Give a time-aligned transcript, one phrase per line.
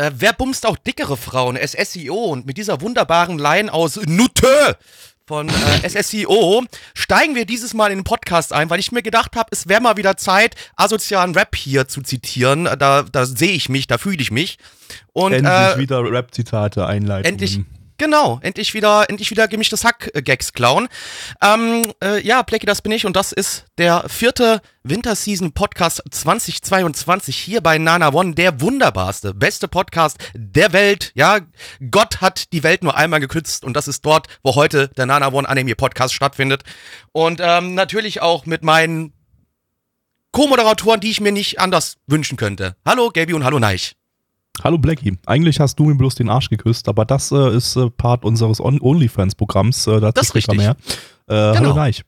[0.00, 1.58] Äh, wer bumst auch dickere Frauen?
[1.58, 4.78] SSIO und mit dieser wunderbaren Line aus Nutte
[5.26, 6.64] von äh, SSIO
[6.94, 9.82] steigen wir dieses Mal in den Podcast ein, weil ich mir gedacht habe, es wäre
[9.82, 12.64] mal wieder Zeit, asozialen Rap hier zu zitieren.
[12.64, 14.56] Da, da sehe ich mich, da fühle ich mich.
[15.12, 17.30] Und, endlich äh, wieder Rap-Zitate einleiten.
[17.30, 17.60] Endlich,
[18.00, 20.88] genau, endlich wieder, endlich wieder gemischtes Hack-Gags klauen.
[21.42, 27.60] Ähm, äh, ja, Plecky, das bin ich und das ist der vierte Winterseason-Podcast 2022 hier
[27.60, 31.12] bei Nana One, der wunderbarste, beste Podcast der Welt.
[31.14, 31.40] Ja,
[31.90, 35.30] Gott hat die Welt nur einmal gekützt und das ist dort, wo heute der Nana
[35.32, 36.64] One Anime Podcast stattfindet.
[37.12, 39.12] Und ähm, natürlich auch mit meinen
[40.32, 42.76] Co-Moderatoren, die ich mir nicht anders wünschen könnte.
[42.86, 43.99] Hallo Gaby und hallo Neich.
[44.62, 47.88] Hallo Blackie, eigentlich hast du mir bloß den Arsch geküsst, aber das äh, ist äh,
[47.90, 49.86] Part unseres On OnlyFans-Programms.
[49.86, 50.58] Äh, dazu Das ist richtig.
[50.58, 50.70] mehr.
[50.72, 51.54] Äh, Genau.
[51.56, 52.04] Hallo Neich.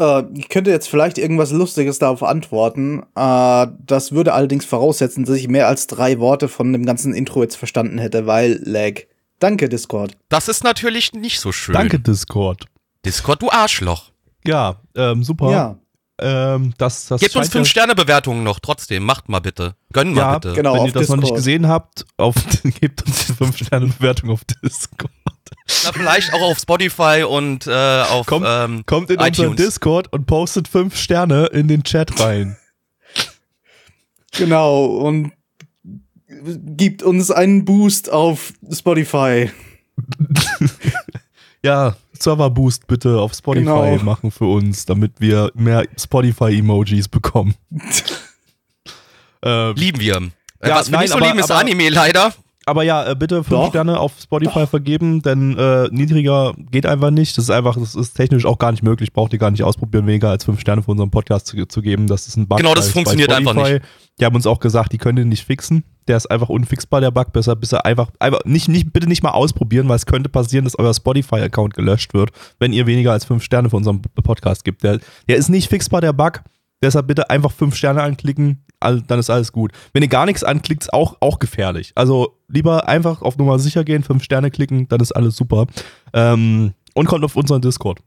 [0.00, 3.02] Äh, ich könnte jetzt vielleicht irgendwas Lustiges darauf antworten.
[3.14, 7.42] Äh, das würde allerdings voraussetzen, dass ich mehr als drei Worte von dem ganzen Intro
[7.42, 9.02] jetzt verstanden hätte, weil Lag.
[9.38, 10.16] Danke, Discord.
[10.30, 11.74] Das ist natürlich nicht so schön.
[11.74, 12.64] Danke, Discord.
[13.06, 14.10] Discord, du Arschloch.
[14.44, 15.50] Ja, ähm, super.
[15.52, 15.78] Ja,
[16.22, 19.04] Ähm, das, das Gebt uns scheint ja- 5-Sterne-Bewertungen noch trotzdem.
[19.04, 19.74] Macht mal bitte.
[19.92, 20.54] Gönn mal Ja, bitte.
[20.54, 20.74] genau.
[20.74, 21.36] Wenn ihr das noch nicht Discord.
[21.38, 22.34] gesehen habt, auf,
[22.80, 25.10] gebt uns die 5-Sterne-Bewertung auf Discord.
[25.84, 29.56] Na, vielleicht auch auf Spotify und äh, auf Kommt, ähm, kommt in unseren iTunes.
[29.56, 32.56] Discord und postet 5 Sterne in den Chat rein.
[34.32, 34.84] genau.
[34.86, 35.32] Und
[36.28, 39.50] gibt uns einen Boost auf Spotify.
[41.62, 43.96] Ja, Server-Boost bitte auf Spotify Genau.
[44.04, 47.54] machen für uns, damit wir mehr Spotify-Emojis bekommen.
[49.42, 50.16] ähm, lieben wir.
[50.60, 52.32] Äh, Ja, Was wir nein, nicht so aber- lieben, ist aber- Anime leider.
[52.66, 53.68] Aber ja, äh, bitte fünf Doch.
[53.70, 57.36] Sterne auf Spotify vergeben, denn äh, niedriger geht einfach nicht.
[57.36, 59.12] Das ist einfach, das ist technisch auch gar nicht möglich.
[59.12, 62.06] Braucht ihr gar nicht ausprobieren, weniger als fünf Sterne für unseren Podcast zu, zu geben.
[62.06, 62.58] Das ist ein Bug.
[62.58, 63.80] Genau, das funktioniert einfach Spotify.
[64.20, 65.84] Die haben uns auch gesagt, die können den nicht fixen.
[66.10, 67.32] Der ist einfach unfixbar, der Bug.
[67.32, 70.64] Besser, bis er einfach, einfach nicht, nicht, bitte nicht mal ausprobieren, weil es könnte passieren,
[70.64, 74.82] dass euer Spotify-Account gelöscht wird, wenn ihr weniger als fünf Sterne für unseren Podcast gibt.
[74.82, 74.98] Der,
[75.28, 76.42] der ist nicht fixbar, der Bug.
[76.82, 79.70] Deshalb bitte einfach fünf Sterne anklicken, all, dann ist alles gut.
[79.92, 81.92] Wenn ihr gar nichts anklickt, ist auch, auch gefährlich.
[81.94, 85.66] Also lieber einfach auf Nummer sicher gehen, fünf Sterne klicken, dann ist alles super.
[86.12, 88.00] Ähm, und kommt auf unseren Discord.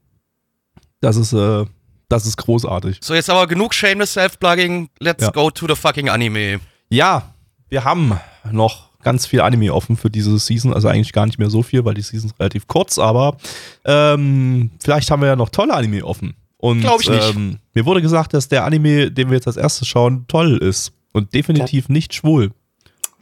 [1.00, 1.64] Das ist, äh,
[2.10, 2.98] das ist großartig.
[3.00, 4.90] So, jetzt aber genug Shameless Self-Plugging.
[4.98, 5.30] Let's Ja.
[5.30, 6.60] go to the fucking Anime.
[6.90, 7.33] Ja,
[7.74, 8.12] wir haben
[8.52, 10.72] noch ganz viel Anime offen für diese Season.
[10.72, 13.36] Also eigentlich gar nicht mehr so viel, weil die Season ist relativ kurz, aber
[13.84, 16.34] ähm, vielleicht haben wir ja noch tolle Anime offen.
[16.56, 17.34] Und Glaub ich nicht.
[17.36, 20.92] Ähm, mir wurde gesagt, dass der Anime, den wir jetzt als erstes schauen, toll ist.
[21.12, 22.52] Und definitiv nicht schwul.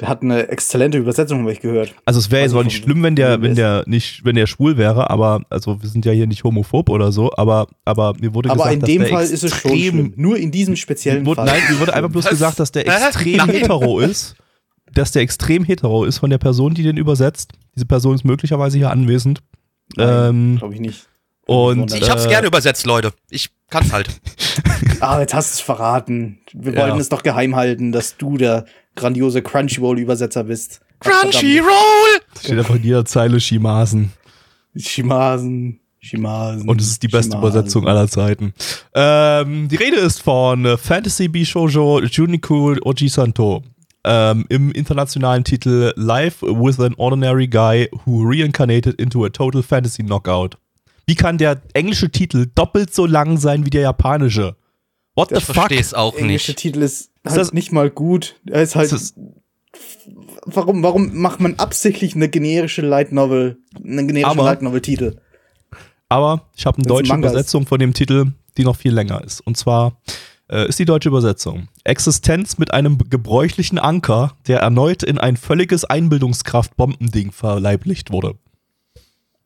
[0.00, 1.94] Der hat eine exzellente Übersetzung, habe ich gehört.
[2.06, 4.46] Also es wäre jetzt Also auch nicht schlimm, wenn der, wenn der nicht, wenn der
[4.46, 8.32] schwul wäre, aber also wir sind ja hier nicht homophob oder so, aber, aber mir
[8.34, 10.12] wurde Aber gesagt, in dass dem der Fall ist es schon extrem- schlimm.
[10.16, 11.46] Nur in diesem speziellen wurde, Fall.
[11.46, 12.30] nein, mir wurde einfach bloß Was?
[12.30, 14.34] gesagt, dass der extrem hetero ist.
[14.94, 17.52] Dass der extrem hetero ist von der Person, die den übersetzt.
[17.74, 19.40] Diese Person ist möglicherweise hier anwesend.
[19.98, 21.08] Ähm, Glaube ich nicht.
[21.46, 23.12] und Ich hab's äh, gerne übersetzt, Leute.
[23.30, 24.08] Ich kann's halt.
[25.00, 26.38] Ah, jetzt hast du es verraten.
[26.52, 26.82] Wir Ja.
[26.82, 30.80] wollten es doch geheim halten, dass du der grandiose Crunchyroll-Übersetzer bist.
[31.00, 32.20] Crunchyroll!
[32.38, 34.12] steht einfach in jeder Zeile Shimasen.
[34.76, 36.68] Shimasen, Shimasen.
[36.68, 37.48] Und es ist die beste Shimasen.
[37.50, 38.54] Übersetzung aller Zeiten.
[38.94, 43.62] Ähm, die Rede ist von Fantasy Bishojo Juniku Ojisanto.
[44.04, 50.02] Ähm, Im internationalen Titel Life with an Ordinary Guy Who Reincarnated into a Total Fantasy
[50.02, 50.56] Knockout.
[51.06, 54.56] Wie kann der englische Titel doppelt so lang sein wie der japanische?
[55.14, 55.54] What the Ich fuck?
[55.54, 56.58] versteh's auch englische nicht.
[56.58, 58.36] Titel ist, Ist halt das- nicht mal gut.
[58.50, 58.90] Er ist halt.
[58.92, 59.24] Ist das-
[60.46, 65.16] warum, warum macht man absichtlich eine generische Light Novel, einen generischen Aber- Light Novel Titel?
[66.08, 67.14] Aber ich habe eine deutsche.
[67.14, 69.40] Übersetzung von dem Titel, die noch viel länger ist.
[69.40, 70.00] Und zwar
[70.52, 75.84] äh, ist die deutsche Übersetzung Existenz mit einem gebräuchlichen Anker, der erneut in ein völliges
[75.84, 78.36] Einbildungskraft-Bombending verleiblicht wurde.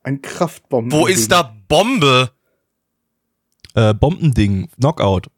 [0.02, 0.92] Ein Kraftbomben.
[0.92, 2.30] Wo ist da Bombe?
[3.74, 5.28] Äh, Bombending, Knockout.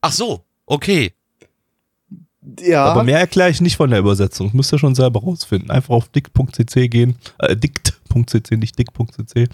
[0.00, 1.12] Ach so, okay.
[2.60, 2.84] Ja.
[2.84, 4.48] Aber mehr erkläre ich nicht von der Übersetzung.
[4.48, 5.70] Das müsst ihr schon selber rausfinden.
[5.70, 7.16] Einfach auf dick.cc gehen.
[7.38, 9.48] Äh, dict.cc, nicht dick.cc.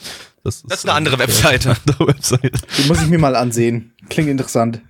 [0.45, 1.71] Das ist, Das ist eine andere Webseite.
[1.71, 2.53] Eine andere Webseite.
[2.79, 3.95] Die muss ich mir mal ansehen.
[4.11, 4.83] Klingt interessant.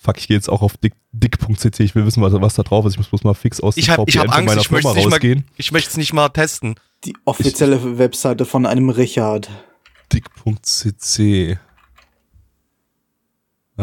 [0.00, 1.80] Fuck, ich gehe jetzt auch auf dick- dick.cc.
[1.82, 2.92] Ich will wissen, was, was da drauf ist.
[2.94, 4.88] Ich muss bloß mal fix aus dem Ich hab, ich hab Angst, meiner ich möchte
[4.94, 5.44] nicht mal, rausgehen.
[5.56, 6.74] ich möchte es nicht mal testen.
[7.04, 9.48] Die offizielle Webseite von einem Richard.
[10.12, 11.58] Dick.cc.
[13.76, 13.82] Äh,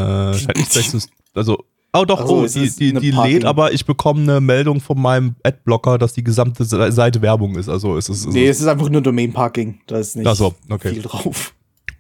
[1.34, 1.64] also,
[1.94, 5.00] oh doch, Ach so, oh, die, die, die lädt, aber ich bekomme eine Meldung von
[5.02, 7.70] meinem Adblocker, dass die gesamte Se- Seite Werbung ist.
[7.70, 9.80] Also es ist, es Nee, ist es ist einfach nur Domain-Parking.
[9.88, 10.90] Da ist nicht Ach so, okay.
[10.94, 11.54] viel drauf.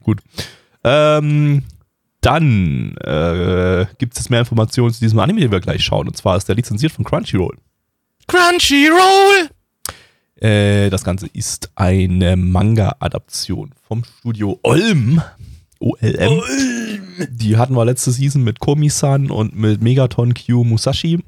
[0.03, 0.21] gut.
[0.83, 1.63] Ähm,
[2.25, 6.07] dann äh, gibt es mehr Informationen zu diesem Anime, den wir gleich schauen.
[6.07, 7.57] Und zwar ist der lizenziert von Crunchyroll.
[8.27, 9.49] Crunchyroll!
[10.37, 15.21] Äh, das Ganze ist eine Manga-Adaption vom Studio Olm.
[15.79, 16.41] OLM.
[17.29, 21.19] Die hatten wir letzte Season mit Komi-san und mit Megaton Q Musashi.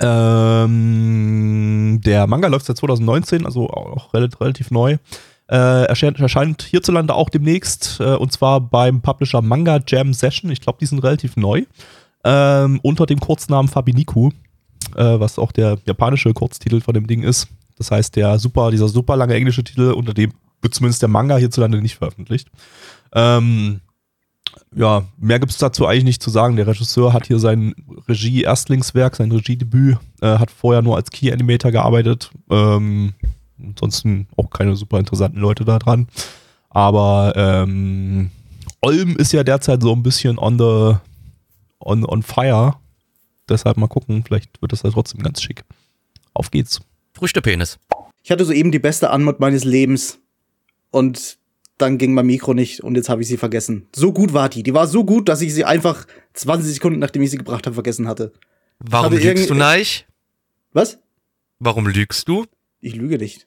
[0.00, 4.96] Ähm, der Manga läuft seit 2019, also auch relativ, relativ neu.
[5.48, 10.50] Äh, erscheint, erscheint hierzulande auch demnächst, äh, und zwar beim Publisher Manga Jam Session.
[10.50, 11.62] Ich glaube, die sind relativ neu.
[12.24, 14.30] Ähm, unter dem Kurznamen Fabiniku,
[14.96, 17.46] äh, was auch der japanische Kurztitel von dem Ding ist.
[17.76, 20.32] Das heißt, der super, dieser super lange englische Titel, unter dem
[20.62, 22.48] wird zumindest der Manga hierzulande nicht veröffentlicht.
[23.12, 23.80] Ähm,
[24.74, 26.56] ja, mehr gibt es dazu eigentlich nicht zu sagen.
[26.56, 27.74] Der Regisseur hat hier sein
[28.08, 32.30] Regie-Erstlingswerk, sein Regiedebüt, äh, hat vorher nur als Key-Animator gearbeitet.
[32.50, 33.14] Ähm,
[33.62, 36.08] ansonsten auch keine super interessanten Leute da dran.
[36.70, 38.30] Aber ähm,
[38.82, 40.96] Olm ist ja derzeit so ein bisschen on the
[41.80, 42.74] on, on fire.
[43.48, 45.64] Deshalb mal gucken, vielleicht wird das ja trotzdem ganz schick.
[46.34, 46.80] Auf geht's.
[47.14, 47.78] Früchtepenis.
[48.22, 50.18] Ich hatte soeben die beste Anmod meines Lebens.
[50.90, 51.38] Und
[51.78, 53.86] dann ging mein Mikro nicht und jetzt habe ich sie vergessen.
[53.94, 54.62] So gut war die.
[54.62, 57.74] Die war so gut, dass ich sie einfach 20 Sekunden, nachdem ich sie gebracht habe,
[57.74, 58.32] vergessen hatte.
[58.78, 60.06] Warum Hatte lügst du nicht?
[60.72, 60.98] Was?
[61.58, 62.46] Warum lügst du?
[62.86, 63.46] Ich lüge nicht.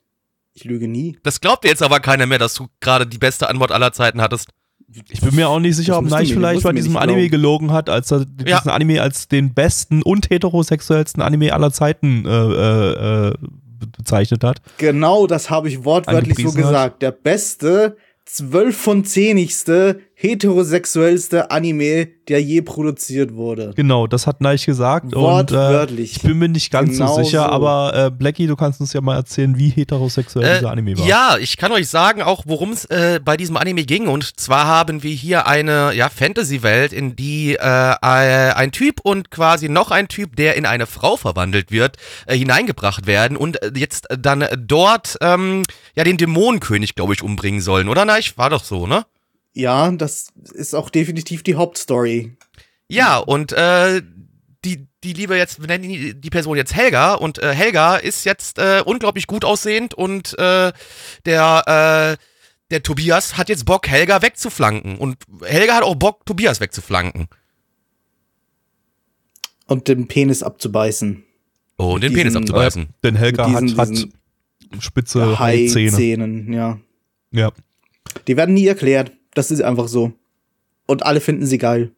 [0.53, 1.17] Ich lüge nie.
[1.23, 4.21] Das glaubt dir jetzt aber keiner mehr, dass du gerade die beste Antwort aller Zeiten
[4.21, 4.49] hattest.
[5.11, 7.31] Ich bin mir auch nicht sicher, Das ob mir- vielleicht bei diesem Anime glauben.
[7.31, 8.57] gelogen hat, als er Ja.
[8.57, 13.33] diesen Anime als den besten und heterosexuellsten Anime aller Zeiten äh, äh, äh,
[13.97, 14.61] bezeichnet hat.
[14.77, 16.71] Genau das habe ich wortwörtlich so Angepriesen hat.
[16.73, 17.01] gesagt.
[17.03, 23.71] Der beste, 12 von 10igste, heterosexuellste Anime, der je produziert wurde.
[23.75, 25.05] Genau, das hat Neich gesagt.
[25.15, 26.17] Und, äh, Wortwörtlich.
[26.17, 27.49] ich bin mir nicht ganz Genau so sicher, so.
[27.49, 31.05] aber äh, Blackie, du kannst uns ja mal erzählen, wie heterosexuell Äh, dieser Anime war.
[31.07, 34.07] ja, ich kann euch sagen, auch worum es äh, bei diesem Anime ging.
[34.09, 39.69] Und zwar haben wir hier eine ja, Fantasy-Welt, in die äh, ein Typ und quasi
[39.69, 41.95] noch ein Typ, der in eine Frau verwandelt wird,
[42.27, 45.63] äh, hineingebracht werden und äh, jetzt dann dort ähm,
[45.95, 48.03] ja den Dämonenkönig, glaube ich, umbringen sollen, oder?
[48.03, 49.05] Nein, war doch so, ne?
[49.53, 52.35] Ja, das ist auch definitiv die Hauptstory.
[52.87, 54.01] Ja, und äh,
[54.65, 55.83] die, die liebe jetzt, wir nennen
[56.21, 60.71] die, Person jetzt Helga und äh, Helga ist jetzt äh, unglaublich gut aussehend und äh,
[61.25, 62.23] der, äh,
[62.71, 64.97] der Tobias hat jetzt Bock, Helga wegzuflanken.
[64.97, 67.27] Und Helga hat auch Bock, Tobias wegzuflanken.
[69.65, 71.23] Und den Penis abzubeißen.
[71.77, 72.87] Oh, und den Mit Penis diesen- abzubeißen.
[73.03, 74.13] Denn Helga diesen- hat, diesen
[74.73, 75.91] hat spitze Hai-Zähne.
[75.91, 76.79] Hai-Zähnen, ja.
[77.31, 77.51] Ja.
[78.27, 79.11] Die werden nie erklärt.
[79.39, 80.11] Das ist einfach so.
[80.85, 81.91] Und alle finden sie geil.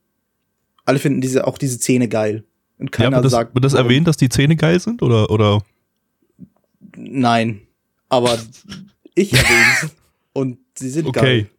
[0.85, 2.43] Alle finden diese, auch diese Zähne geil.
[2.77, 3.55] Und ja, keiner wird das, sagt.
[3.55, 3.87] wird das warum.
[3.87, 5.01] erwähnt, dass die Zähne geil sind?
[5.01, 5.63] Oder, oder?
[6.95, 7.61] Nein.
[8.09, 8.37] Aber
[9.15, 9.91] ich erwähne
[10.33, 11.19] Und sie sind Okay.
[11.19, 11.49] geil.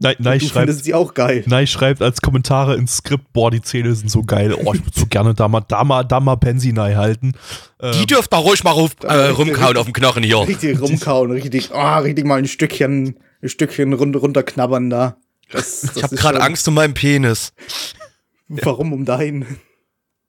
[0.00, 1.42] Nein, nein, du schreibt, findest sie auch geil.
[1.46, 4.54] nein, schreibt als Kommentare ins Skript, boah, die Zähne sind so geil.
[4.54, 7.32] Oh, ich würde so gerne da mal, da mal, da mal Pensinei halten.
[7.80, 10.38] Ähm, Die dürft mal ruhig mal ruf, äh, rumkauen auf dem Knochen hier.
[10.48, 15.16] Richtig rumkauen, richtig, ah, richtig mal ein Stückchen, ein Stückchen run runterknabbern da.
[15.50, 17.52] Das, das Ich habe gerade Angst um meinen Penis.
[18.48, 19.60] Warum um deinen?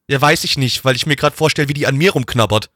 [0.10, 2.70] Ja, weiß ich nicht, weil ich mir gerade vorstelle, wie die an mir rumknabbert.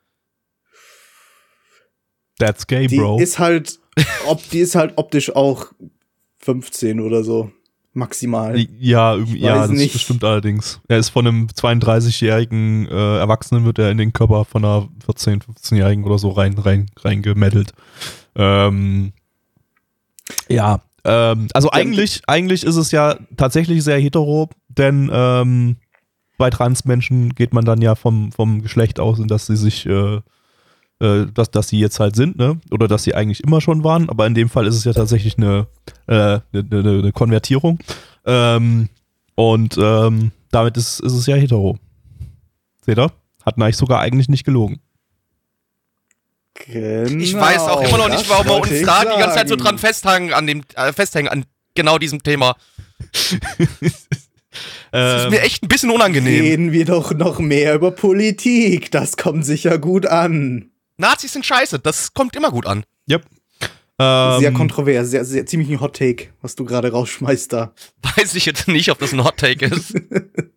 [2.39, 3.19] That's gay, Die Bro.
[3.19, 3.79] ist halt,
[4.27, 5.67] ob, die ist halt optisch auch
[6.39, 7.51] 15 oder so.
[7.95, 8.57] Maximal.
[8.79, 9.93] Ja, ja, das nicht.
[9.93, 10.81] bestimmt allerdings.
[10.87, 15.43] Er ist von einem 32-jährigen äh, Erwachsenen, wird er in den Körper von einer 14-,
[15.43, 17.73] 15-jährigen oder so rein, rein, reingemeddelt.
[18.35, 19.13] Ähm,
[20.49, 25.77] ja, ähm, also eigentlich, eigentlich ist es ja tatsächlich sehr hetero, denn ähm,
[26.37, 30.21] bei Transmenschen geht man dann ja vom, vom Geschlecht aus, in dass sie sich, äh,
[30.99, 32.59] äh, dass, dass sie jetzt halt sind, ne?
[32.71, 35.37] Oder dass sie eigentlich immer schon waren, aber in dem Fall ist es ja tatsächlich
[35.37, 35.67] eine,
[36.07, 37.79] äh, eine, eine, eine Konvertierung.
[38.25, 38.89] Ähm,
[39.35, 41.77] und ähm, damit ist, ist es ja hetero.
[42.85, 43.11] Seht ihr?
[43.45, 44.79] Hat Neich sogar eigentlich nicht gelogen.
[46.55, 49.47] Genau, Ich weiß auch immer noch nicht, warum wir uns ich da die ganze Zeit
[49.47, 49.63] so sagen.
[49.63, 51.45] dran festhängen an dem, äh, festhängen an
[51.75, 52.55] genau diesem Thema.
[54.91, 56.41] Das ist Ähm, mir echt ein bisschen unangenehm.
[56.43, 58.91] Reden wir doch noch mehr über Politik.
[58.91, 60.69] Das kommt sicher gut an.
[60.97, 62.83] Nazis sind scheiße, das kommt immer gut an.
[63.09, 63.25] yep.
[63.99, 67.73] Ähm, Sehr kontrovers, sehr, sehr ziemlich ein Hot Take, was du gerade rausschmeißt da.
[68.15, 69.95] Weiß ich jetzt nicht, ob das ein Hot Take ist.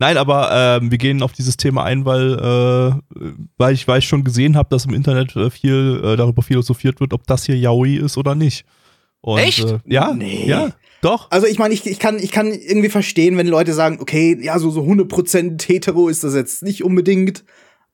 [0.00, 4.08] Nein, aber ähm, wir gehen auf dieses Thema ein, weil, äh, weil, ich, weil ich
[4.08, 7.56] schon gesehen habe, dass im Internet äh, viel äh, darüber philosophiert wird, ob das hier
[7.56, 8.64] Yaoi ist oder nicht.
[9.20, 9.62] Und, Echt?
[9.62, 10.46] Äh, ja, Nee.
[10.46, 10.70] ja,
[11.02, 11.30] doch.
[11.30, 14.58] Also ich meine, ich, ich, kann, ich kann irgendwie verstehen, wenn Leute sagen, okay, ja,
[14.58, 17.44] so, so 100% hetero ist das jetzt nicht unbedingt.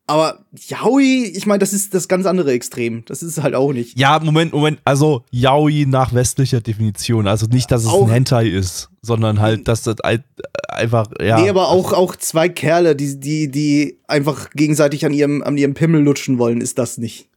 [0.08, 3.04] Aber Yaoi, ich meine, das ist das ganz andere Extrem.
[3.06, 3.98] Das ist halt auch nicht.
[3.98, 4.78] Ja, Moment, Moment.
[4.84, 7.26] Also Yaoi nach westlicher Definition.
[7.26, 10.22] Also nicht, dass es Auch- ein Hentai ist, sondern halt, dass das ein-
[10.68, 11.40] einfach, ja.
[11.40, 15.74] Nee, aber auch, auch zwei Kerle, die, die, die einfach gegenseitig an ihrem, an ihrem
[15.74, 17.28] Pimmel lutschen wollen, ist das nicht.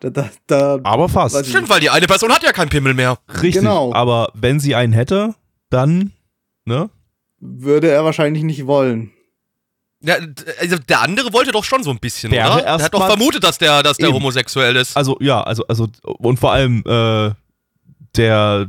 [0.00, 1.44] Da, da, da, aber fast.
[1.46, 3.18] Stimmt, weil die eine Person hat ja keinen Pimmel mehr.
[3.28, 3.54] Richtig.
[3.54, 3.92] Genau.
[3.92, 5.34] Aber wenn sie einen hätte,
[5.70, 6.12] dann,
[6.64, 6.90] ne?
[7.40, 9.10] würde er wahrscheinlich nicht wollen.
[10.06, 10.16] Ja,
[10.60, 12.62] also der andere wollte doch schon so ein bisschen, Wäre oder?
[12.62, 14.16] Der hat doch vermutet, dass der, dass der Eben.
[14.16, 14.94] homosexuell ist.
[14.96, 17.30] Also, ja, also, also, und vor allem, äh,
[18.14, 18.68] der,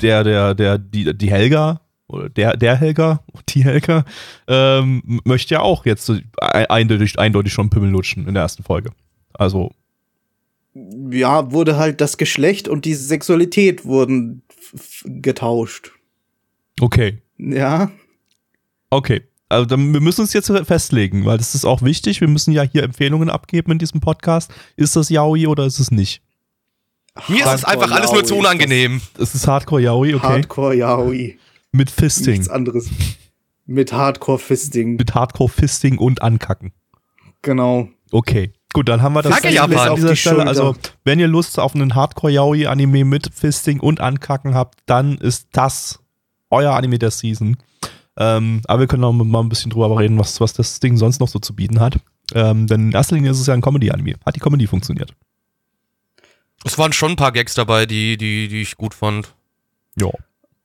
[0.00, 4.06] der, der, der, die, die Helga, oder der, der Helga, die Helga,
[4.48, 6.10] ähm, möchte ja auch jetzt
[6.40, 8.90] eindeutig, eindeutig schon Pimmel lutschen in der ersten Folge.
[9.34, 9.70] Also,
[10.74, 14.42] Ja, wurde halt das Geschlecht und die Sexualität wurden
[15.04, 15.92] getauscht.
[16.80, 17.20] okay.
[17.36, 17.90] Ja.
[18.88, 19.22] Okay.
[19.52, 22.20] Also dann, wir müssen uns jetzt festlegen, weil das ist auch wichtig.
[22.20, 24.52] Wir müssen ja hier Empfehlungen abgeben in diesem Podcast.
[24.76, 26.22] Ist das Yaoi oder ist es nicht?
[27.28, 28.52] Mir ist es einfach alles nur zu Yaoi ist das.
[28.52, 29.00] unangenehm.
[29.18, 30.26] Es ist Hardcore Yaoi, okay.
[30.26, 31.38] Hardcore Yaoi.
[31.70, 32.32] Mit Fisting.
[32.34, 32.88] Nichts anderes.
[33.66, 34.96] Mit Hardcore Fisting.
[34.96, 36.72] Mit Hardcore Fisting und Ankacken.
[37.42, 37.88] Genau.
[38.10, 38.52] Okay.
[38.72, 39.70] Gut, dann haben wir das Danke, an Japan.
[39.70, 40.46] dieser Auf die Stelle.
[40.46, 45.18] Also, wenn ihr Lust auf einen Hardcore Yaoi Anime mit Fisting und Ankacken habt, dann
[45.18, 46.00] ist das
[46.48, 47.58] euer Anime der Season.
[48.16, 51.20] Ähm, aber wir können auch mal ein bisschen drüber reden, was, was das Ding sonst
[51.20, 51.98] noch so zu bieten hat.
[52.34, 54.14] Ähm, denn in erster Linie ist es ja ein Comedy-Anime.
[54.24, 55.14] Hat die Comedy funktioniert?
[56.64, 59.34] Es waren schon ein paar Gags dabei, die, die, die ich gut fand.
[59.98, 60.10] Ja.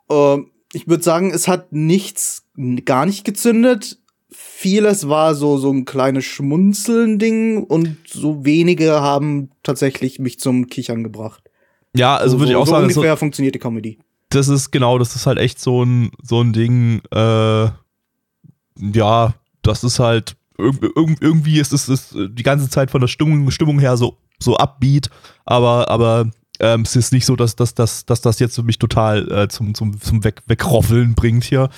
[0.09, 2.45] Ähm, ich würde sagen, es hat nichts
[2.85, 3.97] gar nicht gezündet.
[4.29, 11.03] Vieles war so, so ein kleines Schmunzeln-Ding und so wenige haben tatsächlich mich zum Kichern
[11.03, 11.43] gebracht.
[11.95, 13.99] Ja, also so, würde ich so, auch so sagen, so, ungefähr funktioniert die Comedy.
[14.29, 17.67] Das ist genau, das ist halt echt so ein, so ein Ding, äh,
[18.79, 23.07] ja, das ist halt, irg irg irgendwie ist es ist die ganze Zeit von der
[23.07, 25.09] Stimmung, Stimmung her so, so upbeat,
[25.45, 26.29] aber, aber
[26.59, 29.73] ähm, es ist nicht so, dass, dass, dass, dass das jetzt mich total äh, zum,
[29.75, 31.69] zum, zum Weg, Wegroffeln bringt hier.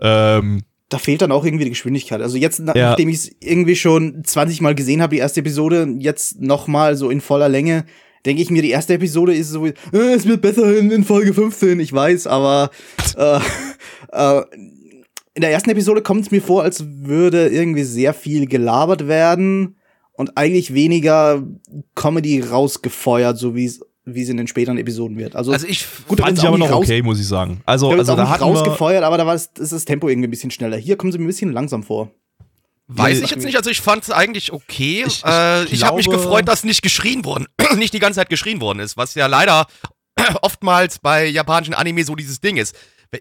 [0.00, 2.20] Ähm, Da fehlt dann auch irgendwie die Geschwindigkeit.
[2.20, 2.74] Also jetzt, Ja.
[2.74, 6.96] nachdem ich es irgendwie schon 20 Mal gesehen habe, die erste Episode, jetzt noch mal
[6.96, 7.84] so in voller Länge,
[8.26, 11.32] denke ich mir, die erste Episode ist so, äh, es wird besser in, in Folge
[11.32, 12.70] 15, ich weiß, aber
[13.16, 13.38] äh,
[14.12, 14.42] äh,
[15.34, 19.76] in der ersten Episode kommt es mir vor, als würde irgendwie sehr viel gelabert werden
[20.12, 21.42] und eigentlich weniger
[21.94, 25.34] Comedy rausgefeuert, so wie es wie es in den späteren Episoden wird.
[25.34, 27.60] Also, Also ich gut, fand ich aber noch okay, muss ich sagen.
[27.66, 30.08] Also, da wird's also auch da wir, rausgefeuert, aber da war das, ist das Tempo
[30.08, 30.76] irgendwie ein bisschen schneller.
[30.76, 32.12] Hier kommen sie mir ein bisschen langsam vor.
[32.88, 35.04] Weiß ich jetzt nicht, also ich fand es eigentlich okay.
[35.06, 38.28] Ich- ich äh, ich habe mich gefreut, dass nicht geschrien worden, nicht die ganze Zeit
[38.28, 39.66] geschrien worden ist, was ja leider
[40.42, 42.74] oftmals bei japanischen Anime so dieses Ding ist.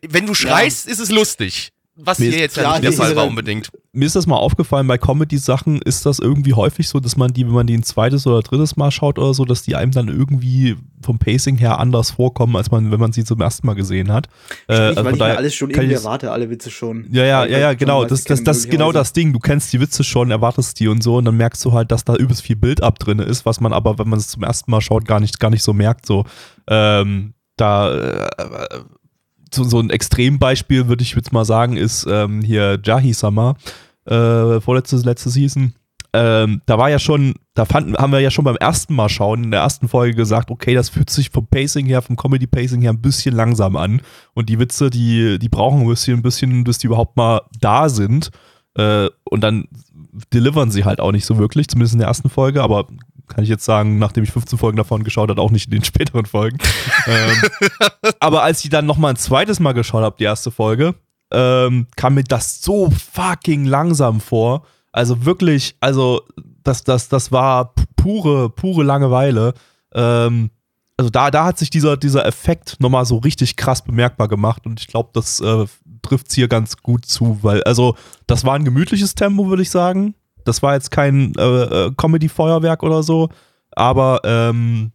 [0.07, 1.69] Wenn du schreist, ist es lustig.
[1.97, 3.71] Was Mir hier ist- jetzt ja, nicht der Fall war unbedingt.
[3.93, 7.45] mir ist das mal aufgefallen, bei Comedy-Sachen ist das irgendwie häufig so, dass man die,
[7.45, 10.09] wenn man die ein zweites oder drittes Mal schaut oder so, dass die einem dann
[10.09, 14.11] irgendwie vom Pacing her anders vorkommen, als man, wenn man sie zum ersten Mal gesehen
[14.11, 14.27] hat.
[14.67, 17.07] Äh, also weil ich mir alles schon irgendwie erwarte, alle Witze schon.
[17.11, 18.03] Ja, ja, ja, ja, genau.
[18.03, 19.31] Das, das, das ist genau das Ding.
[19.31, 22.03] Du kennst die Witze schon, erwartest die und so, und dann merkst du halt, dass
[22.03, 24.81] da übelst viel Build-up drin ist, was man aber, wenn man es zum ersten Mal
[24.81, 26.05] schaut, gar nicht, gar nicht so merkt.
[26.05, 26.25] So,
[26.67, 28.27] ähm, da äh,
[29.53, 33.55] so, so ein Extrembeispiel würde ich jetzt mal sagen, ist ähm, hier Jahi-Sama,
[34.05, 35.73] äh, vorletzte, letzte Season.
[36.13, 39.43] Ähm, da war ja schon, da fanden, haben wir ja schon beim ersten Mal schauen,
[39.43, 42.91] in der ersten Folge gesagt, okay, das fühlt sich vom Pacing her, vom Comedy-Pacing her
[42.91, 44.01] ein bisschen langsam an.
[44.33, 47.89] Und die Witze, die, die brauchen ein bisschen, ein bisschen, bis die überhaupt mal da
[47.89, 48.31] sind.
[48.75, 49.67] Äh, und dann
[50.33, 52.87] delivern sie halt auch nicht so wirklich, zumindest in der ersten Folge, aber
[53.27, 55.83] kann ich jetzt sagen, nachdem ich 15 Folgen davon geschaut habe, auch nicht in den
[55.85, 56.57] späteren Folgen.
[57.07, 57.37] ähm,
[58.19, 60.95] aber als ich dann noch mal ein zweites Mal geschaut habe, die erste Folge,
[61.31, 64.65] ähm, kam mir das so fucking langsam vor.
[64.91, 66.21] Also wirklich, also
[66.63, 69.53] das, das, das war pu- pure, pure Langeweile.
[69.93, 70.51] Ähm,
[70.97, 74.79] also da, da hat sich dieser, dieser Effekt nochmal so richtig krass bemerkbar gemacht und
[74.79, 75.65] ich glaube, das äh,
[76.01, 77.95] trifft hier ganz gut zu, weil, also,
[78.27, 80.13] das war ein gemütliches Tempo, würde ich sagen.
[80.45, 83.29] Das war jetzt kein äh, äh, Comedy-Feuerwerk oder so,
[83.71, 84.91] aber ähm,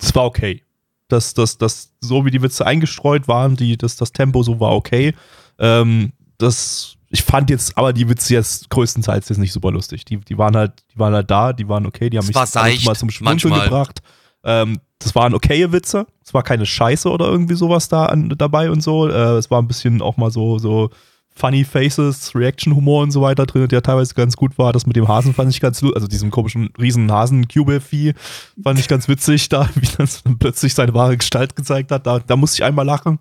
[0.00, 0.62] es war okay.
[1.08, 4.72] Das, das, das, so wie die Witze eingestreut waren, die, das, das Tempo so war
[4.72, 5.14] okay.
[5.58, 10.04] Ähm, das, ich fand jetzt aber die Witze jetzt größtenteils jetzt nicht super lustig.
[10.04, 12.28] Die, die waren halt, die waren halt da, die waren okay, die haben Es
[12.76, 14.00] mich mal zum Schmunzeln gebracht.
[14.44, 16.06] Ähm, das waren okaye Witze.
[16.24, 19.08] Es war keine Scheiße oder irgendwie sowas da an, dabei und so.
[19.08, 20.90] Äh, es war ein bisschen auch mal so, so
[21.36, 24.72] Funny Faces, Reaction-Humor und so weiter drin, der teilweise ganz gut war.
[24.72, 28.14] Das mit dem Hasen fand ich ganz, also diesem komischen riesen hasen vieh
[28.62, 32.06] fand ich ganz witzig, da, wie das dann plötzlich seine wahre Gestalt gezeigt hat.
[32.06, 33.18] Da, da musste ich einmal lachen.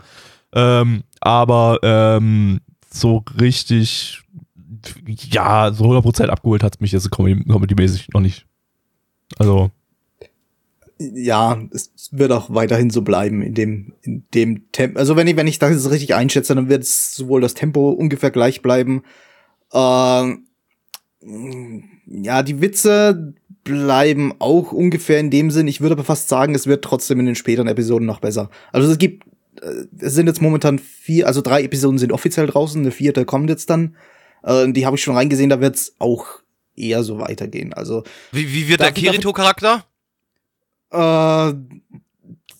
[0.54, 4.22] Ähm, aber ähm, so richtig,
[5.06, 8.46] ja, so 100% abgeholt hat mich jetzt Comedy- Comedy-mäßig noch nicht.
[9.38, 9.72] Also,
[10.98, 14.98] ja, es wird auch weiterhin so bleiben in dem, in dem Tempo.
[14.98, 18.32] Also wenn ich, wenn ich das richtig einschätze, dann wird es sowohl das Tempo ungefähr
[18.32, 19.04] gleich bleiben.
[19.74, 20.46] Ähm,
[22.08, 23.34] ja, die Witze
[23.64, 25.68] bleiben auch ungefähr in dem Sinn.
[25.68, 28.50] Ich würde aber fast sagen, es wird trotzdem in den späteren Episoden noch besser.
[28.72, 29.26] Also es gibt,
[29.62, 33.50] äh, es sind jetzt momentan vier, also drei Episoden sind offiziell draußen, eine vierte kommt
[33.50, 33.98] jetzt dann.
[34.44, 36.26] Äh, die habe ich schon reingesehen, da wird es auch
[36.76, 37.74] eher so weitergehen.
[37.74, 39.86] Also Wie, wie wird der Kirito-Charakter?
[40.96, 41.54] Äh,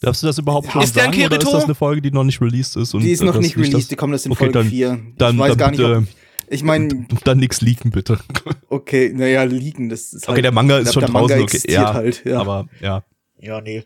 [0.02, 2.12] darfst du das überhaupt schon Ist der ein sagen oder ist das eine Folge, die
[2.12, 2.94] noch nicht released ist?
[2.94, 4.70] Und Die ist äh, noch nicht released, das- die kommt erst in Okay, Folge dann-
[4.70, 5.00] 4.
[5.18, 6.04] Dann, ich weiß dann gar nicht, bitte, ob,
[6.50, 8.20] ich meine, dann nix leaken, bitte.
[8.70, 11.82] okay, naja, liegen, das ist Okay, der Manga ist schon der Manga draußen, okay, existiert
[11.82, 12.40] ja, halt, ja.
[12.40, 13.04] Aber ja.
[13.40, 13.84] ja, nee.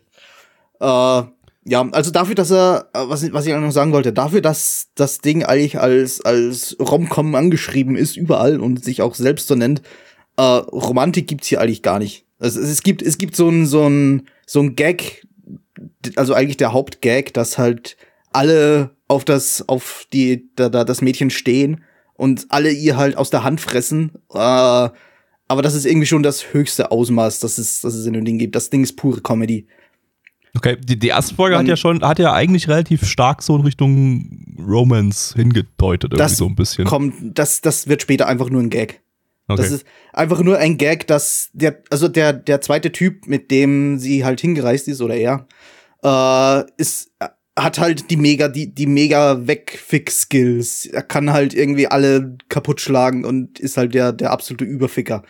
[0.80, 1.22] Äh,
[1.66, 4.40] ja, also dafür, dass er, äh, was, ich- was ich auch noch sagen wollte, dafür,
[4.40, 9.54] dass das Ding eigentlich als, als Rom-Com angeschrieben ist, überall und sich auch selbst so
[9.54, 9.82] nennt,
[10.36, 12.24] äh, Romantik gibt's hier eigentlich gar nicht.
[12.40, 15.26] Also es, es gibt, es gibt so ein, so ein, so ein Gag,
[16.16, 17.96] also eigentlich der Hauptgag, dass halt
[18.32, 23.30] alle auf das, auf die, da, da das Mädchen stehen und alle ihr halt aus
[23.30, 24.12] der Hand fressen.
[24.32, 28.24] Äh, aber das ist irgendwie schon das höchste Ausmaß, das es, das es in dem
[28.24, 28.54] Ding gibt.
[28.54, 29.66] Das Ding ist pure Comedy.
[30.56, 33.56] Okay, die, die erste Folge hat Man- ja schon, hat ja eigentlich relativ stark so
[33.56, 36.84] in Richtung Romance hingedeutet, irgendwie so ein bisschen.
[36.86, 39.00] Kommt, das, das wird später einfach nur ein Gag.
[39.50, 39.62] Okay.
[39.62, 43.98] Das ist einfach nur ein Gag, dass der, also der, der zweite Typ, mit dem
[43.98, 45.46] sie halt hingereist ist, oder er,
[46.02, 47.10] äh, ist,
[47.58, 50.86] hat halt die mega, die, die mega Wegfix-Skills.
[50.86, 55.22] Er kann halt irgendwie alle kaputt schlagen und ist halt der, der absolute Überficker.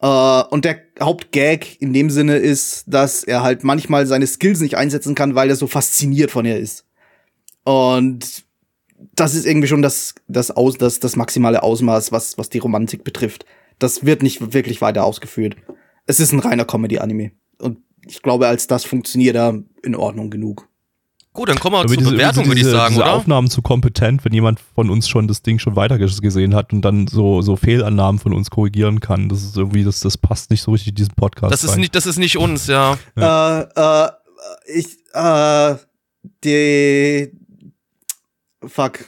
[0.00, 4.76] Äh, und der Hauptgag in dem Sinne ist, dass er halt manchmal seine Skills nicht
[4.76, 6.84] einsetzen kann, weil er so fasziniert von ihr ist.
[7.64, 8.44] Und
[9.14, 13.04] das ist irgendwie schon das, das, Aus, das, das maximale Ausmaß, was, was die Romantik
[13.04, 13.44] betrifft.
[13.78, 15.56] Das wird nicht wirklich weiter ausgeführt.
[16.06, 17.32] Es ist ein reiner Comedy-Anime.
[17.58, 20.68] Und ich glaube, als das funktioniert er in Ordnung genug.
[21.32, 23.12] Gut, dann kommen wir Aber zur diese- Bewertung, diese- würde ich sagen, diese oder?
[23.14, 26.82] Aufnahmen zu kompetent, wenn jemand von uns schon das Ding schon weiter gesehen hat und
[26.82, 30.62] dann so, so Fehlannahmen von uns korrigieren kann, das ist irgendwie, das, das passt nicht
[30.62, 31.52] so richtig in diesen Podcast.
[31.52, 31.80] Das ist rein.
[31.80, 32.96] nicht, das ist nicht uns, ja.
[33.16, 34.10] Äh, äh,
[34.72, 35.74] ich, äh,
[36.44, 37.32] die,
[38.64, 39.00] fuck.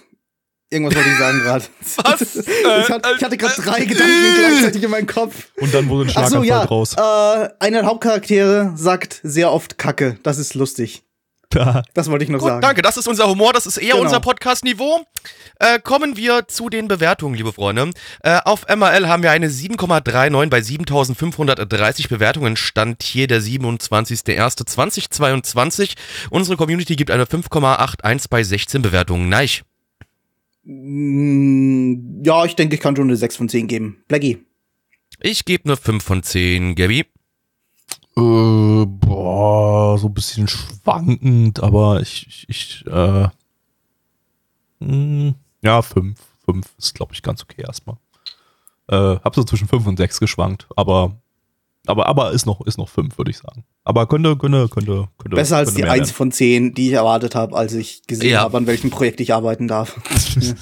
[0.76, 1.64] Irgendwas wollte ich sagen gerade.
[2.04, 2.36] Was?
[2.46, 5.34] ich, hatte, gerade drei Gedanken gleichzeitig in meinem Kopf.
[5.56, 6.66] Und dann wurde ein Ach so, Schlaganfall ja.
[6.66, 6.94] draus.
[6.94, 10.18] Äh, einer der Hauptcharaktere sagt sehr oft Kacke.
[10.22, 11.02] Das ist lustig.
[11.94, 12.60] Das wollte ich noch Gut, sagen.
[12.60, 12.82] danke.
[12.82, 14.02] Das ist unser Humor, das ist eher Genau.
[14.04, 15.04] unser Podcast-Niveau.
[15.58, 17.90] Äh, kommen wir zu den Bewertungen, liebe Freunde.
[18.22, 22.56] Äh, auf MRL haben wir eine 7,39 bei 7530 Bewertungen.
[22.56, 25.94] Stand hier der 27.01.2022.
[26.30, 29.30] Unsere Community gibt eine 5,81 bei 16 Bewertungen.
[29.30, 29.62] Neich.
[30.66, 34.02] Mm, Ja, ich denke, ich kann schon eine 6 von 10 geben.
[34.08, 34.38] Blackie.
[35.20, 37.00] Ich gebe eine 5 von 10, Gabby.
[38.18, 43.28] Äh, boah, so ein bisschen schwankend, aber ich, ich, ich äh,
[44.80, 46.18] mh, ja, fünf.
[46.44, 47.96] Fünf ist, glaube ich, ganz okay erstmal.
[48.88, 51.16] Äh, hab so zwischen fünf und sechs geschwankt, aber,
[51.86, 53.64] aber, aber ist noch, ist noch fünf, würde ich sagen.
[53.84, 55.36] Aber könnte, könnte, könnte, könnte.
[55.36, 58.40] Besser als könnte die 1 von 10, die ich erwartet habe, als ich gesehen Ja.
[58.40, 59.96] habe, an welchem Projekt ich arbeiten darf.
[60.36, 60.56] werden.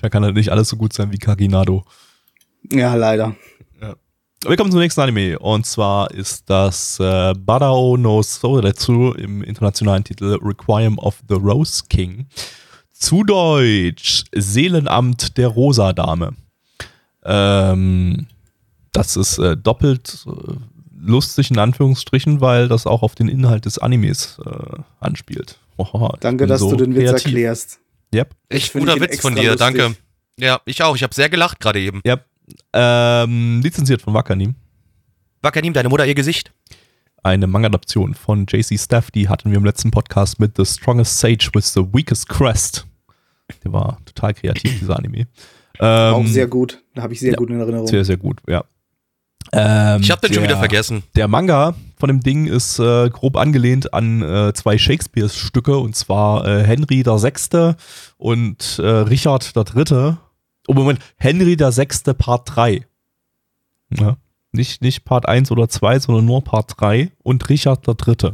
[0.00, 1.84] Da kann halt nicht alles so gut sein wie Kaginado.
[2.70, 3.34] Ja, leider.
[4.46, 10.04] Wir kommen zum nächsten Anime und zwar ist das äh, Badao no Soretsu im internationalen
[10.04, 12.26] Titel Requiem of the Rose King.
[12.92, 16.34] Zu Deutsch Seelenamt der Rosa Dame.
[17.24, 18.28] Ähm,
[18.92, 20.54] das ist äh, doppelt äh,
[21.00, 25.58] lustig in Anführungsstrichen, weil das auch auf den Inhalt des Animes äh, anspielt.
[25.76, 27.26] Oha, Danke, dass so du den Witz kreativ.
[27.26, 27.80] erklärst.
[28.14, 28.34] Yep.
[28.48, 29.58] Echt guter Witz von dir, lustig.
[29.58, 29.96] danke.
[30.40, 30.96] Ja, ich auch.
[30.96, 32.00] Ich habe sehr gelacht gerade eben.
[32.06, 32.24] Yep.
[32.72, 34.54] Ähm, lizenziert von Wakanim.
[35.42, 36.52] Wakanim, deine Mutter, ihr Gesicht.
[37.22, 41.50] eine Manga-Adaption von JC Staff, die hatten wir im letzten Podcast mit The Strongest Sage
[41.52, 42.86] with the Weakest Crest.
[43.64, 45.26] Der war total kreativ, dieser Anime.
[45.80, 46.82] Ähm, Auch sehr gut.
[46.94, 47.86] Da habe ich sehr ja, gut in Erinnerung.
[47.86, 48.64] sehr, sehr gut, ja.
[49.52, 51.02] Ähm, Ich habe den schon der- wieder vergessen.
[51.16, 56.46] Der Manga von dem Ding ist äh, grob angelehnt an äh, zwei Shakespeare-Stücke, und zwar
[56.46, 57.74] äh, Henry VI.
[58.18, 60.16] und äh, Richard III.
[60.68, 62.12] Oh, Moment, Henry VI.
[62.14, 62.86] Part 3.
[63.98, 64.16] Ja.
[64.52, 68.32] Nicht, nicht Part 1 oder 2, sondern nur Part 3 und Richard III.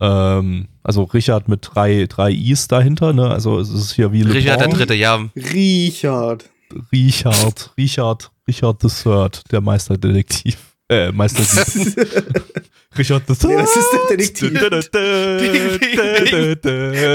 [0.00, 3.28] Ähm, also Richard mit drei, drei Is dahinter, ne?
[3.30, 4.68] Also es ist hier wie Le Richard der.
[4.68, 5.18] Dritte, ja.
[5.36, 6.48] Richard.
[6.92, 10.56] Richard, Richard, Richard the Third, der Meisterdetektiv.
[10.88, 11.96] Äh, Meisterdieb.
[12.98, 13.50] Richard the Third.
[13.50, 14.52] Nee, das ist der Detektiv.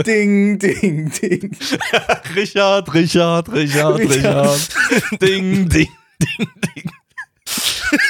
[0.04, 1.58] Ding, ding, ding.
[2.36, 4.70] Richard, Richard, Richard, Richard.
[5.22, 5.88] Ding, ding,
[6.20, 6.92] ding, ding.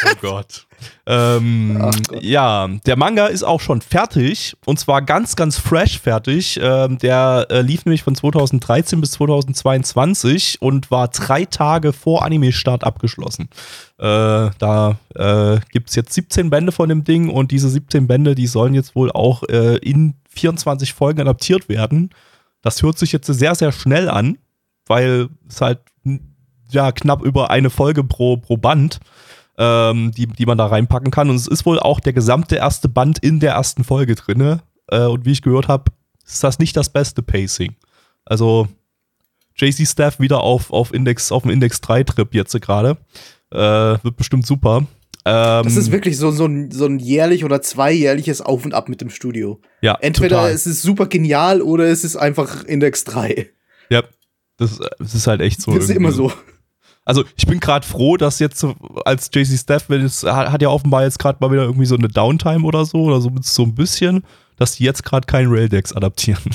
[0.06, 0.68] Oh Gott.
[1.06, 1.92] Ähm.
[2.20, 6.60] Ja, der Manga ist auch schon fertig und zwar ganz, ganz fresh fertig.
[6.62, 12.84] Ähm, der äh, lief nämlich von 2013 bis 2022 und war drei Tage vor Anime-Start
[12.84, 13.50] abgeschlossen.
[13.98, 18.36] Äh, da äh, gibt es jetzt 17 Bände von dem Ding und diese 17 Bände,
[18.36, 22.10] die sollen jetzt wohl auch äh, in 24 Folgen adaptiert werden.
[22.62, 24.38] Das hört sich jetzt sehr, sehr schnell an,
[24.88, 25.80] weil es halt
[26.70, 29.00] ja knapp über eine Folge pro, pro Band,
[29.58, 31.30] ähm, die, die man da reinpacken kann.
[31.30, 34.62] Und es ist wohl auch der gesamte erste Band in der ersten Folge drinne.
[34.88, 35.92] Äh, und wie ich gehört habe,
[36.26, 37.76] ist das nicht das beste Pacing.
[38.26, 38.68] Also
[39.56, 42.98] JC Staff wieder auf, auf Index, auf dem Index 3-Trip jetzt gerade.
[43.52, 43.58] Äh,
[44.04, 44.86] wird bestimmt super.
[45.24, 48.90] Ähm, Das ist wirklich so, so, ein, so ein jährlich oder zweijährliches Auf und Ab
[48.90, 49.60] mit dem Studio.
[49.82, 50.52] ja, Entweder total.
[50.52, 53.50] es ist super genial oder es ist einfach Index 3.
[53.90, 54.04] Ja,
[54.58, 55.74] das, das ist halt echt so.
[55.74, 56.30] Das ist immer irgendwie.
[56.30, 56.34] so.
[57.06, 58.66] Also ich bin gerade froh, dass jetzt
[59.06, 61.96] als JC Staff, wenn es hat hat ja offenbar jetzt gerade mal wieder irgendwie so
[61.96, 64.24] eine Downtime oder so oder so, so ein bisschen,
[64.58, 66.42] dass die jetzt gerade keinen Raildex adaptieren.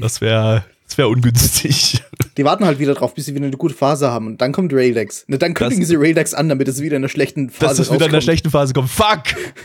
[0.00, 2.02] Das wäre das wäre ungünstig.
[2.36, 4.26] Die warten halt wieder drauf, bis sie wieder eine gute Phase haben.
[4.26, 5.24] Und dann kommt Raildex.
[5.26, 7.76] Ne, dann kündigen Das- sie Raildex an, damit es wieder in einer schlechten Phase Dass
[7.88, 8.90] das wieder in der schlechten Phase kommt.
[8.90, 9.22] Fuck!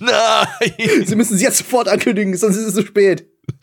[0.00, 1.04] Nein!
[1.06, 3.26] sie müssen es jetzt sofort ankündigen, sonst ist es zu spät.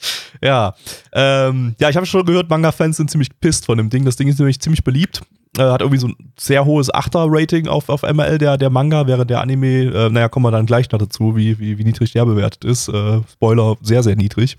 [0.44, 0.74] Ja,
[1.14, 4.06] ähm, ja, ich habe schon gehört, Manga-Fans sind ziemlich pisst von dem Ding.
[4.06, 5.22] Das Ding ist nämlich ziemlich beliebt.
[5.58, 9.30] Äh, hat irgendwie so ein sehr hohes Achter-Rating auf, auf ML, der, der Manga, während
[9.30, 12.26] der Anime, äh, naja, kommen wir dann gleich noch dazu, wie, wie, wie niedrig der
[12.26, 12.88] bewertet ist.
[12.88, 14.56] Äh, Spoiler, sehr, sehr niedrig.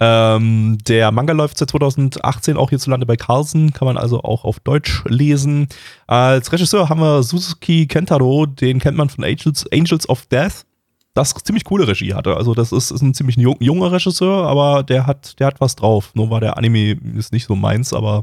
[0.00, 4.58] Ähm, der Manga läuft seit 2018 auch hierzulande bei Carlsen, kann man also auch auf
[4.58, 5.68] Deutsch lesen.
[6.08, 10.64] Als Regisseur haben wir Suzuki Kentaro, den kennt man von Angels, Angels of Death
[11.14, 12.36] das ziemlich coole Regie hatte.
[12.36, 15.76] Also das ist, ist ein ziemlich jung, junger Regisseur, aber der hat, der hat was
[15.76, 16.10] drauf.
[16.14, 18.22] Nur war der Anime ist nicht so meins, aber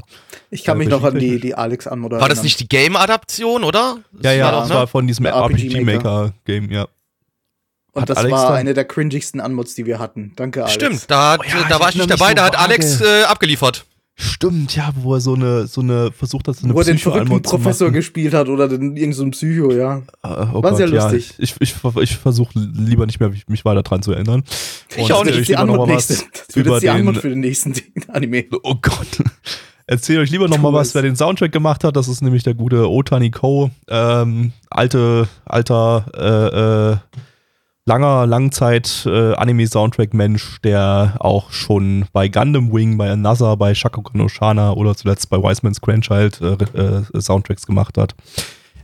[0.50, 2.22] Ich kann Ja, mich noch an die, die Alex anmoderieren.
[2.22, 3.98] War das nicht die Game-Adaption, oder?
[4.22, 4.86] ja, ja, war das doch, war ne?
[4.88, 6.88] von diesem RPG, Maker Game, ja.
[7.92, 10.32] Und hat das Alex war dann- eine der cringigsten Anmods, die wir hatten.
[10.36, 10.74] Danke, Alex.
[10.74, 12.58] Stimmt, da, hat, Oh ja, da ich war ich nicht dabei, so da hat.
[12.58, 13.84] Alex äh, abgeliefert.
[14.20, 16.98] Stimmt, ja, wo er so eine, so eine versucht hat, so eine Wo er den
[16.98, 20.02] verrückten Professor gespielt hat oder den, irgend so ein Psycho, ja.
[20.22, 21.32] Äh, oh War sehr ja, lustig.
[21.38, 24.44] Ich, ich, ich versuche lieber nicht mehr, mich weiter dran zu erinnern.
[24.94, 25.38] Ich auch nicht.
[25.38, 25.86] ist die nächste.
[25.88, 26.06] was
[26.46, 27.72] Das wird jetzt die den, für den nächsten
[28.08, 28.44] Anime.
[28.62, 29.22] Oh Gott.
[29.86, 31.96] Erzähl euch lieber noch mal Tu was, wer den Soundtrack gemacht hat.
[31.96, 33.70] Das ist nämlich der gute Otani Ko.
[33.88, 37.20] Ähm, alte, alter, äh, äh,
[37.90, 39.32] langer, Langzeit äh,
[40.62, 44.28] der auch schon bei Gundam Wing, bei Another, bei Shakugan no
[44.74, 48.14] oder zuletzt bei Wiseman's Grandchild äh, äh, Soundtracks gemacht hat.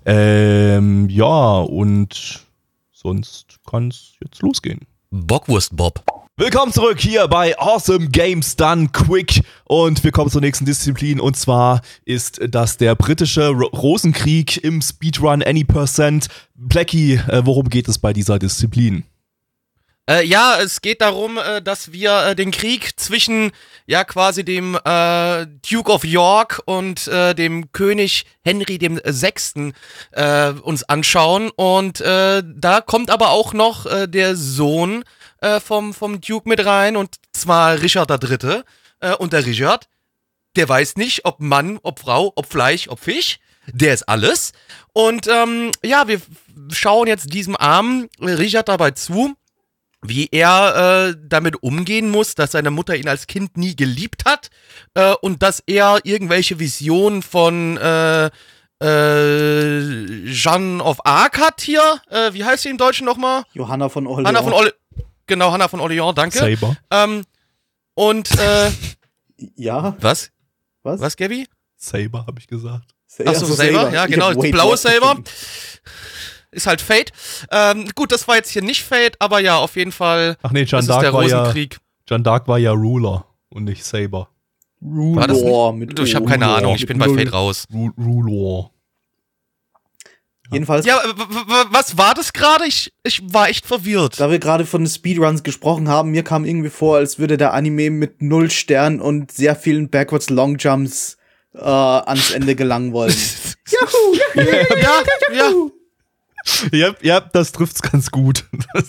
[0.04, 2.44] Ähm, ja, und
[2.90, 4.80] sonst kann es jetzt losgehen.
[5.12, 6.02] Bockwurst Bob.
[6.38, 11.34] Willkommen zurück hier bei Awesome Games Done Quick und wir kommen zur nächsten Disziplin und
[11.34, 16.28] zwar ist das der britische Ro Rosenkrieg im Speedrun Any Percent.
[16.54, 19.04] Blackie, äh, worum geht es bei dieser Disziplin?
[20.08, 23.50] Äh, ja, es geht darum, äh, dass wir äh, den Krieg zwischen
[23.86, 29.72] ja quasi dem äh, Duke of York und äh, dem König Henry dem Sechsten
[30.62, 35.02] uns anschauen und da kommt aber auch noch der Sohn
[35.46, 38.64] äh, vom vom Duke mit rein und zwar Richard der Dritte
[39.00, 39.88] äh, und der Richard,
[40.56, 43.38] der weiß nicht, ob Mann, ob Frau, ob Fleisch, ob Fisch.
[43.72, 44.52] Der ist alles.
[44.92, 46.20] Und ähm, ja, wir
[46.70, 49.34] schauen jetzt diesem armen Richard dabei zu,
[50.02, 54.50] wie er äh, damit umgehen muss, dass seine Mutter ihn als Kind nie geliebt hat
[54.94, 58.30] äh, und dass er irgendwelche Visionen von äh,
[58.82, 62.00] äh, Jeanne of Arc hat hier.
[62.08, 63.42] Äh, wie heißt sie im Deutschen nochmal?
[63.52, 64.28] Johanna von Orleans.
[64.28, 64.74] Hanna von Orle
[65.26, 66.38] Genau, Hanna von Orleans, danke.
[66.38, 66.76] Saber.
[66.90, 67.24] Ähm,
[67.94, 68.70] und äh,
[69.56, 70.30] Ja, was?
[70.82, 71.00] was?
[71.00, 71.46] Was, Gabby?
[71.76, 72.94] Saber, habe ich gesagt.
[73.06, 75.16] Sa- Ach so, Saber, ja genau, die blaue Saber.
[76.50, 77.12] Ist halt Fate.
[77.50, 80.36] Ähm, gut, das war jetzt hier nicht Fate, aber ja, auf jeden Fall.
[80.42, 81.78] Ach nee, der d'Arc war, ja, Rosenkrieg.
[82.08, 84.28] Jeanne d'Arc war ja Ruler und nicht Saber.
[84.80, 85.74] War das nicht?
[85.90, 87.08] mit Du, ich habe keine Ahnung, ich bin bei.
[87.08, 87.64] Fate raus.
[87.72, 88.70] Ru Rulor.
[90.52, 91.00] Jedenfalls, Ja,
[91.70, 92.64] was war das gerade?
[92.66, 94.20] Ich, ich war echt verwirrt.
[94.20, 97.90] da wir gerade von Speedruns gesprochen haben, mir kam irgendwie vor, als würde der Anime
[97.90, 101.16] mit null Sternen und sehr vielen Backwards Long Jumps
[101.54, 103.12] äh, ans Ende gelangen wollen.
[103.68, 105.02] Juhu, juhu, ja,
[105.34, 105.52] ja.
[106.70, 108.44] Ja, ja, das trifft's ganz gut.
[108.72, 108.84] Das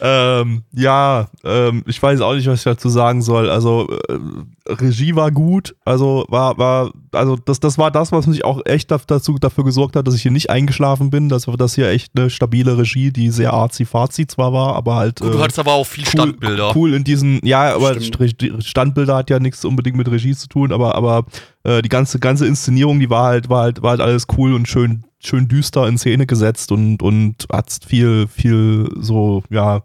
[0.00, 3.50] ähm, ja, ähm, ich weiß auch nicht, was ich dazu sagen soll.
[3.50, 8.44] Also äh, Regie war gut, also war war also das das war das, was mich
[8.44, 11.28] auch echt dazu dafür gesorgt hat, dass ich hier nicht eingeschlafen bin.
[11.28, 14.96] Das war das hier echt eine stabile Regie, die sehr arzi fazi zwar war, aber
[14.96, 16.74] halt Gut, du äh, hattest aber auch viel cool, Standbilder.
[16.74, 18.64] Cool in diesen, ja, aber Stimmt.
[18.64, 21.24] Standbilder hat ja nichts unbedingt mit Regie zu tun, aber, aber
[21.64, 24.66] äh, die ganze, ganze Inszenierung, die war halt, war halt, war halt alles cool und
[24.66, 29.82] schön, schön düster in Szene gesetzt und, und hat viel, viel so, ja,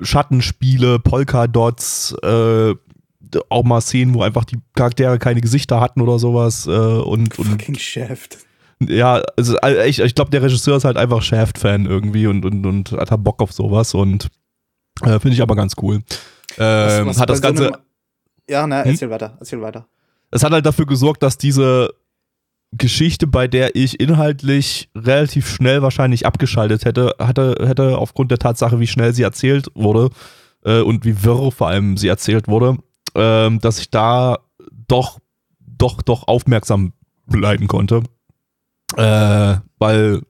[0.00, 2.74] Schattenspiele, Polka-Dots, äh,
[3.50, 7.44] auch mal Szenen, wo einfach die Charaktere keine Gesichter hatten oder sowas äh, und, und
[7.46, 8.38] Fucking Shaft.
[8.80, 12.64] ja, also äh, ich, ich glaube, der Regisseur ist halt einfach Shaft-Fan irgendwie und, und,
[12.64, 14.28] und hat halt Bock auf sowas und
[15.02, 15.96] äh, finde ich aber ganz cool.
[16.58, 17.82] Ähm, Was- was hat das so Ganze, einem-
[18.48, 18.92] ja, na, Hm?
[18.92, 19.86] erzähl weiter, erzähl weiter.
[20.30, 21.92] es hat halt dafür gesorgt, dass diese
[22.72, 28.78] Geschichte, bei der ich inhaltlich relativ schnell wahrscheinlich abgeschaltet hätte, hatte, hätte aufgrund der Tatsache,
[28.78, 30.10] wie schnell sie erzählt wurde
[30.64, 32.76] äh, und wie wirr vor allem sie erzählt wurde,
[33.14, 34.38] ähm, dass ich da
[34.86, 35.18] doch,
[35.60, 36.92] doch, doch aufmerksam
[37.26, 38.02] bleiben konnte.
[38.96, 40.22] Äh, weil,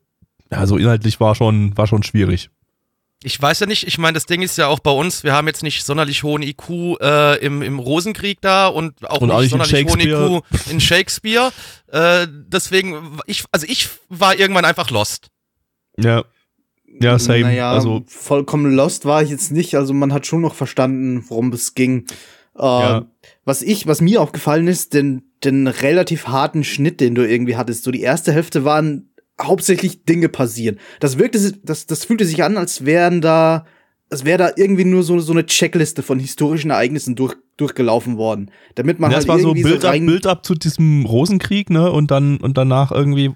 [0.50, 2.50] ja, so inhaltlich war schon, war schon schwierig.
[3.24, 5.48] Ich weiß ja nicht, ich meine, das Ding ist ja auch bei uns, wir haben
[5.48, 9.50] jetzt nicht sonderlich hohen IQ äh, im, im Rosenkrieg da und auch Und auch nicht
[9.50, 10.00] sonderlich hohen.
[10.00, 11.50] IQ in Shakespeare.
[11.88, 15.28] Äh, deswegen, ich, also ich war irgendwann einfach lost.
[15.96, 16.24] Ja.
[17.00, 17.40] Ja, same.
[17.42, 19.74] Naja, also, vollkommen lost war ich jetzt nicht.
[19.74, 22.06] Also man hat schon noch verstanden, worum es ging.
[22.56, 23.06] Äh, Ja.
[23.44, 27.82] Was ich, was mir aufgefallen ist, den, den relativ harten Schnitt, den du irgendwie hattest.
[27.84, 29.07] So die erste Hälfte waren
[29.40, 30.78] hauptsächlich Dinge passieren.
[31.00, 33.66] Das wirkte, das, das fühlte sich an, als wären da,
[34.10, 38.50] als wäre da irgendwie nur so, so eine Checkliste von historischen Ereignissen durch, durchgelaufen worden.
[38.74, 41.04] Damit man das halt war so irgendwie Bild so ab, rein, Bild ab zu diesem
[41.06, 41.90] Rosenkrieg, ne?
[41.92, 43.32] Und dann und danach irgendwie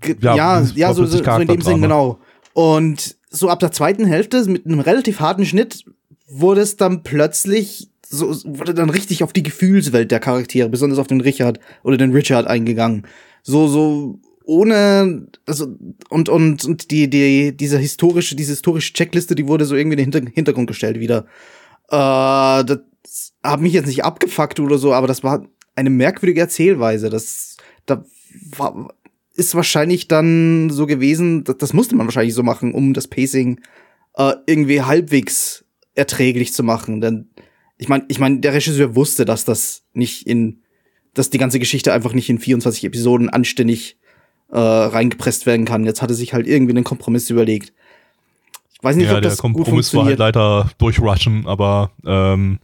[0.00, 1.80] Ge- Ja, Ja, das ja, war so, so, so in dem Sinn, Charakterdrama.
[1.86, 2.18] genau.
[2.52, 5.84] Und so ab der zweiten Hälfte mit einem relativ harten Schnitt
[6.28, 11.08] wurde es dann plötzlich so wurde dann richtig auf die Gefühlswelt der Charaktere, besonders auf
[11.08, 13.06] den Richard oder den Richard eingegangen.
[13.44, 15.76] So so ohne also
[16.08, 20.10] und und und die die diese historische diese historische Checkliste, die wurde so irgendwie in
[20.10, 21.26] den Hinter Hintergrund gestellt wieder.
[21.88, 22.80] Äh, das
[23.42, 27.10] hat mich jetzt nicht abgefuckt oder so, aber das war eine merkwürdige Erzählweise.
[27.10, 28.04] Das da
[28.56, 28.94] war,
[29.34, 33.60] ist wahrscheinlich dann so gewesen, das, das musste man wahrscheinlich so machen, um das Pacing
[34.16, 37.00] äh, irgendwie halbwegs erträglich zu machen.
[37.00, 37.28] Denn
[37.76, 40.62] ich meine, ich meine, der Regisseur wusste, dass das nicht in,
[41.14, 43.96] dass die ganze Geschichte einfach nicht in 24 Episoden anständig
[44.50, 45.84] äh, reingepresst werden kann.
[45.84, 47.72] Jetzt hat er sich halt irgendwie einen Kompromiss überlegt.
[48.72, 52.58] Ich weiß nicht, ja, ob der das gut Kompromiss war halt leider durchrushen, aber ähm,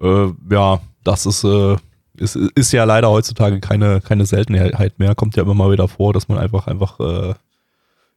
[0.00, 1.76] äh, ja, das ist, äh,
[2.18, 5.14] ist, ist ja leider heutzutage keine, keine Seltenheit mehr.
[5.14, 7.34] Kommt ja immer mal wieder vor, dass man einfach, einfach äh,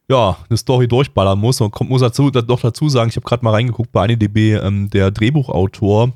[0.08, 3.24] ja, eine Story durchballern muss und kommt, muss dazu, da- doch dazu sagen, ich habe
[3.26, 6.12] gerade mal reingeguckt bei AniDB, ähm, der Drehbuchautor,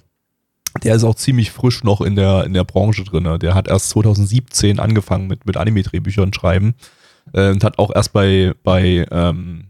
[0.83, 3.39] der ist auch ziemlich frisch noch in der, in der Branche drin.
[3.41, 6.75] Der hat erst 2017 angefangen mit, mit Anime-Drehbüchern schreiben
[7.33, 9.69] äh, und hat auch erst bei, bei ähm,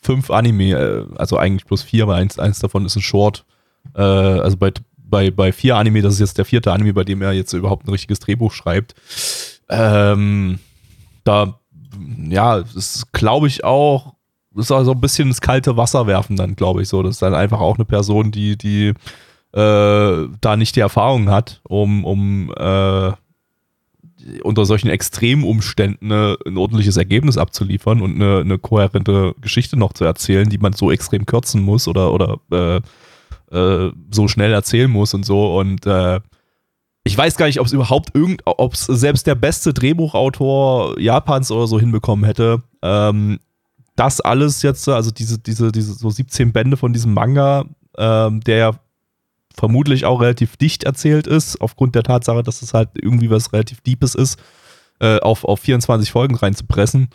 [0.00, 3.44] fünf Anime, äh, also eigentlich bloß vier, weil eins, eins davon ist ein Short.
[3.94, 7.22] Äh, also bei, bei, bei vier Anime, das ist jetzt der vierte Anime, bei dem
[7.22, 8.94] er jetzt überhaupt ein richtiges Drehbuch schreibt.
[9.68, 10.58] Ähm,
[11.24, 11.58] da,
[12.28, 14.14] ja, ist, glaube ich, auch,
[14.56, 17.02] ist auch so ein bisschen ins kalte Wasser werfen dann, glaube ich, so.
[17.02, 18.94] Das ist dann einfach auch eine Person, die, die
[19.56, 23.12] äh, da nicht die Erfahrung hat, um, um äh,
[24.42, 30.04] unter solchen Extremumständen eine, ein ordentliches Ergebnis abzuliefern und eine, eine kohärente Geschichte noch zu
[30.04, 35.14] erzählen, die man so extrem kürzen muss oder, oder äh, äh, so schnell erzählen muss
[35.14, 35.58] und so.
[35.58, 36.20] Und äh,
[37.04, 41.50] ich weiß gar nicht, ob es überhaupt irgend, ob es selbst der beste Drehbuchautor Japans
[41.50, 42.62] oder so hinbekommen hätte.
[42.82, 43.38] Ähm,
[43.94, 47.64] das alles jetzt, also diese, diese, diese so 17 Bände von diesem Manga,
[47.96, 48.72] ähm, der ja
[49.56, 53.80] vermutlich auch relativ dicht erzählt ist, aufgrund der Tatsache, dass es halt irgendwie was relativ
[53.80, 54.38] Deepes ist,
[55.00, 57.08] äh, auf, auf 24 Folgen reinzupressen.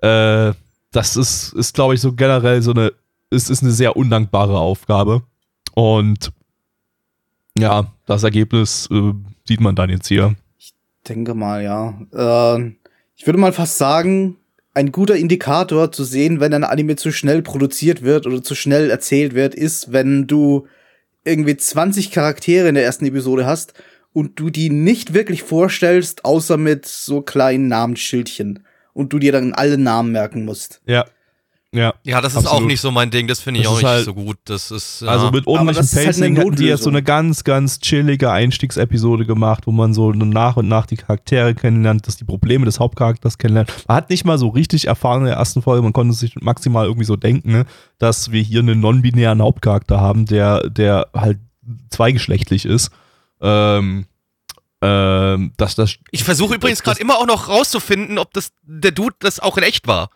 [0.00, 0.52] Äh,
[0.92, 2.92] das ist, ist glaube ich, so generell so eine,
[3.30, 5.22] es ist eine sehr undankbare Aufgabe.
[5.74, 6.32] Und
[7.58, 9.12] ja, das Ergebnis äh,
[9.46, 10.34] sieht man dann jetzt hier.
[11.08, 11.94] denke mal, ja.
[12.12, 12.72] Äh,
[13.16, 14.36] ich würde mal fast sagen,
[14.74, 18.90] ein guter Indikator zu sehen, wenn ein Anime zu schnell produziert wird oder zu schnell
[18.90, 20.66] erzählt wird, ist, wenn du
[21.24, 23.74] irgendwie 20 Charaktere in der ersten Episode hast
[24.12, 29.52] und du die nicht wirklich vorstellst, außer mit so kleinen Namensschildchen und du dir dann
[29.52, 30.80] alle Namen merken musst.
[30.86, 31.06] Ja.
[31.72, 31.94] Ja.
[32.02, 32.62] Ja, das ist Absolut.
[32.62, 34.38] auch nicht so mein Ding, das finde ich Das auch nicht halt- so gut.
[34.46, 35.02] Das ist.
[35.02, 35.08] Ja.
[35.08, 39.68] Also mit ordentlichem halt Pacing hätten die jetzt so eine ganz, ganz chillige Einstiegsepisode gemacht,
[39.68, 43.72] wo man so nach und nach die Charaktere kennenlernt, dass die Probleme des Hauptcharakters kennenlernt.
[43.86, 46.86] Man hat nicht mal so richtig erfahren in der ersten Folge, man konnte sich maximal
[46.86, 47.66] irgendwie so denken, ne,
[47.98, 51.38] dass wir hier einen non-binären Hauptcharakter haben, der, der halt
[51.90, 52.90] zweigeschlechtlich ist.
[53.40, 54.06] Ähm,
[54.82, 59.14] ähm, dass das ich versuche übrigens gerade immer auch noch rauszufinden, ob das der Dude
[59.20, 60.10] das auch in echt war.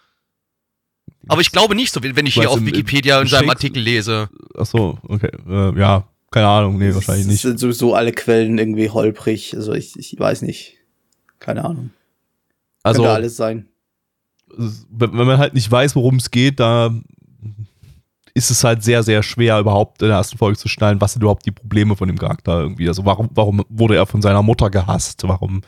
[1.28, 4.28] Aber ich glaube nicht so, wenn ich hier auf Wikipedia in seinem Artikel lese.
[4.56, 5.30] Achso, okay.
[5.48, 7.42] Äh, ja, keine Ahnung, nee, wahrscheinlich Es nicht.
[7.42, 9.54] sind sowieso alle Quellen irgendwie holprig.
[9.56, 10.74] Also ich, ich weiß nicht.
[11.38, 11.90] Keine Ahnung.
[12.82, 13.68] Also, Könnte alles sein.
[14.56, 16.94] wenn wenn man halt nicht weiß, worum es geht, da
[18.34, 21.22] ist es halt sehr, sehr schwer, überhaupt in der ersten Folge zu schnallen, was sind
[21.22, 22.88] überhaupt die Probleme von dem Charakter irgendwie.
[22.88, 25.22] Also warum, warum wurde er von seiner Mutter gehasst?
[25.26, 25.62] Warum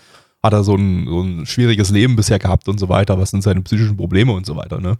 [0.47, 3.19] hat er so ein, so ein schwieriges Leben bisher gehabt und so weiter?
[3.19, 4.97] Was sind seine psychischen Probleme und so weiter, ne?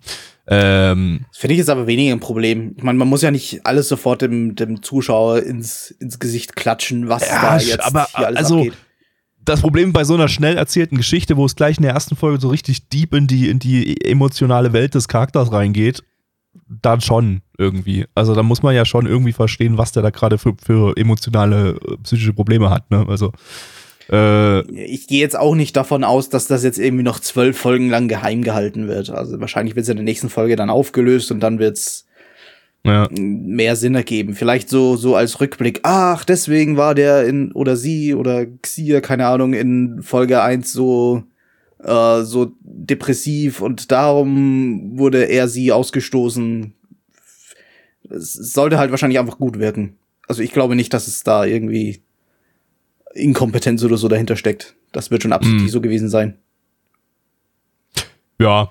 [0.49, 2.75] Ähm, Das finde ich jetzt aber weniger ein Problem.
[2.77, 7.09] Ich meine, man muss ja nicht alles sofort dem, dem Zuschauer ins, ins Gesicht klatschen,
[7.09, 8.75] was Ja, da jetzt aber, hier alles also, abgeht.
[9.45, 12.41] das Problem bei so einer schnell erzählten Geschichte, wo es gleich in der ersten Folge
[12.41, 16.03] so richtig deep in die, in die emotionale Welt des Charakters reingeht,
[16.69, 18.07] dann schon irgendwie.
[18.15, 21.77] Also da muss man ja schon irgendwie verstehen, was der da gerade für, für emotionale,
[21.87, 22.91] äh, psychische Probleme hat.
[22.91, 23.05] Ne?
[23.09, 23.33] Also
[24.11, 27.91] äh, Ich gehe jetzt auch nicht davon aus, dass das jetzt irgendwie noch zwölf Folgen
[27.91, 29.11] lang geheim gehalten wird.
[29.11, 32.07] Also wahrscheinlich wird es in der nächsten Folge dann aufgelöst und dann wird's
[32.87, 34.35] ja, mehr Sinn ergeben.
[34.35, 39.27] Vielleicht so, so als Rückblick, ach, deswegen war der in, oder sie oder Xia, keine
[39.27, 41.25] Ahnung, in Folge 1 so,
[41.83, 46.75] äh, so depressiv und darum wurde er sie ausgestoßen.
[48.09, 49.97] Es sollte halt wahrscheinlich einfach gut wirken.
[50.29, 52.03] Also ich glaube nicht, dass es da irgendwie
[53.17, 54.77] Inkompetenz oder so dahinter steckt.
[54.93, 55.69] Das wird schon absichtlich Mm.
[55.73, 56.39] so gewesen sein.
[58.39, 58.69] ja.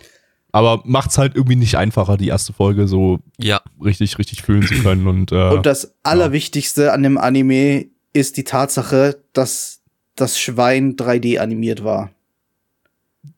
[0.52, 3.60] Aber macht's halt irgendwie nicht einfacher, die erste Folge so Ja.
[3.84, 5.06] richtig, richtig fühlen zu können.
[5.06, 9.82] Und, äh, Und das Allerwichtigste an dem Anime ist die Tatsache, dass
[10.16, 12.12] das Schwein 3D animiert war.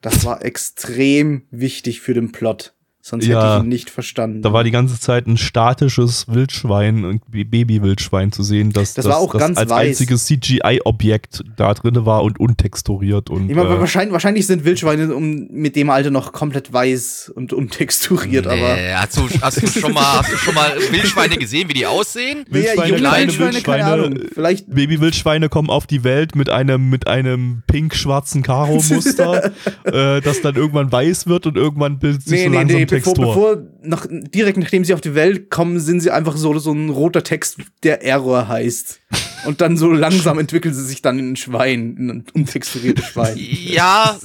[0.02, 2.76] Das war extrem wichtig für den Plot.
[3.10, 3.40] Sonst Ja.
[3.42, 4.42] hätte ich ihn nicht verstanden.
[4.42, 9.18] Da war die ganze Zeit ein statisches Wildschwein, ein Baby-Wildschwein zu sehen, das, Das war
[9.20, 9.88] auch ganz als weiß.
[9.88, 13.30] einziges CGI-Objekt da drin war und untexturiert.
[13.30, 17.32] Und, ich meine, äh, wahrscheinlich, wahrscheinlich sind Wildschweine um, mit dem Alter noch komplett weiß
[17.34, 18.76] und untexturiert, aber.
[18.76, 21.86] Nee, hast, du, hast, du schon mal, hast du schon mal Wildschweine gesehen, wie die
[21.86, 22.44] aussehen?
[22.50, 24.20] Wildschweine, junge kleine Wildschweine, keine Ahnung.
[24.34, 29.52] Vielleicht Baby-Wildschweine kommen auf die Welt mit einem, mit einem pink-schwarzen Karo-Muster,
[29.86, 32.86] äh, das dann irgendwann weiß wird und irgendwann bildet sich Nee, so nee, langsam nee,
[33.06, 36.72] bevor, bevor nach, direkt nachdem sie auf die Welt kommen, sind sie einfach so, so
[36.72, 39.00] ein roter Text, der Error heißt.
[39.46, 43.38] Und dann so langsam entwickeln sie sich dann in ein Schwein, in ein untexturiertes Schwein.
[43.68, 44.18] Ja,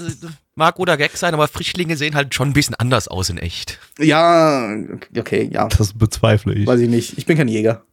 [0.54, 3.78] mag oder Gag sein, aber Frischlinge sehen halt schon ein bisschen anders aus in echt.
[3.98, 4.74] Ja,
[5.16, 5.68] okay, ja.
[5.68, 6.66] das bezweifle ich.
[6.66, 7.18] Weiß ich nicht.
[7.18, 7.85] Ich bin kein Jäger.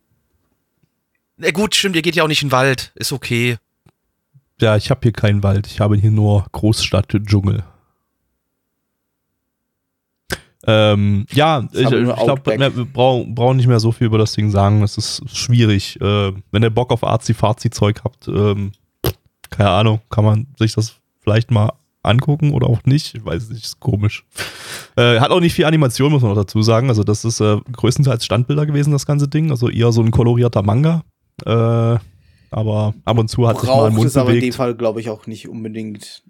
[1.38, 2.92] Na gut, stimmt, ihr geht ja auch nicht in den Wald.
[2.96, 3.58] Ist okay.
[4.62, 7.64] Ja, ich habe hier keinen Wald, ich habe hier nur Großstadt-Dschungel.
[10.68, 14.52] Ähm, ja, ich, ich glaube, wir brauchen, brauchen nicht mehr so viel über das Ding
[14.52, 14.84] sagen.
[14.84, 16.00] Es ist schwierig.
[16.02, 18.72] Äh, wenn ihr Bock auf Arzi-Fazi-Zeug habt, ähm,
[19.50, 21.72] keine Ahnung, kann man sich das vielleicht mal
[22.04, 23.16] angucken oder auch nicht.
[23.16, 24.26] Ich weiß nicht, ist komisch.
[24.96, 26.90] Äh, hat auch nicht viel Animation, muss man noch dazu sagen.
[26.90, 29.52] Also, das ist äh, größtenteils Standbilder gewesen, das ganze Ding.
[29.52, 31.04] Also eher so ein kolorierter Manga.
[31.46, 31.98] Äh,
[32.52, 34.56] aber ab und zu hat sich mal ein Braucht Mund es aber in dem bewegt.
[34.56, 36.24] Fall, glaube ich, auch nicht unbedingt.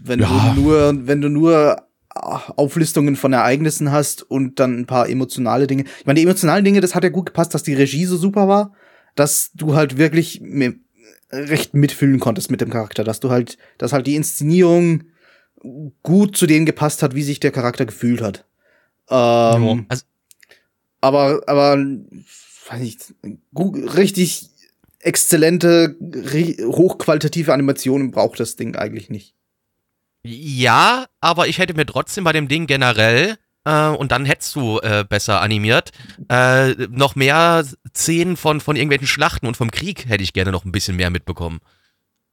[0.00, 0.52] Wenn Ja.
[0.54, 1.76] du nur, wenn du nur
[2.14, 5.84] Auflistungen von Ereignissen hast und dann ein paar emotionale Dinge.
[5.98, 8.48] Ich meine, die emotionalen Dinge, das hat ja gut gepasst, dass die Regie so super
[8.48, 8.74] war,
[9.14, 10.42] dass du halt wirklich
[11.30, 15.04] recht mitfühlen konntest mit dem Charakter, dass du halt, dass halt die Inszenierung
[16.02, 18.44] gut zu dem gepasst hat, wie sich der Charakter gefühlt hat.
[19.08, 20.04] Ähm, Also,
[21.00, 21.76] aber, aber,
[22.68, 23.14] weiß nicht,
[23.54, 24.50] gu- richtig
[25.00, 25.96] exzellente,
[26.64, 29.34] hochqualitative Animationen braucht das Ding eigentlich nicht.
[30.24, 34.78] Ja, aber ich hätte mir trotzdem bei dem Ding generell, äh, und dann hättest du
[34.80, 35.92] äh, besser animiert,
[36.28, 40.64] äh, noch mehr Szenen von, von irgendwelchen Schlachten und vom Krieg hätte ich gerne noch
[40.64, 41.60] ein bisschen mehr mitbekommen.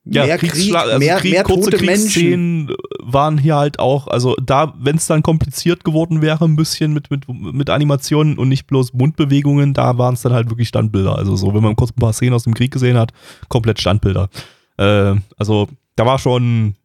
[0.05, 2.07] Ja, mehr Krieg, also mehr, Krieg, mehr kurze tote Menschen.
[2.07, 6.93] Kriegsszenen waren hier halt auch, also da, wenn es dann kompliziert geworden wäre, ein bisschen
[6.93, 11.15] mit, mit, mit Animationen und nicht bloß Mundbewegungen, da waren es dann halt wirklich Standbilder.
[11.15, 13.11] Also so, wenn man kurz ein paar Szenen aus dem Krieg gesehen hat,
[13.49, 14.29] komplett Standbilder.
[14.77, 16.75] Äh, also da war schon,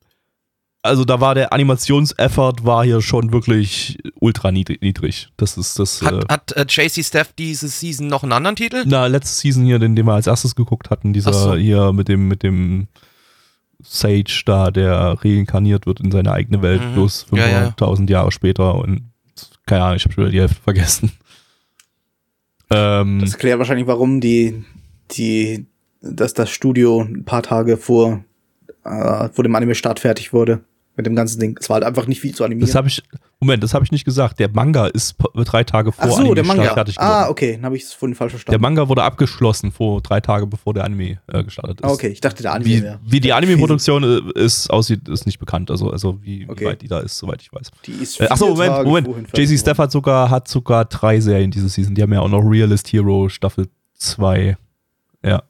[0.84, 5.30] also da war der Animationseffort war hier schon wirklich ultra niedrig.
[5.38, 6.02] Das ist das.
[6.02, 8.84] äh, Hat, hat äh, JC Steph diese Season noch einen anderen Titel?
[8.86, 11.54] na, letzte Season hier, den, den wir als erstes geguckt hatten, dieser so.
[11.54, 12.88] hier mit dem, mit dem
[13.82, 16.92] Sage da, der reinkarniert wird in seine eigene Welt, Mhm.
[16.94, 17.68] bloß Ja, ja.
[17.76, 19.10] 500.000 Jahre später und
[19.66, 21.12] keine Ahnung, ich habe schon wieder die Hälfte vergessen.
[22.70, 24.64] Ähm, Das erklärt wahrscheinlich, warum die,
[25.12, 25.66] die,
[26.00, 28.24] dass das Studio ein paar Tage vor,
[28.84, 30.60] äh, vor dem Anime-Start fertig wurde.
[30.96, 31.58] Mit dem ganzen Ding.
[31.60, 32.68] Es war halt einfach nicht viel zu animieren.
[32.68, 33.02] das habe ich,
[33.40, 34.38] Moment, das habe ich nicht gesagt.
[34.38, 36.74] Der Manga ist po- drei Tage vor Ach so, der Anime-Start Manga.
[36.74, 37.30] fertig Ah, geworden.
[37.32, 38.62] okay, dann habe ich es vorhin falsch Der verstanden.
[38.62, 41.84] Manga wurde abgeschlossen vor drei Tage, bevor der Anime äh, gestartet ist.
[41.84, 43.00] Ah, okay, ich dachte, der Anime Wie, wäre.
[43.04, 44.04] wie die Anime-Produktion
[44.36, 45.68] äh, ist, aussieht, ist nicht bekannt.
[45.72, 46.60] Also, also wie, Okay.
[46.60, 47.72] wie weit die da ist, soweit ich weiß.
[47.86, 49.08] Die ist Äh, achso, Moment, Tage Moment.
[49.36, 49.78] JC Staff geworden.
[49.78, 51.96] hat sogar, hat sogar drei Serien diese Season.
[51.96, 54.56] Die haben ja auch noch Realist Hero Staffel 2.
[55.24, 55.42] Ja,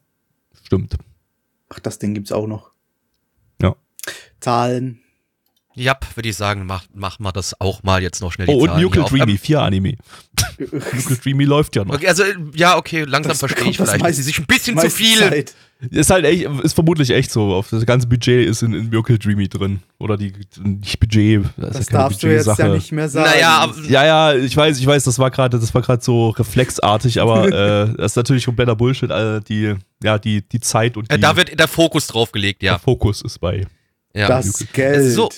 [0.65, 0.97] stimmt.
[1.69, 2.71] Ach, das Ding gibt's auch noch.
[3.61, 3.77] Ja.
[4.41, 5.01] Zahlen.
[5.77, 8.47] Ja, würde ich sagen, mach, mach mal das auch mal jetzt noch schnell.
[8.47, 9.05] die Oh, und Zahlen Nucle.
[9.05, 9.97] Dreamy, vier Anime.
[10.59, 11.95] Nucle Dreamy läuft ja noch.
[11.95, 12.23] Okay, also,
[12.55, 14.05] ja, okay, langsam Das verstehe ich das vielleicht.
[14.05, 15.19] dass sie sich ein bisschen zu viel.
[15.19, 15.55] Zeit.
[15.91, 17.53] Ist halt echt, ist vermutlich echt so.
[17.53, 19.81] Auf Das ganze Budget ist in, in Nucle Dreamy drin.
[19.99, 21.45] Oder die, nicht Budget.
[21.57, 23.31] Das, Das ist ja darfst du jetzt ja nicht mehr sagen.
[23.31, 27.21] Naja, Ja, ja, ich weiß, ich weiß, das war gerade, das war gerade so reflexartig,
[27.21, 27.47] aber
[27.89, 29.11] äh, das ist natürlich kompletter Bullshit.
[29.11, 32.63] Also die, ja, die, die Zeit und die, äh, da wird der Fokus drauf gelegt,
[32.63, 32.79] der ja.
[32.79, 33.67] Fokus ist bei.
[34.15, 34.29] ja.
[34.29, 35.13] das Geld.
[35.13, 35.29] So.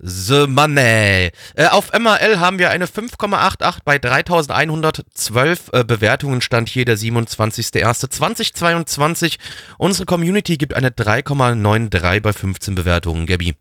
[0.00, 1.30] The Money.
[1.54, 9.38] Äh, auf MRL haben wir eine 5,88 bei 3112 äh, Bewertungen, stand hier der 27.01.2022.
[9.78, 13.54] Unsere Community gibt eine 3,93 bei 15 Bewertungen, Gabby.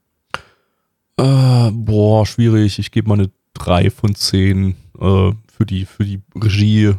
[1.17, 2.79] Äh, boah, schwierig.
[2.79, 6.93] Ich gebe mal eine 3 von 10 äh, für, die, für die Regie.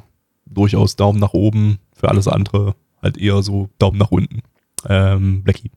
[0.47, 1.79] Durchaus Daumen nach oben.
[1.95, 4.41] Für alles andere halt eher so Daumen nach unten.
[4.89, 5.71] Ähm, Blackie.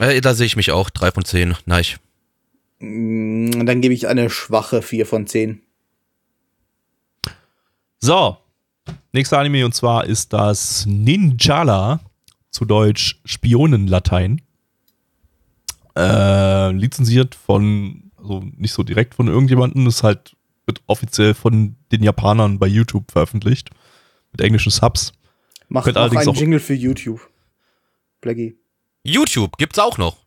[0.00, 1.84] Äh, da sehe ich mich auch, 3 von 10, nein.
[2.80, 5.62] Mm, Dann gebe ich eine schwache 4 von 10.
[8.00, 8.36] So,
[9.12, 12.00] nächster Anime und zwar ist das Ninjala,
[12.50, 14.40] zu Deutsch Spionenlatein.
[15.96, 22.02] Äh, lizenziert von, also nicht so direkt von irgendjemandem, ist halt wird offiziell von den
[22.02, 23.70] Japanern bei YouTube veröffentlicht.
[24.32, 25.12] Mit englischen Subs.
[25.68, 27.28] Mach Könnt noch allerdings einen auch- Jingle für YouTube.
[28.20, 28.58] Blackie.
[29.02, 30.18] YouTube gibt's auch noch.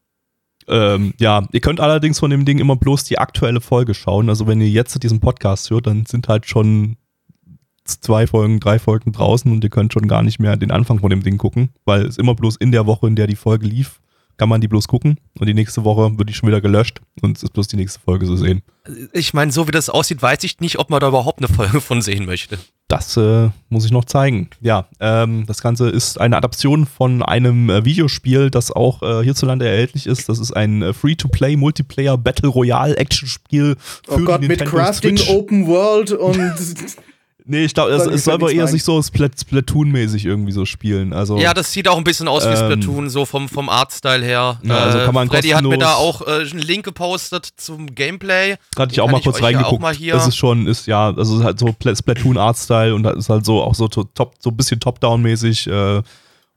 [0.72, 4.30] Ähm, ja, ihr könnt allerdings von dem Ding immer bloß die aktuelle Folge schauen.
[4.30, 6.96] Also wenn ihr jetzt diesen Podcast hört, dann sind halt schon
[7.84, 11.10] zwei Folgen, drei Folgen draußen und ihr könnt schon gar nicht mehr den Anfang von
[11.10, 14.00] dem Ding gucken, weil es immer bloß in der Woche, in der die Folge lief,
[14.42, 17.38] kann man die bloß gucken und die nächste Woche wird die schon wieder gelöscht und
[17.38, 18.64] es ist bloß die nächste Folge zu sehen.
[19.14, 21.80] Ich meine, so wie das aussieht, weiß ich nicht, ob man da überhaupt eine Folge
[21.80, 22.58] von sehen möchte.
[22.88, 24.50] Das äh, muss ich noch zeigen.
[24.60, 29.70] Ja, ähm, das Ganze ist eine Adaption von einem äh, Videospiel, das auch äh, hierzulande
[29.70, 30.28] erhältlich ist.
[30.28, 33.76] Das ist ein äh, Free-to-Play Multiplayer Battle Royale Action-Spiel
[34.08, 35.30] für Oh Gott, mit Crafting, Switch.
[35.30, 36.40] Open World und
[37.46, 41.12] Nee, ich glaube, es, Soll es aber eher sich so Splat Splatoon-mäßig irgendwie so spielen.
[41.12, 44.24] Also Ja, das sieht auch ein bisschen aus wie Ähm, Splatoon, so vom, vom Artstyle
[44.24, 44.60] her.
[44.64, 48.56] Ja, also kann man Freddy hat mir da auch äh, einen Link gepostet zum Gameplay.
[48.78, 49.82] hatte ich auch mal ich kurz reingeguckt.
[49.82, 53.04] mal hier- Das ist schon, ist ja, also es ist halt so Pla- Splatoon-Artstyle und
[53.04, 55.68] das ist halt so auch so to- top, so ein bisschen Top-Down-mäßig.
[55.68, 56.02] Äh,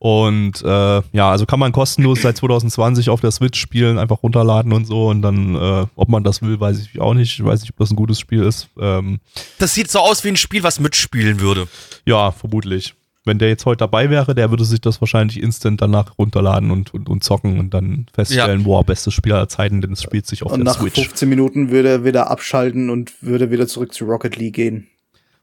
[0.04, 0.66] und äh,
[1.12, 5.06] ja, also kann man kostenlos seit 2020 auf der Switch spielen, einfach runterladen und so.
[5.08, 7.38] Und dann, äh, ob man das will, weiß ich auch nicht.
[7.38, 8.68] Ich weiß nicht, ob das ein gutes Spiel ist.
[8.78, 9.18] Ähm,
[9.58, 11.68] Das sieht so aus wie ein Spiel, was mitspielen würde.
[12.04, 12.92] ja, vermutlich.
[13.24, 16.92] Wenn der jetzt heute dabei wäre, der würde sich das wahrscheinlich instant danach runterladen und,
[16.92, 20.42] und, und zocken und dann feststellen, boah, bestes Spiel aller Zeiten, denn es spielt sich
[20.42, 21.00] auf Und der nach Switch.
[21.00, 24.88] 15 Minuten würde er wieder abschalten und würde wieder zurück zu Rocket League gehen.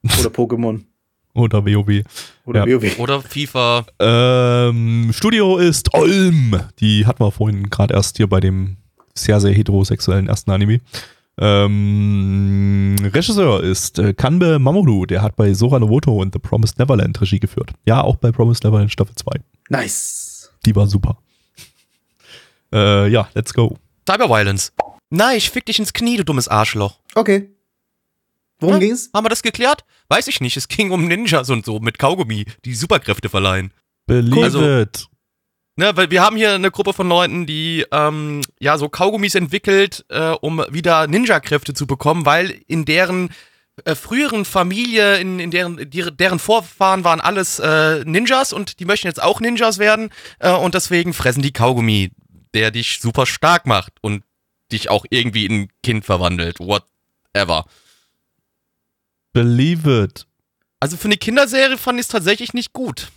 [0.20, 0.82] Oder Pokémon.
[1.34, 2.04] Oder WoW.
[2.46, 2.82] Oder Ja.
[2.82, 3.00] WoW.
[3.00, 3.86] Oder FIFA.
[4.00, 6.60] Ähm, Studio ist Olm.
[6.80, 8.78] Die hatten wir vorhin gerade erst hier bei dem
[9.16, 10.80] sehr, sehr heterosexuellen ersten Anime.
[11.38, 15.06] Ähm, Regisseur ist äh, Kanbe Mamoru.
[15.06, 17.72] Der hat bei Sora Novoto und The Promised Neverland Regie geführt.
[17.86, 19.40] Ja, auch bei Promised Neverland Staffel 2.
[19.70, 20.52] Nice.
[20.66, 21.18] Die war super.
[22.74, 23.78] Äh, ja, let's go.
[24.10, 24.72] Cyberviolence.
[25.10, 26.98] Nein, ich fick dich ins Knie, du dummes Arschloch.
[27.16, 27.50] Okay.
[28.62, 28.80] Worum Ja.
[28.80, 29.10] ging's?
[29.14, 29.84] Haben wir das geklärt?
[30.08, 30.56] Weiß ich nicht.
[30.56, 33.74] Es ging um Ninjas und so mit Kaugummi, die Superkräfte verleihen.
[34.08, 35.08] Believe Also- it.
[35.78, 40.06] Ne, weil wir haben hier eine Gruppe von Leuten, die ähm, ja so Kaugummis entwickelt,
[40.10, 43.30] äh, um wieder Ninja-Kräfte zu bekommen, weil in deren
[43.86, 48.86] äh, früheren Familie, in, in deren, die, deren Vorfahren waren alles äh, Ninjas und die
[48.86, 50.10] möchten jetzt auch Ninjas werden
[50.40, 52.12] äh, und deswegen fressen die Kaugummi,
[52.54, 54.24] der dich super stark macht und
[54.74, 56.60] dich auch irgendwie in ein Kind verwandelt.
[56.60, 57.66] Whatever.
[59.34, 60.28] Believe it.
[60.80, 63.12] Also für eine Kinderserie fand ich es tatsächlich nicht gut.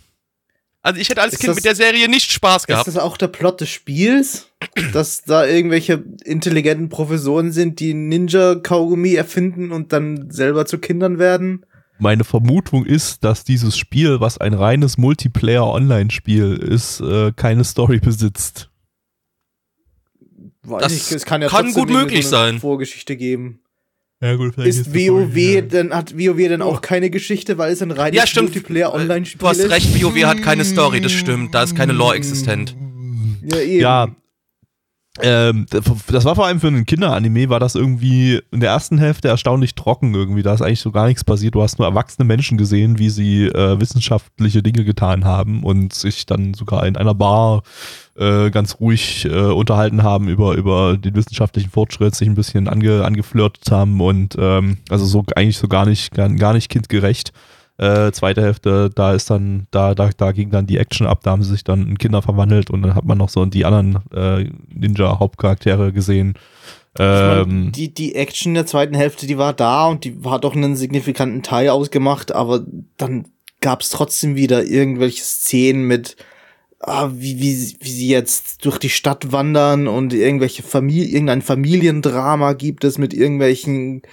[0.81, 2.87] Also ich hätte als Ist Kind das- mit der Serie nicht Spaß Ist gehabt.
[2.87, 4.47] das auch der Plot des Spiels?
[4.93, 11.65] Dass da irgendwelche intelligenten Professoren sind, die Ninja-Kaugummi erfinden und dann selber zu Kindern werden?
[11.97, 18.69] Meine Vermutung ist, dass dieses Spiel, was ein reines Multiplayer-Online-Spiel ist, äh, keine Story besitzt.
[20.63, 22.59] Weiß Das ich, es kann ja kann gut möglich so eine sein.
[22.59, 23.59] Vorgeschichte geben.
[24.21, 25.61] Ja, gut, vielleicht Ist Story, WoW ja.
[25.61, 28.49] denn, hat WoW denn auch keine Geschichte, weil es ein reines Ja, stimmt.
[28.49, 29.69] Multiplayer-Online-Spiel Du hast ist?
[29.71, 31.53] recht, WoW hat keine Story, das stimmt.
[31.53, 32.75] Da ist keine Lore existent.
[33.43, 33.81] Ja, eben.
[33.81, 34.15] Ja.
[35.21, 39.29] Ähm, das war vor allem für einen Kinderanime, war das irgendwie in der ersten Hälfte
[39.29, 40.43] erstaunlich trocken irgendwie.
[40.43, 41.55] Da ist eigentlich so gar nichts passiert.
[41.55, 46.25] Du hast nur erwachsene Menschen gesehen, wie sie äh, wissenschaftliche Dinge getan haben und sich
[46.25, 47.63] dann sogar in einer Bar
[48.17, 53.05] äh, ganz ruhig äh, unterhalten haben über, über den wissenschaftlichen Fortschritt, sich ein bisschen ange,
[53.05, 57.31] angeflirtet haben und ähm, also so eigentlich so gar nicht, gar, gar nicht kindgerecht.
[57.77, 61.31] Äh, zweite Hälfte, da ist dann, da, da, da ging dann die Action ab, da
[61.31, 63.99] haben sie sich dann in Kinder verwandelt und dann hat man noch so die anderen
[64.13, 66.35] äh, Ninja-Hauptcharaktere gesehen.
[66.97, 70.77] Ähm, die, die Action der zweiten Hälfte, die war da und die hat auch einen
[70.77, 72.65] signifikanten Teil ausgemacht, aber
[72.95, 73.25] dann
[73.59, 76.15] gab es trotzdem wieder irgendwelche Szenen mit,
[76.79, 82.53] ah, wie, wie, wie sie jetzt durch die Stadt wandern und irgendwelche Familie, irgendein Familiendrama
[82.53, 84.03] gibt es mit irgendwelchen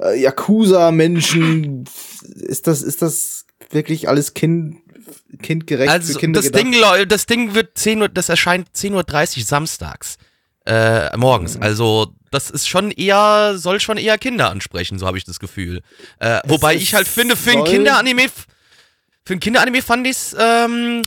[0.00, 1.84] äh, Yakuza-Menschen.
[2.34, 4.78] Ist das, ist das wirklich alles kind,
[5.42, 6.64] kindgerecht Also für Kinder das gedacht?
[6.64, 10.16] Ding, das Ding wird 10 Uhr, das erscheint 10.30 Uhr samstags.
[10.66, 11.56] Äh, morgens.
[11.56, 11.62] Mhm.
[11.62, 15.82] Also, das ist schon eher, soll schon eher Kinder ansprechen, so habe ich das Gefühl.
[16.18, 18.26] Äh, wobei ich halt finde, für ein Kinderanime,
[19.24, 21.02] für ein Kinderanime fand ich es ähm,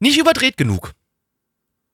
[0.00, 0.92] nicht überdreht genug.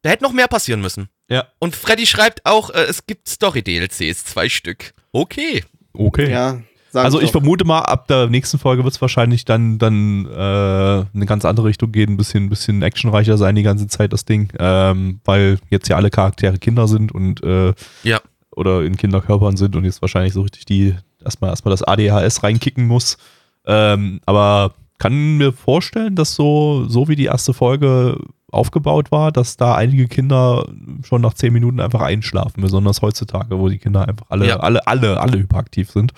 [0.03, 1.09] Da hätte noch mehr passieren müssen.
[1.29, 1.49] Ja.
[1.59, 4.93] Und Freddy schreibt auch, äh, es gibt Story-DLCs, zwei Stück.
[5.13, 5.65] Okay.
[5.95, 6.31] Okay.
[6.31, 6.61] Ja,
[6.93, 7.41] Also ich doch.
[7.41, 11.67] vermute mal, ab der nächsten Folge wird es wahrscheinlich dann, dann äh, eine ganz andere
[11.67, 14.53] Richtung gehen, ein bisschen, bisschen actionreicher sein die ganze Zeit, das Ding.
[14.59, 17.73] Ähm, weil jetzt ja alle Charaktere Kinder sind und äh,
[18.05, 18.21] Ja.
[18.55, 22.87] oder in Kinderkörpern sind und jetzt wahrscheinlich so richtig die erstmal erstmal das ADHS reinkicken
[22.87, 23.17] muss.
[23.67, 28.19] Ähm, aber kann mir vorstellen, dass so, so wie die erste Folge
[28.55, 30.67] aufgebaut war, dass da einige Kinder
[31.03, 34.57] schon nach zehn Minuten einfach einschlafen, besonders heutzutage, wo die Kinder einfach alle, Ja.
[34.61, 36.13] alle, alle, alle hyperaktiv sind.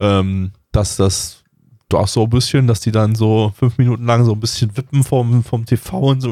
[0.00, 1.42] Ähm, dass das
[1.88, 5.02] doch so ein bisschen, dass die dann so fünf Minuten lang so ein bisschen wippen
[5.02, 6.30] vom, vom TV und so,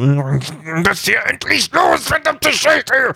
[0.84, 3.12] das hier endlich los, verdammte Scheiße!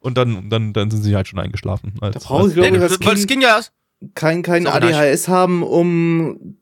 [0.00, 1.92] Und dann, dann, dann sind sie halt schon eingeschlafen.
[2.00, 3.60] Als, Da brauche ich, Nee, glaube ich, es Kind ging ja.
[4.14, 6.56] kein, kein ADHS haben, um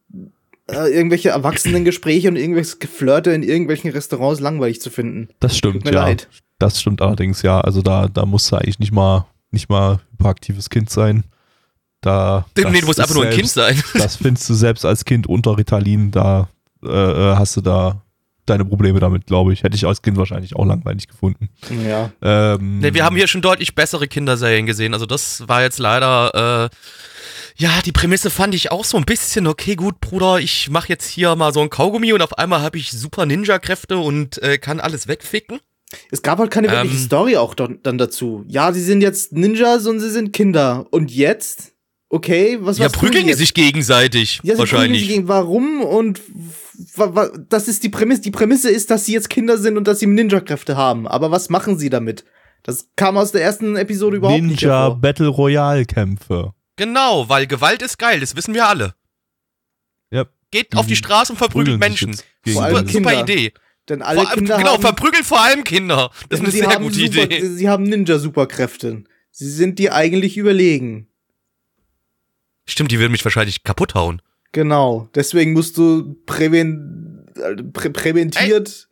[0.73, 5.29] äh, irgendwelche Erwachsenengespräche und irgendwelches Geflirte in irgendwelchen Restaurants langweilig zu finden.
[5.41, 6.05] Das stimmt, Tut mir ja.
[6.05, 6.29] leid.
[6.59, 7.61] Das stimmt allerdings, ja.
[7.61, 11.25] Also da, da musst du eigentlich nicht mal, nicht mal hyperaktives Kind sein.
[12.01, 13.83] Da, Nee, das du musst einfach nur ein Kind sein.
[13.95, 16.49] Das findest du selbst als Kind unter Ritalin, da
[16.83, 18.03] äh, äh, hast du da
[18.47, 19.63] deine Probleme damit, glaube ich.
[19.63, 21.49] Hätte ich als Kind wahrscheinlich auch langweilig gefunden.
[21.87, 22.11] Ja.
[22.23, 24.93] Ähm, Nee, wir haben hier schon deutlich bessere Kinderserien gesehen.
[24.93, 26.77] Also das war jetzt leider, äh,
[27.57, 31.07] ja, die Prämisse fand ich auch so ein bisschen, okay, gut, Bruder, ich mache jetzt
[31.09, 34.81] hier mal so ein Kaugummi und auf einmal habe ich super Ninja-Kräfte und äh, kann
[34.81, 35.61] alles wegficken.
[36.11, 37.03] Es gab halt keine wirkliche Ähm.
[37.03, 38.45] Story auch dann dazu.
[38.47, 40.87] Ja, sie sind jetzt Ninjas und sie sind Kinder.
[40.91, 41.73] Und jetzt?
[42.09, 45.01] Okay, was Ja, prügeln die sich gegenseitig, Ja, sie prügeln wahrscheinlich.
[45.01, 46.21] sich gegen warum und
[46.97, 48.23] wa- wa- das ist die Prämisse.
[48.23, 51.07] Die Prämisse ist, dass sie jetzt Kinder sind und dass sie Ninja-Kräfte haben.
[51.07, 52.25] Aber was machen sie damit?
[52.63, 54.91] Das kam aus der ersten Episode überhaupt nicht Ninja.
[54.91, 56.53] Battle Royale Kämpfe.
[56.81, 58.95] Genau, weil Gewalt ist geil, das wissen wir alle.
[60.11, 60.25] Ja.
[60.51, 62.19] Geht auf die Die Straße und verprügelt Menschen.
[62.43, 63.21] Super, super.
[63.21, 63.53] Idee.
[63.91, 66.11] Denn alle Vor Kinder genau, haben, verprügeln vor allem Kinder.
[66.31, 67.47] Das ist eine sie sehr haben gute super, Idee.
[67.49, 69.05] Sie haben Ninja-Superkräfte.
[69.31, 71.09] Sie sind die eigentlich überlegen.
[72.65, 74.23] Stimmt, die würden mich wahrscheinlich kaputt hauen.
[74.53, 75.11] Genau.
[75.15, 78.89] Deswegen musst du präven, äh, prä präventiert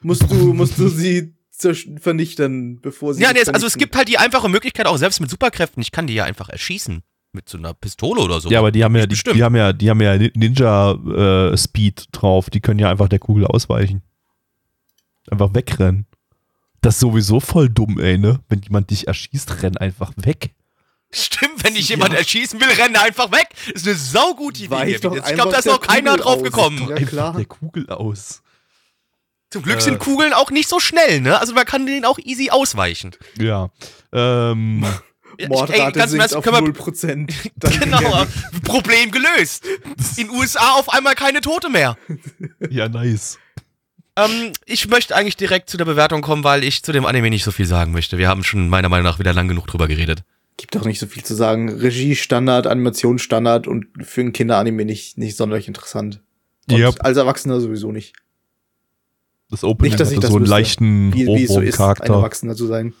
[0.00, 3.96] musst du musst du sie vernichten, bevor sie Ja, dich nee, es- also es gibt
[3.96, 7.02] halt die einfache Möglichkeit, auch selbst mit Superkräften, ich kann die ja einfach erschießen.
[7.32, 8.48] Mit so einer Pistole oder so.
[8.48, 10.92] Ja, aber die haben ja, die, die haben ja, die haben ja Ninja
[11.52, 12.48] äh, Speed drauf.
[12.48, 14.00] Die können ja einfach der Kugel ausweichen.
[15.30, 16.06] Einfach wegrennen.
[16.80, 18.40] Das ist sowieso voll dumm, ey, ne?
[18.48, 20.54] Wenn jemand dich erschießt, renn einfach weg.
[21.10, 23.48] Stimmt, wenn ich jemand erschießen will, renne einfach weg.
[23.74, 24.94] Ist eine saugute Idee.
[24.94, 26.42] Ich glaube, da ist noch keiner Kugel drauf aus.
[26.42, 26.78] gekommen.
[26.88, 27.34] Ja, einfach klar.
[27.36, 28.42] der Kugel aus.
[29.50, 29.80] Zum Glück Äh.
[29.80, 31.40] sind Kugeln auch nicht so schnell, ne?
[31.40, 33.12] Also man kann denen auch easy ausweichen.
[33.38, 33.70] Ja.
[34.12, 34.84] Ähm,
[35.48, 37.32] Mordrate ey, sinkt auf wir- 0%.
[37.56, 38.24] Danke, Genau.
[38.64, 39.64] Problem gelöst.
[40.16, 41.96] In USA auf einmal keine Tote mehr.
[42.70, 43.38] ja, nice.
[44.18, 47.44] Ähm, ich möchte eigentlich direkt zu der Bewertung kommen, weil ich zu dem Anime nicht
[47.44, 48.16] so viel sagen möchte.
[48.16, 50.22] Wir haben schon meiner Meinung nach wieder lang genug drüber geredet.
[50.56, 51.68] Gibt doch nicht so viel zu sagen.
[51.68, 56.20] Regie-Standard, Animationsstandard und für ein Kinderanime nicht, nicht sonderlich interessant.
[56.70, 56.96] Und Yep.
[57.00, 58.14] als Erwachsener sowieso nicht.
[59.50, 61.60] Das Opening Nicht, dass ich hatte das so einen wüsste, leichten Wie, wie es so
[61.60, 62.14] ist, ein Ohrwurm-Charakter.
[62.14, 62.94] Erwachsener zu sein.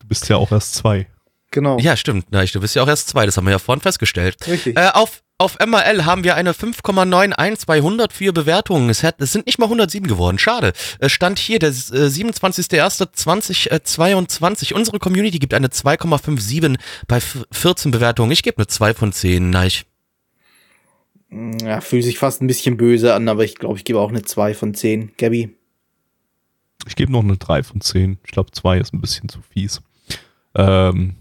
[0.00, 1.06] du bist ja auch erst zwei.
[1.50, 1.78] Genau.
[1.78, 2.26] Ja, stimmt.
[2.30, 4.36] Na, ich, du bist ja auch erst zwei, das haben wir ja vorhin festgestellt.
[4.46, 4.76] Richtig.
[4.76, 8.88] Äh, auf Auf MRL haben wir eine 5,91 bei 104 Bewertungen.
[8.88, 10.38] Es, hat, es sind nicht mal 107 geworden.
[10.38, 10.72] Schade.
[10.98, 14.72] Es stand hier der äh, 27.01.2022.
[14.72, 18.32] Unsere Community gibt eine 2,57 bei 14 Bewertungen.
[18.32, 19.50] Ich gebe eine 2 von 10.
[19.50, 19.70] Nein.
[21.62, 24.22] Ja, fühlt sich fast ein bisschen böse an, aber ich glaube, ich gebe auch eine
[24.22, 25.12] 2 von 10.
[25.16, 25.54] Gabby?
[26.86, 28.18] Ich gebe noch eine 3 von 10.
[28.24, 29.82] Ich glaube, 2 ist ein bisschen zu fies.
[30.54, 31.16] Ähm,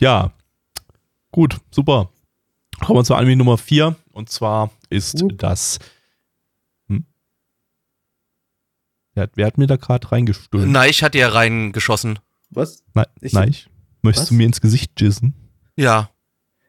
[0.00, 0.32] ja.
[1.30, 2.10] Gut, super.
[2.84, 3.94] Kommen wir zur Anime Nummer 4.
[4.12, 5.28] Und zwar ist Uh.
[5.28, 5.78] das.
[6.88, 7.04] Hm?
[9.14, 10.70] Wer, hat- wer hat mir da gerade reingestöhnt?
[10.70, 12.18] Nein, ich hatte ja reingeschossen.
[12.50, 12.82] Was?
[12.94, 13.54] Nein, Ich- nein.
[14.02, 14.28] Möchtest Was?
[14.28, 15.34] du mir ins Gesicht jissen?
[15.76, 16.10] Ja.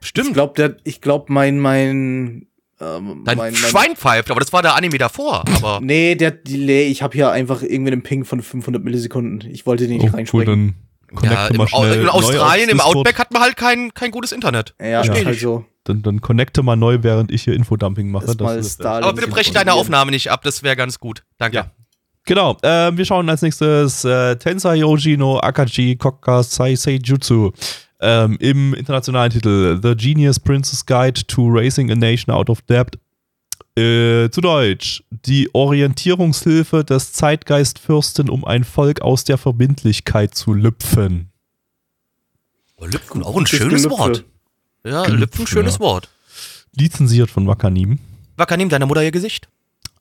[0.01, 0.37] Ich Stimmt.
[0.83, 2.46] ich glaube, mein, mein,
[2.79, 5.43] ähm, Dein mein, mein Schwein pfeift, aber das war der Anime davor.
[5.55, 9.49] Aber Nee, der Delay, ich habe hier einfach irgendwie einen Ping von 500 Millisekunden.
[9.51, 10.75] Ich wollte den nicht Oh, cool, reinsprechen.
[11.21, 12.81] dann ja, im, mal Au- schnell in Australien, im.
[12.81, 14.75] Outback hat man halt kein, kein gutes Internet.
[14.81, 15.41] ja, ist halt ich.
[15.41, 15.65] so.
[15.85, 18.25] Dann, dann connecte mal neu, während ich hier Infodumping mache.
[18.25, 19.73] Mal Das ist- Aber bitte breche deine.
[19.73, 21.23] Aufnahme nicht ab, das wäre ganz gut.
[21.37, 21.55] Danke.
[21.57, 21.71] Ja.
[22.25, 27.53] Genau, äh, wir schauen als nächstes äh, Tensai Yoji no Akaji Kokka Sai Seijutsu.
[27.99, 32.97] Ähm, Im internationalen Titel The Genius Princess Guide to Raising a Nation Out of Debt.
[33.77, 35.03] Äh, zu Deutsch.
[35.11, 41.31] Die Orientierungshilfe des Zeitgeistfürsten, um ein Volk aus der Verbindlichkeit zu lüpfen.
[42.77, 43.99] Oh, Lüpfen, auch ein Gutes schönes Gelüpfe.
[43.99, 44.25] Wort.
[44.83, 45.79] Ja, Gelüpfen, Lüpfen, schönes ja.
[45.79, 46.09] Wort.
[46.75, 47.99] Lizenziert von Wakanim.
[48.35, 49.47] Wakanim, deiner Mutter ihr Gesicht?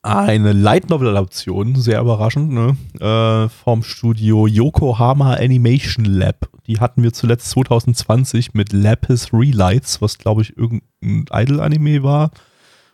[0.07, 2.77] Eine Light Novel Adaption, sehr überraschend, ne?
[3.01, 6.49] Äh, vom Studio Yokohama Animation Lab.
[6.69, 12.31] Die hatten wir zuletzt 2020 mit Lapis Relights, was glaube ich irgendein Idol-Anime war.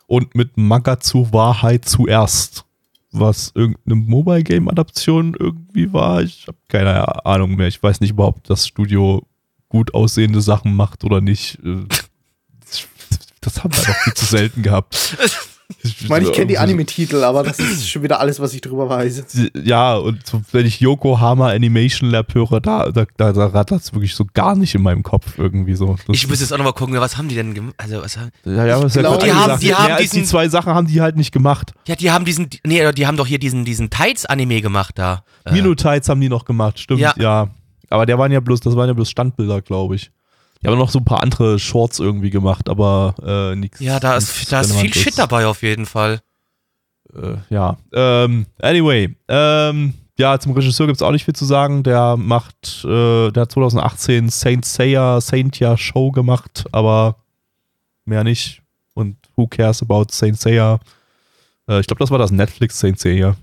[0.07, 2.65] Und mit Magatsu Wahrheit zuerst,
[3.11, 6.23] was irgendeine Mobile Game Adaption irgendwie war.
[6.23, 7.67] Ich habe keine Ahnung mehr.
[7.67, 9.21] Ich weiß nicht überhaupt, ob das Studio
[9.69, 11.59] gut aussehende Sachen macht oder nicht.
[11.63, 11.85] Äh,
[13.41, 15.17] Das haben wir doch viel zu selten gehabt.
[15.81, 18.89] Ich meine, ich kenne die Anime-Titel, aber das ist schon wieder alles, was ich drüber
[18.89, 19.23] weiß.
[19.63, 20.19] Ja, und
[20.51, 24.55] wenn ich Yokohama Animation Lab höre, da, da, da, da rattert es wirklich so gar
[24.55, 25.95] nicht in meinem Kopf irgendwie so.
[26.07, 27.75] Das Ich müsste jetzt auch nochmal gucken, was haben die denn gemacht?
[27.77, 30.25] Also, was haben, ja, ja, was ja die haben- die haben Mehr als die diesen-
[30.29, 31.73] zwei Sachen haben die halt nicht gemacht.
[31.87, 35.23] ja, die haben diesen, nee, die haben doch hier diesen, diesen Tides-Anime gemacht da.
[35.45, 37.13] Äh, Minutides haben die noch gemacht, stimmt, ja.
[37.17, 37.49] Ja.
[37.89, 40.11] Aber der waren ja bloß, das waren ja bloß Standbilder, glaube ich.
[40.63, 43.79] Die haben noch so ein paar andere Shorts irgendwie gemacht, aber äh, nichts.
[43.81, 44.93] ja, da ist, da ist viel.
[44.93, 46.21] Shit dabei auf jeden Fall.
[47.13, 47.77] Äh, ja.
[47.91, 51.83] Ähm, anyway, ähm, ja, zum Regisseur gibt es auch nicht viel zu sagen.
[51.83, 57.17] Der macht, äh, der hat 2018 Saint Seiya, Saintia Show gemacht, aber
[58.05, 58.61] mehr nicht.
[58.93, 60.79] Und who cares about Saint Seiya?
[61.67, 63.35] Äh, ich glaube, das war das Netflix Saint Seiya.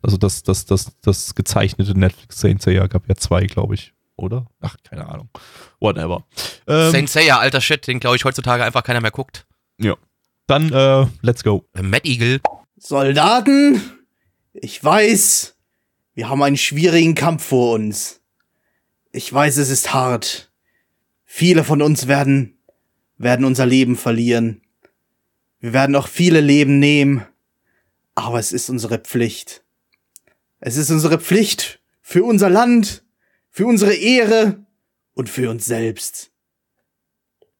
[0.00, 3.92] Also das, das, das, das gezeichnete Netflix Saint Seiya gab ja zwei, glaube ich.
[4.18, 4.46] Oder?
[4.60, 5.30] Ach, keine Ahnung.
[5.78, 6.26] Whatever.
[6.66, 9.46] Ähm, Saint Seiya, alter Shit, den glaube ich heutzutage einfach keiner mehr guckt.
[10.46, 11.64] dann, äh, let's go.
[11.74, 12.40] Äh, Mad Eagle.
[12.76, 13.80] Soldaten,
[14.54, 15.56] ich weiß,
[16.14, 18.20] wir haben einen schwierigen Kampf vor uns.
[19.12, 20.50] Ich weiß, es ist hart.
[21.24, 22.58] Viele von uns werden,
[23.18, 24.62] werden unser Leben verlieren.
[25.60, 27.24] Wir werden auch viele Leben nehmen.
[28.14, 29.62] Aber es ist unsere Pflicht.
[30.58, 33.04] Es ist unsere Pflicht für unser Land,
[33.58, 34.64] für unsere Ehre
[35.14, 36.30] und für uns selbst.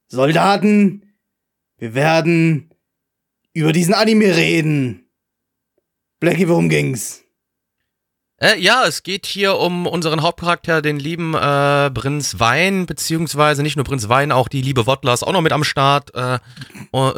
[0.06, 1.12] Soldaten,
[1.76, 2.72] wir werden
[3.52, 5.10] über diesen Anime reden.
[6.20, 7.24] Blackie, worum ging's?
[8.40, 13.74] Äh, ja, es geht hier um unseren Hauptcharakter, den lieben äh, Prinz Wein, beziehungsweise nicht
[13.74, 16.14] nur Prinz Wein, auch die liebe Wottler ist auch noch mit am Start.
[16.14, 16.38] Äh,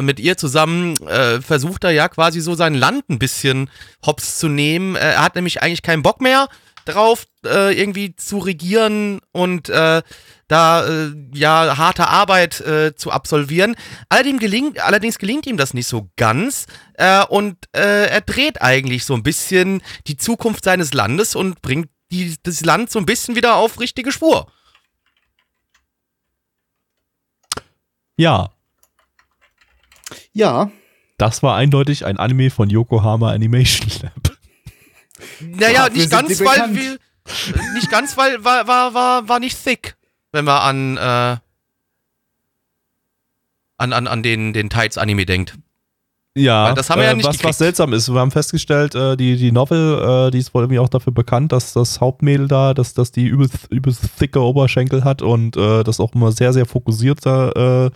[0.00, 3.68] mit ihr zusammen äh, versucht er ja quasi so sein Land ein bisschen
[4.06, 4.96] hops zu nehmen.
[4.96, 6.48] Äh, er hat nämlich eigentlich keinen Bock mehr
[6.90, 10.02] drauf, äh, irgendwie zu regieren und äh,
[10.48, 13.76] da äh, ja harte Arbeit äh, zu absolvieren.
[14.08, 19.04] Allerdings gelingt, allerdings gelingt ihm das nicht so ganz äh, und äh, er dreht eigentlich
[19.04, 23.36] so ein bisschen die Zukunft seines Landes und bringt die, das Land so ein bisschen
[23.36, 24.50] wieder auf richtige Spur.
[28.16, 28.50] Ja,
[30.32, 30.70] Ja,
[31.18, 34.29] das war eindeutig ein Anime von Yokohama Animation Lab.
[35.40, 36.98] Naja, nicht ganz, weil wir,
[37.74, 39.96] nicht ganz, weil war, war, war, war nicht thick,
[40.32, 41.36] wenn man an, äh,
[43.78, 45.54] an, an, an den, den Tides-Anime denkt.
[46.36, 47.48] Ja, Weil das haben wir ja äh, nicht was, gekriegt.
[47.48, 50.78] was seltsam ist, wir haben festgestellt, äh, die, die Novel, äh, die ist wohl irgendwie
[50.78, 55.22] auch dafür bekannt, dass das Hauptmädel da, dass, dass die übelst, übelst thicke Oberschenkel hat
[55.22, 57.90] und äh, das auch immer sehr, sehr fokussiert da, äh,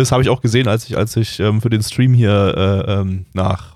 [0.00, 0.12] ist.
[0.12, 3.26] Habe ich auch gesehen, als ich, als ich ähm, für den Stream hier äh, ähm,
[3.34, 3.74] nach,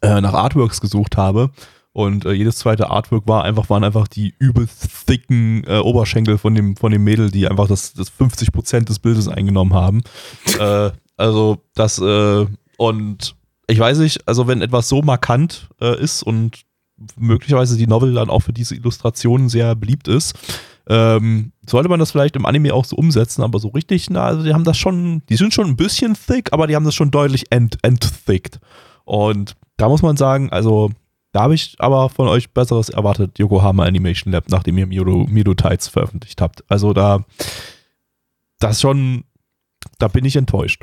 [0.00, 1.50] nach Artworks gesucht habe.
[1.92, 6.54] Und äh, jedes zweite Artwork war einfach, waren einfach die übelst thicken äh, Oberschenkel von
[6.54, 10.02] dem, von dem Mädel, die einfach das, das 50% des Bildes eingenommen haben.
[10.58, 12.46] äh, Also das, äh,
[12.78, 13.36] und
[13.66, 16.62] ich weiß nicht, also wenn etwas so markant äh, ist und
[17.16, 20.34] möglicherweise die Novel dann auch für diese Illustrationen sehr beliebt ist,
[20.88, 24.42] ähm, sollte man das vielleicht im Anime auch so umsetzen, aber so richtig, na, also
[24.42, 27.10] die haben das schon, die sind schon ein bisschen thick, aber die haben das schon
[27.10, 28.58] deutlich ent entthickt.
[29.04, 30.90] Und da muss man sagen, also
[31.32, 35.54] da habe ich aber von euch Besseres erwartet, Yokohama Animation Lab, nachdem ihr Mido, Mido
[35.54, 36.62] Tides veröffentlicht habt.
[36.68, 37.24] Also da,
[38.58, 39.24] das schon,
[39.98, 40.82] da bin ich enttäuscht.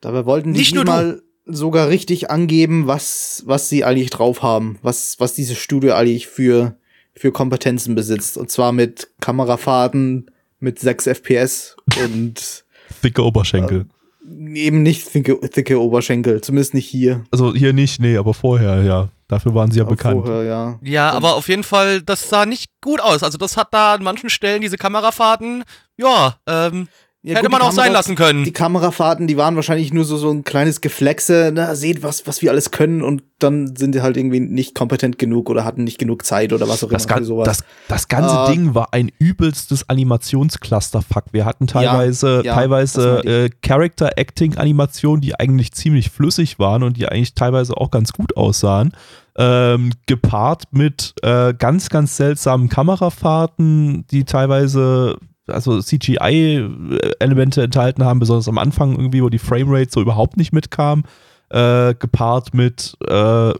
[0.00, 4.78] Dabei wollten die Nicht nur mal sogar richtig angeben, was, was sie eigentlich drauf haben,
[4.82, 6.76] was, was dieses Studio eigentlich für,
[7.14, 8.36] für Kompetenzen besitzt.
[8.36, 12.64] Und zwar mit Kamerafahrten, mit 6 FPS und
[13.02, 13.86] Dicke Oberschenkel.
[14.26, 17.24] eben nicht dicke, dicke Oberschenkel, zumindest nicht hier.
[17.30, 19.08] Also hier nicht, nee, aber vorher, ja.
[19.34, 20.24] Dafür waren sie ja Aber bekannt.
[20.26, 20.78] Vorher, ja.
[20.82, 23.22] Ja, aber auf jeden Fall, das sah nicht gut aus.
[23.22, 25.64] Also das hat da an manchen Stellen diese Kamerafahrten,
[25.96, 26.86] ja, ähm,
[27.26, 28.44] Ja, hätte gut, man auch sein Kamera- lassen können.
[28.44, 32.42] Die Kamerafahrten, die waren wahrscheinlich nur so, so ein kleines Geflexe, na, seht, was, was
[32.42, 35.98] wir alles können und dann sind die halt irgendwie nicht kompetent genug oder hatten nicht
[35.98, 39.10] genug Zeit oder was auch immer Das, gan das, das ganze Äh, Ding war ein
[39.18, 41.24] übelstes Animationsclusterfuck.
[41.32, 46.96] Wir hatten teilweise, ja, teilweise das meinte äh, Character-Acting-Animationen, die eigentlich ziemlich flüssig waren und
[46.96, 48.92] die eigentlich teilweise auch ganz gut aussahen.
[49.36, 58.48] Ähm, gepaart mit äh, ganz, ganz seltsamen Kamerafahrten, die teilweise also CGI-Elemente enthalten haben, besonders
[58.48, 61.04] am Anfang irgendwie, wo die Framerate so überhaupt nicht mitkam,
[61.50, 63.52] äh, gepaart mit äh,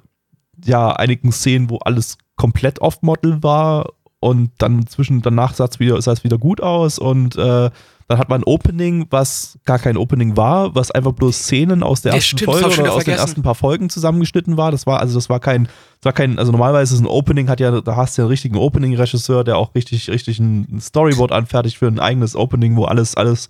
[0.64, 6.00] ja, einigen Szenen, wo alles komplett off-Model war und dann zwischen danach sah es wieder,
[6.00, 7.70] sah es wieder gut aus und äh,
[8.08, 12.02] dann hat man ein Opening, was gar kein Opening war, was einfach bloß Szenen aus
[12.02, 13.20] der Ja, ersten stimmt, Folge oder aus den vergessen.
[13.20, 14.70] ersten paar Folgen zusammengeschnitten war.
[14.70, 17.60] Das war, also das war kein, das war kein, also normalerweise ist ein Opening, hat
[17.60, 21.78] ja, da hast du ja einen richtigen Opening-Regisseur, der auch richtig, richtig ein Storyboard anfertigt
[21.78, 23.48] für ein eigenes Opening, wo alles, alles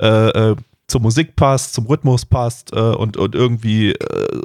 [0.00, 0.06] äh,
[0.52, 0.56] äh,
[0.88, 4.40] zur Musik passt, zum Rhythmus passt äh, und, und irgendwie äh,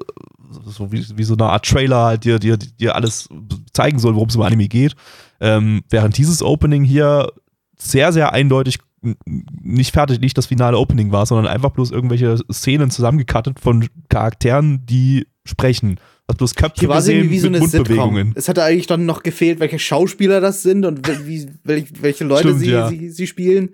[0.65, 3.29] so wie, wie so eine Art Trailer halt dir, dir, dir alles
[3.73, 4.95] zeigen soll, worum es im Anime geht.
[5.39, 7.31] Ähm, während dieses Opening hier
[7.77, 12.91] sehr, sehr eindeutig nicht fertig, nicht das finale Opening war, sondern einfach bloß irgendwelche Szenen
[12.91, 15.99] zusammengekattet von Charakteren, die sprechen.
[16.27, 17.95] Hast bloß Köpfe Hier war es gesehen irgendwie wie so mit eine Sitcom.
[17.97, 18.33] Mundbewegungen.
[18.35, 22.49] Es hätte eigentlich dann noch gefehlt, welche Schauspieler das sind und wie, wel- welche Leute
[22.49, 22.87] Stimmt, sie, ja.
[22.89, 23.71] sie, sie spielen.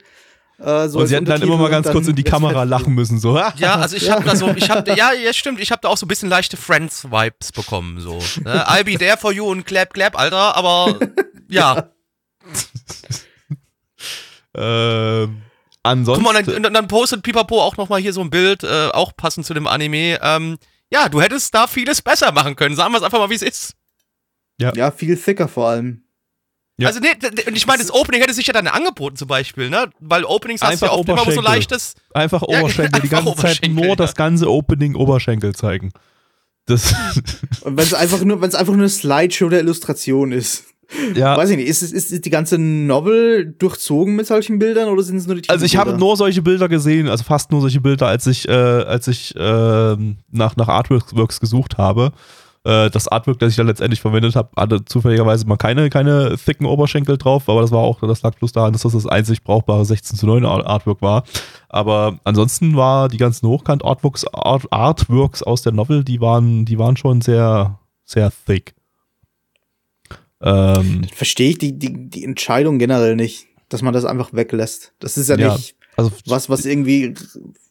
[0.59, 3.19] Äh, so Und sie hätten dann immer mal ganz kurz in die Kamera lachen müssen,
[3.19, 3.37] so.
[3.57, 5.97] Ja, also ich habe da so, ich habe ja, ja stimmt, ich habe da auch
[5.97, 8.17] so ein bisschen leichte Friends-Vibes bekommen, so.
[8.43, 8.67] Ne?
[8.67, 10.97] I'll be there for you und clap, clap, Alter, aber
[11.49, 11.91] ja.
[14.57, 16.23] Ähm, Guck ansonsten.
[16.23, 19.15] mal, und dann, und dann postet Pipapo auch nochmal hier so ein Bild, äh, auch
[19.15, 20.19] passend zu dem Anime.
[20.21, 20.57] Ähm,
[20.91, 22.75] ja, du hättest da vieles besser machen können.
[22.75, 23.73] Sagen wir es einfach mal, wie es ist.
[24.59, 26.03] Ja, viel thicker vor allem.
[26.79, 26.89] Ja.
[26.89, 27.09] Also, nee,
[27.47, 29.89] und ich meine, das Opening hätte sich ja dann angeboten, zum Beispiel, ne?
[29.99, 31.95] Weil Openings hast du ja Einfach oft immer so leichtes.
[32.13, 33.95] Einfach Ja, Oberschenkel, die einfach ganze Zeit nur ja.
[33.95, 35.91] das ganze Opening Oberschenkel zeigen.
[36.67, 36.93] Das,
[37.61, 40.65] Und wenn es einfach nur, wenn es einfach nur eine Slideshow der Illustration ist.
[41.15, 41.35] Ja.
[41.37, 45.17] Weiß ich nicht, ist, ist, ist die ganze Novel durchzogen mit solchen Bildern oder sind
[45.17, 48.07] es nur die Also ich habe nur solche Bilder gesehen, also fast nur solche Bilder,
[48.07, 52.11] als ich, äh, als ich ähm, nach, nach Artworks gesucht habe.
[52.63, 56.65] Äh, das Artwork, das ich dann letztendlich verwendet habe, hatte zufälligerweise mal keine, keine thicken
[56.65, 59.85] Oberschenkel drauf, aber das war auch, das lag bloß daran, dass das das einzig brauchbare
[59.85, 61.23] 16 zu 9 Art- Artwork war.
[61.69, 66.97] Aber ansonsten war die ganzen Hochkant-Artworks Art, Artworks aus der Novel, die waren, die waren
[66.97, 68.73] schon sehr, sehr thick.
[70.41, 74.93] Ähm, Verstehe ich die, die, die Entscheidung generell nicht, dass man das einfach weglässt.
[74.99, 75.53] Das ist ja, Ja.
[75.53, 77.15] nicht also was, was irgendwie,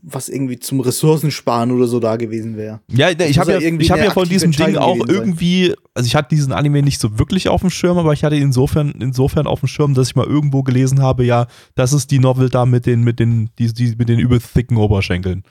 [0.03, 2.81] was irgendwie zum Ressourcensparen oder so da gewesen wäre.
[2.89, 5.07] Ja, ne, ich habe ja ja, ich hab ja von diesem Ding auch sein.
[5.09, 8.35] irgendwie, also ich hatte diesen Anime nicht so wirklich auf dem Schirm, aber ich hatte
[8.35, 11.47] ihn insofern, insofern auf dem Schirm, dass ich mal irgendwo gelesen habe, ja,
[11.77, 14.77] das ist die Novel da mit den, mit den, die, die, mit den übel thicken
[14.77, 15.45] Oberschenkeln.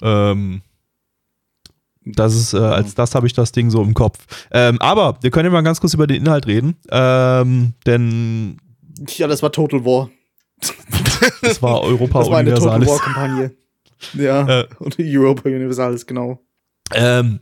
[0.00, 0.62] Ähm,
[2.06, 4.18] das ist, äh, als das habe ich das Ding so im Kopf.
[4.52, 8.56] Ähm, aber wir können ja mal ganz kurz über den Inhalt reden, ähm, denn
[9.16, 10.08] Ja, das war Total War.
[11.42, 12.88] das war Europa Das war eine Total Universalis.
[12.88, 13.54] War-Kampagne.
[14.14, 14.66] Ja, Äh.
[14.78, 16.40] und Europa Universalis, genau.
[16.94, 17.40] Ähm,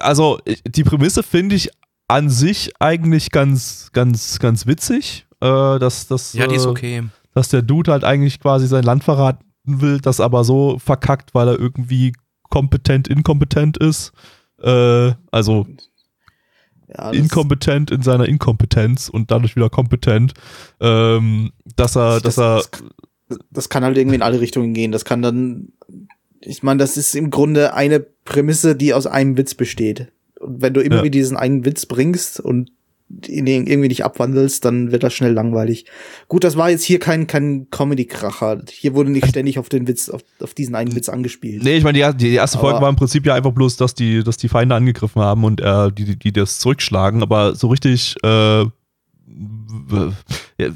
[0.00, 1.70] also die Prämisse finde ich
[2.08, 5.26] an sich eigentlich ganz, ganz, ganz witzig.
[5.40, 7.02] Äh, dass, dass, Ja, die ist äh, okay.
[7.34, 11.48] dass der Dude halt eigentlich quasi sein Land verraten will, das aber so verkackt, weil
[11.48, 12.12] er irgendwie
[12.54, 14.12] kompetent, inkompetent ist.
[14.62, 15.66] Äh, also
[16.86, 20.34] Ja, das- inkompetent in seiner Inkompetenz und dadurch wieder kompetent,
[20.80, 22.62] ähm, dass er, dass er,
[23.28, 24.92] das, das kann halt irgendwie in alle Richtungen gehen.
[24.92, 25.72] Das kann dann,
[26.40, 30.12] ich meine, das ist im Grunde eine Prämisse, die aus einem Witz besteht.
[30.38, 31.02] Und wenn du immer Ja.
[31.02, 32.70] wieder diesen einen Witz bringst und
[33.08, 35.86] irgendwie nicht abwandelst, dann wird das schnell langweilig.
[36.28, 38.62] Gut, das war jetzt hier kein, kein Comedy-Kracher.
[38.70, 41.62] Hier wurde nicht ständig auf den Witz, auf, auf diesen einen Witz angespielt.
[41.62, 43.94] Nee, ich meine, die, die erste Folge Aber- war im Prinzip ja einfach bloß, dass
[43.94, 47.68] die, dass die Feinde angegriffen haben und äh, die, die, die das zurückschlagen, aber so
[47.68, 50.12] richtig äh, ja,
[50.58, 50.70] äh,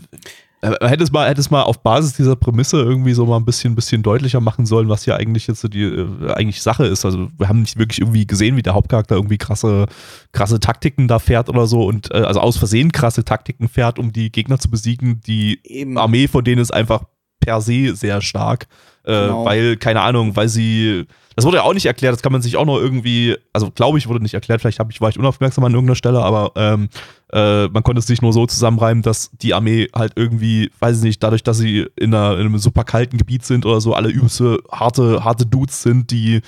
[0.61, 3.75] hätte es mal, hätte es mal auf Basis dieser Prämisse irgendwie so mal ein bisschen,
[3.75, 7.05] bisschen deutlicher machen sollen, was hier eigentlich jetzt so die äh, eigentlich Sache ist.
[7.05, 9.87] Also wir haben nicht wirklich irgendwie gesehen, wie der Hauptcharakter irgendwie krasse,
[10.33, 14.13] krasse Taktiken da fährt oder so und äh, also aus Versehen krasse Taktiken fährt, um
[14.13, 15.21] die Gegner zu besiegen.
[15.27, 15.97] Die Eben.
[15.97, 17.05] Armee von denen ist einfach
[17.41, 18.67] per se sehr stark,
[19.05, 19.45] äh, Genau.
[19.45, 22.57] weil, keine Ahnung, weil sie, das wurde ja auch nicht erklärt, das kann man sich
[22.57, 25.65] auch noch irgendwie, also glaube ich, wurde nicht erklärt, vielleicht hab ich, war ich unaufmerksam
[25.65, 26.89] an irgendeiner Stelle, aber ähm,
[27.33, 31.03] äh, man konnte es sich nur so zusammenreimen, dass die Armee halt irgendwie, weiß ich
[31.05, 34.09] nicht, dadurch, dass sie in, einer, in einem super kalten Gebiet sind oder so, alle
[34.09, 36.41] übelste, harte, harte Dudes sind, die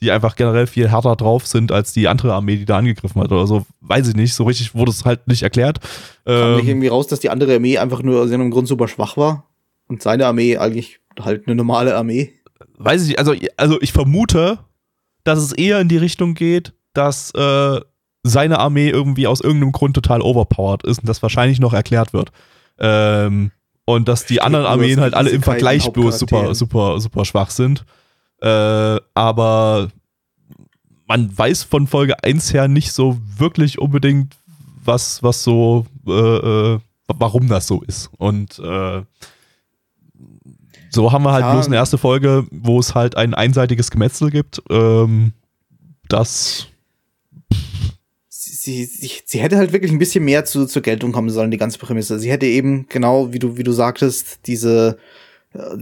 [0.00, 3.32] die einfach generell viel härter drauf sind als die andere Armee, die da angegriffen hat
[3.32, 3.66] oder so.
[3.80, 4.32] Weiß ich nicht.
[4.32, 5.80] So richtig wurde es halt nicht erklärt.
[6.24, 8.86] Kam nicht Ähm, irgendwie raus, dass die andere Armee einfach nur aus irgendeinem Grund super
[8.86, 9.47] schwach war
[9.88, 12.32] und seine Armee eigentlich halt eine normale Armee.
[12.76, 14.58] weiß ich nicht, also, also ich vermute,
[15.24, 17.80] dass es eher in die Richtung geht, dass äh,
[18.22, 22.30] seine Armee irgendwie aus irgendeinem Grund total overpowered ist und das wahrscheinlich noch erklärt wird.
[22.78, 23.50] Ähm,
[23.84, 27.50] und dass die Steht anderen Armeen halt alle im Vergleich bloß super, super, super schwach
[27.50, 27.84] sind.
[28.40, 29.88] Äh, aber
[31.06, 34.36] man weiß von Folge 1 her nicht so wirklich unbedingt,
[34.84, 38.10] was, was so, äh, äh, warum das so ist.
[38.18, 39.02] Und äh,
[40.98, 41.52] so haben wir halt Ja.
[41.52, 44.60] bloß eine erste Folge, wo es halt ein einseitiges Gemetzel gibt.
[44.68, 45.30] Ähm,
[46.08, 46.66] das
[48.28, 51.56] Sie, sie, sie, hätte halt wirklich ein bisschen mehr zu, zur Geltung kommen sollen, die
[51.56, 52.18] ganze Prämisse.
[52.18, 54.98] Sie hätte eben, genau wie du, wie du sagtest, diese,
[55.54, 55.76] äh,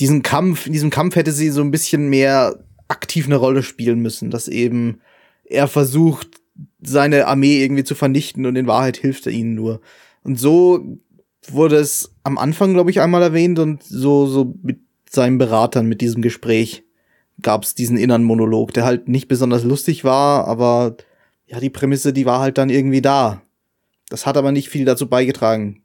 [0.00, 4.00] diesen Kampf, in diesem Kampf hätte sie so ein bisschen mehr aktiv eine Rolle spielen
[4.00, 5.00] müssen, dass eben
[5.44, 6.28] er versucht,
[6.80, 9.80] seine Armee irgendwie zu vernichten und in Wahrheit hilft er ihnen nur.
[10.24, 10.98] Und so
[11.48, 14.78] wurde es am Anfang, glaube ich, einmal erwähnt und so, so mit
[15.10, 16.84] seinen Beratern, mit diesem Gespräch
[17.40, 20.96] gab es diesen inneren Monolog, der halt nicht besonders lustig war, aber
[21.46, 23.42] ja, die Prämisse, die war halt dann irgendwie da.
[24.08, 25.82] Das hat aber nicht viel dazu beigetragen.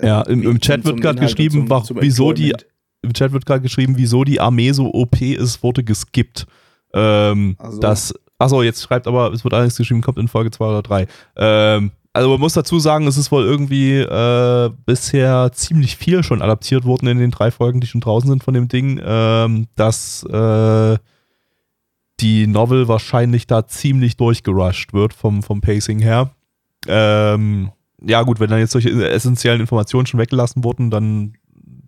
[0.00, 2.54] Ja, im- im Chat Zum wird und geschrieben, wa- wieso die-
[3.02, 6.46] im Chat wird gerade geschrieben, wieso die Armee so OP ist, wurde geskippt.
[6.94, 7.80] Ähm, Ach so.
[7.80, 11.06] das, achso, jetzt schreibt aber, es wird allerdings geschrieben, kommt in Folge 2 oder 3.
[11.36, 16.42] Ähm, also man muss dazu sagen, es ist wohl irgendwie äh, bisher ziemlich viel schon
[16.42, 20.22] adaptiert worden in den drei Folgen, die schon draußen sind von dem Ding, ähm, dass
[20.24, 20.98] äh,
[22.20, 26.30] die Novel wahrscheinlich da ziemlich durchgerusht wird vom, vom Pacing her.
[26.86, 27.72] Ähm,
[28.04, 31.34] ja gut, wenn dann jetzt solche essentiellen Informationen schon weggelassen wurden, dann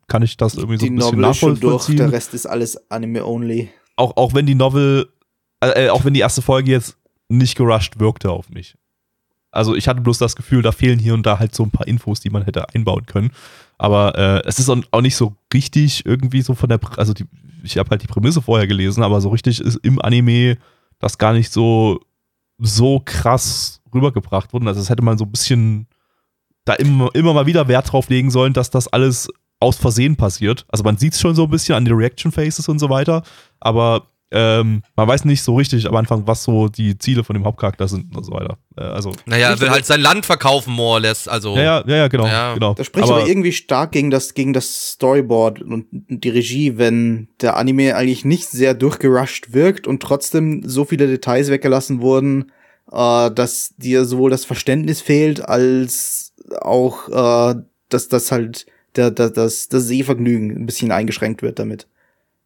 [0.06, 2.34] kann ich das irgendwie so die ein bisschen Novel ist schon durch, nachvollziehen der Rest
[2.34, 3.70] ist alles Anime-only.
[3.96, 5.08] auch, auch wenn die Novel,
[5.60, 6.96] äh, auch wenn die erste Folge jetzt
[7.28, 8.76] nicht gerusht wirkte auf mich.
[9.54, 11.86] Also ich hatte bloß das Gefühl, da fehlen hier und da halt so ein paar
[11.86, 13.30] Infos, die man hätte einbauen können.
[13.78, 17.24] Aber äh, es ist auch nicht so richtig irgendwie so von der, also die,
[17.62, 20.58] ich habe halt die Prämisse vorher gelesen, aber so richtig ist im Anime
[20.98, 22.00] das gar nicht so,
[22.58, 24.68] so krass rübergebracht worden.
[24.68, 25.86] Also das hätte man so ein bisschen
[26.64, 29.28] da immer, immer mal wieder Wert drauf legen sollen, dass das alles
[29.60, 30.66] aus Versehen passiert.
[30.68, 33.22] Also man sieht es schon so ein bisschen an den Reaction Faces und so weiter,
[33.60, 37.44] aber ähm, man weiß nicht so richtig am Anfang, was so die Ziele von dem
[37.44, 38.58] Hauptcharakter sind und so weiter.
[38.76, 41.28] Äh, also, Naja, er will halt sein Land verkaufen, more or less.
[41.28, 42.26] Also, ja, ja, ja, genau.
[42.26, 42.54] Ja.
[42.54, 42.74] genau.
[42.74, 47.56] Das spricht aber, irgendwie stark gegen das, gegen das Storyboard und die Regie, wenn der
[47.56, 52.50] Anime eigentlich nicht sehr durchgerusht wirkt und trotzdem so viele Details weggelassen wurden,
[52.90, 57.54] äh, dass dir sowohl das Verständnis fehlt, als auch, äh,
[57.88, 58.66] dass das halt
[58.96, 61.86] der, der, das, das Sehvergnügen ein bisschen eingeschränkt wird damit.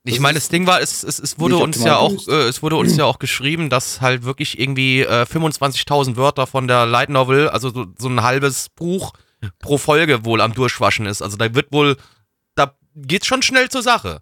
[0.09, 2.63] Ich Das meine, das Ding war, es, es, es wurde uns ja auch, äh, es
[2.63, 7.09] wurde uns ja auch geschrieben, dass halt wirklich irgendwie äh, 25.000 Wörter von der Light
[7.11, 9.13] Novel, also so, so ein halbes Buch
[9.61, 11.23] pro Folge wohl am Durchwaschen ist.
[11.23, 11.97] Also da wird wohl,
[12.55, 14.21] da geht's schon schnell zur Sache.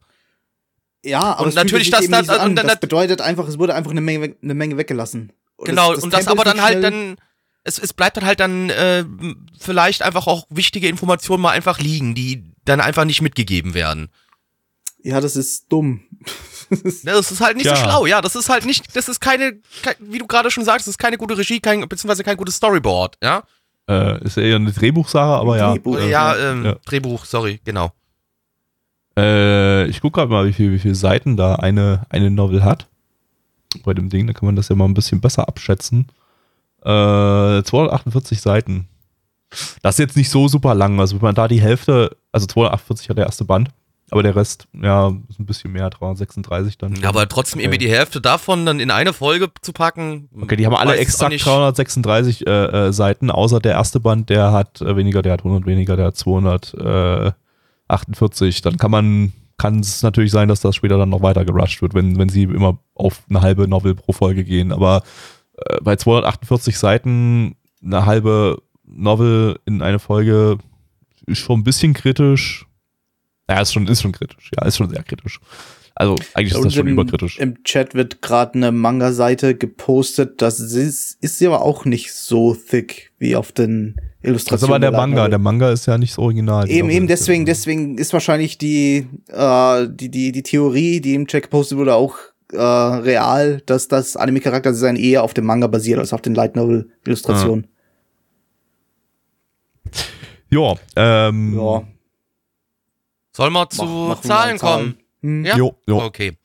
[1.04, 3.74] Ja, aber Und fühlt natürlich, das- nicht so und dann- das bedeutet einfach, es wurde
[3.74, 5.32] einfach eine Menge, eine Menge weggelassen.
[5.56, 7.16] Und genau, und das Tempo aber ist dann halt dann,
[7.64, 9.04] es, es bleibt dann halt dann äh,
[9.58, 14.08] vielleicht einfach auch wichtige Informationen mal einfach liegen, die dann einfach nicht mitgegeben werden.
[15.06, 16.00] Ja, das ist dumm.
[17.04, 17.76] Das ist halt nicht Ja.
[17.76, 18.20] so schlau, ja.
[18.20, 19.52] Das ist halt nicht, das ist keine,
[19.84, 22.56] kein, wie du gerade schon sagst, das ist keine gute Regie, kein, beziehungsweise kein gutes
[22.56, 23.44] Storyboard, ja.
[23.88, 25.70] Äh, ist eher eine Drehbuchsache, aber ja.
[25.70, 25.96] Drehbuch.
[25.96, 26.76] Äh, ja, ähm, ja.
[26.84, 27.92] Drehbuch, sorry, genau.
[29.16, 32.88] Äh, ich gucke gerade mal, wie, viel, wie viele Seiten da eine, eine Novel hat.
[33.84, 36.08] Bei dem Ding, da kann man das ja mal ein bisschen besser abschätzen.
[36.82, 38.88] Äh, 248 Seiten.
[39.82, 40.98] Das ist jetzt nicht so super lang.
[40.98, 43.68] Also, wenn man da die Hälfte, also 248 hat der erste Band.
[44.10, 46.94] Aber der Rest, ja, ist ein bisschen mehr, 336 dann.
[46.96, 47.64] Ja, aber trotzdem Okay.
[47.66, 50.28] irgendwie die Hälfte davon dann in eine Folge zu packen.
[50.40, 51.44] Okay, die haben alle exakt nicht.
[51.44, 55.66] 336 äh, äh, Seiten, außer der erste Band, der hat äh, weniger, der hat 100
[55.66, 58.62] weniger, der hat 248.
[58.62, 61.94] Dann kann man, kann es natürlich sein, dass das später dann noch weiter gerusht wird,
[61.94, 64.72] wenn, wenn sie immer auf eine halbe Novel pro Folge gehen.
[64.72, 65.02] Aber
[65.56, 70.58] äh, bei 248 Seiten eine halbe Novel in eine Folge
[71.26, 72.66] ist schon ein bisschen kritisch.
[73.48, 74.50] Ja, ist schon, ist schon kritisch.
[74.56, 75.40] Ja, ist schon sehr kritisch.
[75.98, 77.38] Also eigentlich ist das schon im, überkritisch.
[77.38, 80.42] Im Chat wird gerade eine Manga-Seite gepostet.
[80.42, 84.74] Das ist, ist sie aber auch nicht so thick wie auf den Das ist Illustrationen.
[84.74, 85.28] aber der Manga.
[85.28, 86.68] Der Manga ist ja nicht so original.
[86.68, 91.44] Eben, eben deswegen, deswegen ist wahrscheinlich die, äh, die, die, die Theorie, die im Chat
[91.44, 92.18] gepostet wurde, auch
[92.52, 97.68] äh, real, dass das Anime-Charakter-Design eher auf dem Manga basiert als auf den Light Novel-Illustrationen.
[100.50, 101.84] Ja, ähm, Ja.
[103.36, 104.96] Soll mal zu Mach- wir Zahlen kommen?
[105.22, 105.44] Hm.
[105.44, 105.56] Ja?
[105.58, 106.00] Jo, jo.
[106.02, 106.38] Okay.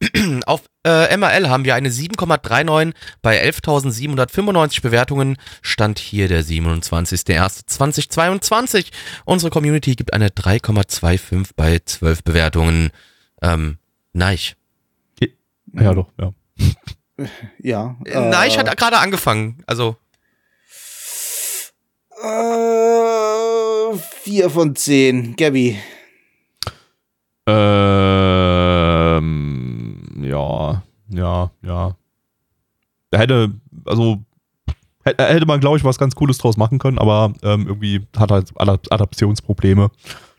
[0.46, 5.36] Auf äh, MRL haben wir eine 7,39 bei 11.795 Bewertungen.
[5.62, 8.86] Stand hier der 27.01.2022.
[9.24, 12.90] Unsere Community gibt eine 3,25 bei 12 Bewertungen.
[13.42, 13.78] Ähm,
[14.12, 14.54] Neich.
[15.72, 16.32] Ja, doch, ja.
[17.60, 17.96] Ja.
[18.06, 19.62] Äh, Neich hat gerade angefangen.
[19.66, 19.96] Also,
[22.22, 25.34] Äh, vier von zehn.
[25.36, 25.78] Gabby.
[29.18, 31.96] Ähm, ja, ja, ja.
[33.10, 33.52] Da hätte,
[33.86, 34.22] also,
[35.04, 38.52] hätte, man, glaube ich, was ganz Cooles draus machen können, aber ähm, irgendwie hat halt
[38.56, 39.90] Adap- Adaptionsprobleme.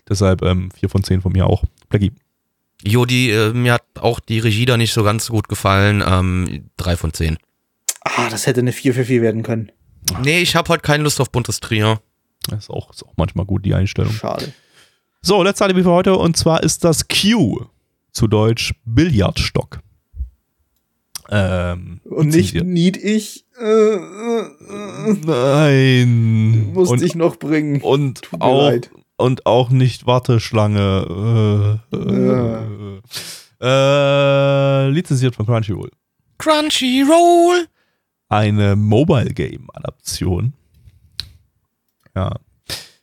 [0.08, 1.64] Deshalb ähm, 4 von 10 von mir auch.
[1.90, 2.12] Blackie.
[2.84, 6.04] Jo, die, äh, mir hat auch die Regie da nicht so ganz gut gefallen.
[6.06, 7.38] Ähm, 3 von 10.
[8.02, 9.72] Ah, das hätte eine 4 für 4 werden können.
[10.24, 11.98] Nee, ich habe heute keine Lust auf buntes Trio.
[12.50, 14.14] Das ist auch, ist auch manchmal gut, die Einstellung.
[14.14, 14.54] Schade.
[15.22, 17.66] So, letzte Anime für heute und zwar ist das Q,
[18.12, 19.80] zu Deutsch Billardstock.
[21.30, 22.56] Ähm, Und nicht.
[22.56, 23.46] Need ich.
[23.60, 24.00] Äh, äh,
[25.10, 26.74] äh, Nein.
[26.74, 27.82] musste und, ich noch bringen.
[27.82, 28.90] und Tut mir auch leid.
[29.18, 31.80] und auch nicht Warteschlange.
[31.92, 33.00] Äh, äh,
[33.62, 35.92] äh, lizenziert von Crunchyroll.
[36.40, 37.68] Crunchyroll!
[38.30, 40.54] Eine Mobile Game Adaption.
[42.16, 42.32] Ja.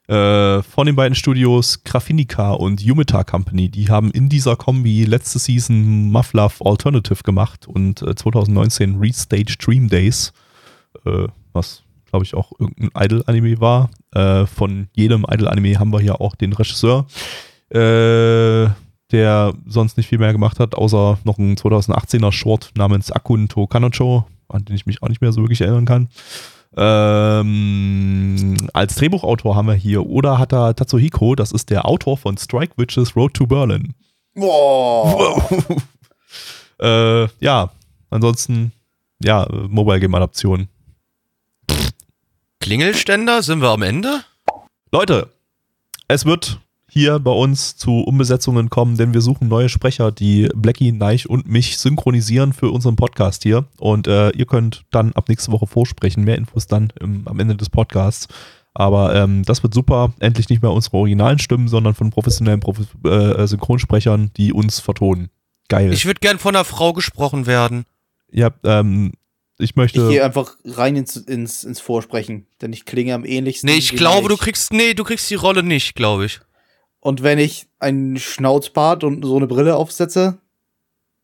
[0.09, 3.69] Äh, von den beiden Studios Graphinica und Yumeta Company.
[3.69, 9.89] Die haben in dieser Kombi letzte Season Mufflove Alternative gemacht und äh, 2019 Restage Dream
[9.89, 10.33] Days,
[11.05, 13.91] äh, was glaube ich auch irgendein Idol-Anime war.
[14.13, 17.07] Äh, von jedem Idol-Anime haben wir hier auch den Regisseur,
[17.71, 18.69] äh,
[19.11, 23.67] der sonst nicht viel mehr gemacht hat, außer noch ein 2018er Short namens Akun to
[23.67, 26.09] Kanocho, an den ich mich auch nicht mehr so wirklich erinnern kann.
[26.77, 32.75] Ähm, als Drehbuchautor haben wir hier Oda Hata Tatsuhiko, das ist der Autor von Strike
[32.77, 33.95] Witches Road to Berlin.
[34.35, 35.49] Boah.
[36.79, 37.71] Äh, ja,
[38.11, 38.71] ansonsten,
[39.23, 40.69] ja, Mobile Game Adaption.
[42.61, 44.25] Klingelständer, sind wir am Ende?
[44.93, 45.31] Leute,
[46.07, 46.61] es wird
[46.97, 51.47] hier bei uns zu Umbesetzungen kommen, denn wir suchen neue Sprecher, die Blackie, Neich und
[51.47, 53.67] mich synchronisieren für unseren Podcast hier.
[53.79, 56.25] Und äh, ihr könnt dann ab nächste Woche vorsprechen.
[56.25, 58.29] Mehr Infos dann im, am Ende des Podcasts.
[58.73, 60.15] Aber ähm, das wird super.
[60.21, 65.29] Endlich nicht mehr unsere originalen Stimmen, sondern von professionellen Profi äh, Synchronsprechern, die uns vertonen.
[65.69, 65.93] Geil.
[65.93, 67.85] Ich würde gern von einer Frau gesprochen werden.
[68.33, 69.13] ja, ähm,
[69.59, 70.03] ich möchte.
[70.03, 73.69] Ich gehe einfach rein ins, ins, ins Vorsprechen, denn ich klinge am ähnlichsten.
[73.69, 74.41] Nee, ich glaube, du Neich.
[74.41, 76.41] kriegst, nee, du kriegst die Rolle nicht, glaube ich.
[77.07, 80.39] Und wenn ich einen Schnauzbart und so eine Brille aufsetze,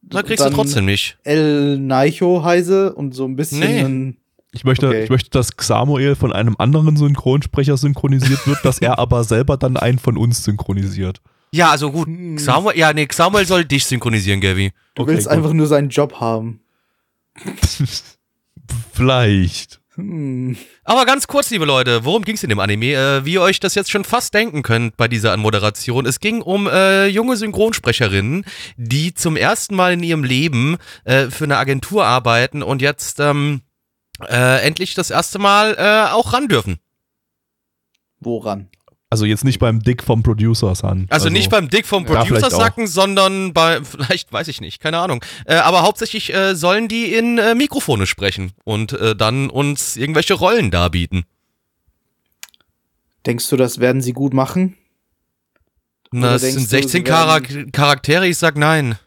[0.01, 1.19] Da kriegst dann du trotzdem nicht.
[1.25, 3.59] El Naicho heiße und so ein bisschen.
[3.59, 3.81] Nee.
[3.81, 4.17] ein-
[4.53, 5.03] Ich möchte, Okay.
[5.03, 9.77] ich möchte, dass Xamuel von einem anderen Synchronsprecher synchronisiert wird, dass er aber selber dann
[9.77, 11.21] einen von uns synchronisiert.
[11.53, 12.07] Ja, also gut.
[12.07, 12.39] Hm.
[12.39, 14.73] Samuel, ja, nee, Samuel soll dich synchronisieren, Gaby.
[14.95, 15.37] Du Okay, willst gut.
[15.37, 16.61] einfach nur seinen Job haben.
[18.93, 19.81] Vielleicht.
[20.03, 20.57] Hm.
[20.85, 22.95] Aber ganz kurz, liebe Leute, worum ging es in dem Anime?
[22.95, 26.07] Äh, wie ihr euch das jetzt schon fast denken könnt bei dieser Anmoderation.
[26.07, 28.45] Es ging um äh, junge Synchronsprecherinnen,
[28.77, 33.63] die zum ersten Mal in ihrem Leben äh, für eine Agentur arbeiten und jetzt ähm,
[34.29, 36.79] äh, endlich das erste Mal äh, auch ran dürfen.
[38.19, 38.69] Woran?
[39.13, 41.07] Also jetzt nicht beim Dick vom Producer, San.
[41.11, 45.01] Also, nicht beim Dick vom Ja, Producer sacken, sondern bei, vielleicht weiß ich nicht, keine
[45.01, 45.23] Ahnung.
[45.45, 50.33] Äh, aber hauptsächlich äh, sollen die in äh, Mikrofone sprechen und äh, dann uns irgendwelche
[50.33, 51.25] Rollen darbieten.
[53.27, 54.79] Denkst du, das werden sie gut machen?
[56.11, 58.99] Na, es sind du, 16 sie Charak Charaktere, ich sag nein.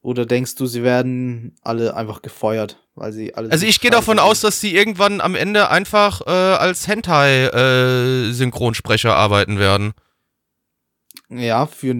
[0.00, 3.50] Oder denkst du, sie werden alle einfach gefeuert, weil sie alle.
[3.50, 4.26] Also so ich gehe davon sind?
[4.26, 9.92] aus, dass sie irgendwann am Ende einfach äh, als Hentai-Synchronsprecher arbeiten werden.
[11.28, 11.94] Ja, für,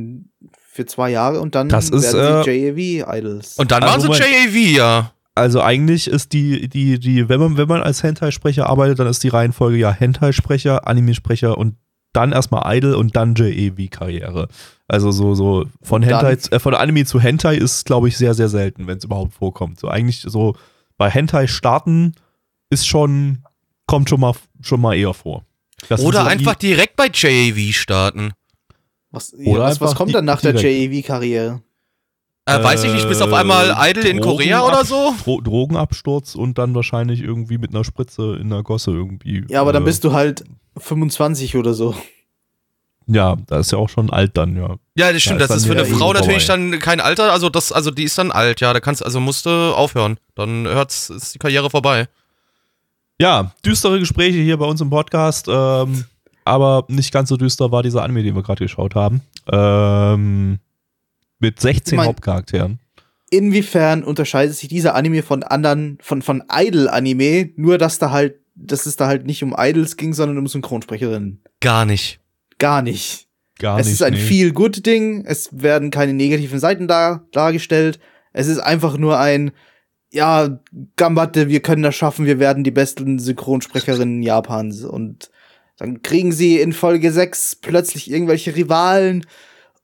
[0.71, 3.59] für zwei Jahre und dann Das ist, werden sie JAV-Idols.
[3.59, 4.23] Und dann Also waren sie.
[4.23, 5.11] JAV, ja.
[5.37, 9.25] Also eigentlich ist die, die, die, wenn man, wenn man als Hentai-Sprecher arbeitet, dann ist
[9.25, 11.75] die Reihenfolge ja Hentai-Sprecher, Anime-Sprecher und
[12.13, 14.47] dann erstmal Idol und dann JEV-Karriere.
[14.87, 18.49] Also so, so von Hentai, äh, von Anime zu Hentai ist, glaube ich, sehr, sehr
[18.49, 19.81] selten, wenn es überhaupt vorkommt.
[19.81, 20.55] So eigentlich so
[20.97, 22.15] bei Hentai starten
[22.71, 23.45] ist schon,
[23.87, 25.45] kommt schon mal, schon mal eher vor.
[25.89, 28.33] Das Oder so einfach wie- direkt bei JAV starten.
[29.11, 30.93] Was, Oder was, was kommt dann nach der direkt.
[30.93, 31.63] JAV-Karriere?
[32.47, 35.15] Äh, weiß ich nicht, bis auf einmal Idol in Drogenab- Korea oder so?
[35.23, 39.45] Dro Drogenabsturz und dann wahrscheinlich irgendwie mit einer Spritze in der Gosse irgendwie.
[39.49, 40.45] Ja, aber dann äh, bist du halt
[40.77, 41.95] 25 oder so.
[43.07, 44.77] Ja, da ist ja auch schon alt dann, ja.
[44.97, 45.41] Ja, das stimmt.
[45.41, 46.71] ist das ist für eine Frau eh natürlich vorbei.
[46.71, 47.33] dann kein Alter.
[47.33, 48.73] Also das, also die ist dann alt, ja.
[48.73, 50.17] Da kannst also musste aufhören.
[50.35, 52.09] Dann hört's, ist die Karriere vorbei.
[53.21, 56.05] Ja, düstere Gespräche hier bei uns im Podcast, ähm,
[56.45, 59.21] aber nicht ganz so düster war dieser Anime, den wir gerade geschaut haben.
[59.53, 60.59] Ähm,
[61.39, 62.79] mit 16 Ich mein- Hauptcharakteren.
[63.31, 68.87] Inwiefern unterscheidet sich dieser Anime von anderen, von, von Idol-Anime, nur dass da halt, dass
[68.87, 71.43] es da halt nicht um Idols ging, sondern um Synchronsprecherinnen.
[71.61, 72.21] Gar nicht.
[72.65, 73.29] Gar nicht.
[73.59, 73.95] Gar es nicht.
[73.95, 74.19] ist ein nee.
[74.19, 78.01] Feel-Good-Ding, es werden keine negativen Seiten da, dargestellt.
[78.33, 79.53] Es ist einfach nur ein,
[80.11, 80.61] ja,
[80.97, 84.83] Gambatte, wir können das schaffen, wir werden die besten Synchronsprecherinnen Japans.
[84.83, 85.31] Und
[85.77, 89.27] dann kriegen sie in Folge 6 plötzlich irgendwelche Rivalen.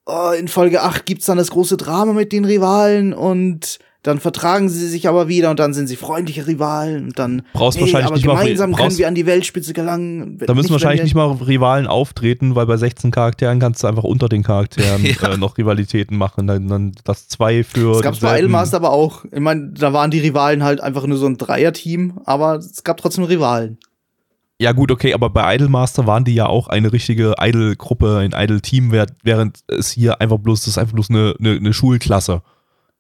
[0.07, 4.69] Oh, in Folge 8 gibt's dann das große Drama mit den Rivalen und dann vertragen
[4.71, 8.07] sie sich aber wieder und dann sind sie freundliche Rivalen und dann Brauchst hey, wahrscheinlich
[8.07, 10.39] aber nicht mal- gemeinsam können brauchst- wir an die Weltspitze gelangen.
[10.39, 14.05] Da müssen wenn wahrscheinlich nicht mal Rivalen auftreten, weil bei 16 Charakteren kannst du einfach
[14.05, 15.33] unter den Charakteren Ja.
[15.33, 16.47] äh, noch Rivalitäten machen.
[16.47, 17.93] Dann, dann das zwei für.
[17.93, 19.25] Das gab's bei denselben- Idolmaster aber auch.
[19.31, 22.97] Ich meine, da waren die Rivalen halt einfach nur so ein Dreier-Team, aber es gab
[22.97, 23.77] trotzdem Rivalen.
[24.59, 28.93] Ja, gut, okay, aber bei Idolmaster waren die ja auch eine richtige Idol-Gruppe, ein Idol-Team,
[28.93, 32.43] während- während es hier einfach bloß, das ist einfach bloß eine, eine, eine Schulklasse.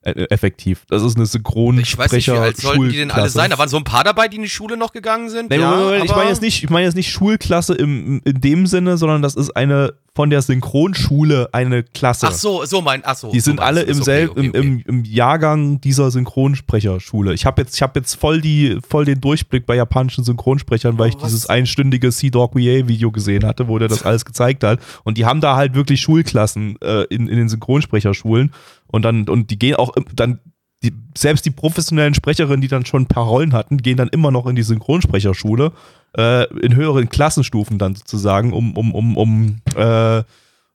[0.02, 0.84] Äh, effektiv.
[0.88, 1.82] Das ist eine Synchronsprecher.
[1.82, 3.50] Ich weiß nicht, wie alt sollten die denn alle sein?
[3.50, 5.50] Da waren so ein paar dabei, die in die Schule noch gegangen sind.
[5.50, 8.96] Nee, ja, ich meine jetzt nicht, ich meine jetzt nicht Schulklasse im, in dem Sinne,
[8.96, 12.26] sondern das ist eine von der Synchronschule eine Klasse.
[12.28, 13.30] Ach so, so mein, ach so.
[13.30, 14.04] Die so sind meinst alle im, das.
[14.04, 14.68] selb, Okay, okay, okay.
[14.68, 17.32] Im, im, Jahrgang dieser Synchronsprecherschule.
[17.32, 21.10] Ich habe jetzt, ich hab jetzt voll, die, voll den Durchblick bei japanischen Synchronsprechern, weil
[21.10, 21.28] ich Oh, was?
[21.28, 24.80] dieses einstündige Sea Dog Video gesehen hatte, wo der das alles gezeigt hat.
[25.04, 28.52] Und die haben da halt wirklich Schulklassen äh, in, in den Synchronsprecherschulen.
[28.90, 30.40] Und dann, und die gehen auch dann,
[30.82, 34.30] die, selbst die professionellen Sprecherinnen, die dann schon ein paar Rollen hatten, gehen dann immer
[34.30, 35.72] noch in die Synchronsprecherschule,
[36.16, 40.22] äh, in höheren Klassenstufen dann sozusagen, um, um, um, um äh,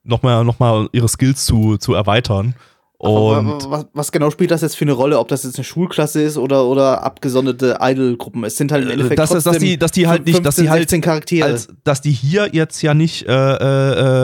[0.04, 2.54] nochmal noch mal ihre Skills zu, zu erweitern.
[2.98, 6.22] Und was, was genau spielt das jetzt für eine Rolle, ob das jetzt eine Schulklasse
[6.22, 8.44] ist oder, oder abgesonderte Idol-Gruppen?
[8.46, 10.56] Es sind halt im Äh, Endeffekt dass- dass trotzdem die- dass die halt nicht- dass
[10.56, 11.46] die 15, halt 16 Charaktere.
[11.48, 13.34] als, dass die hier jetzt ja nicht äh,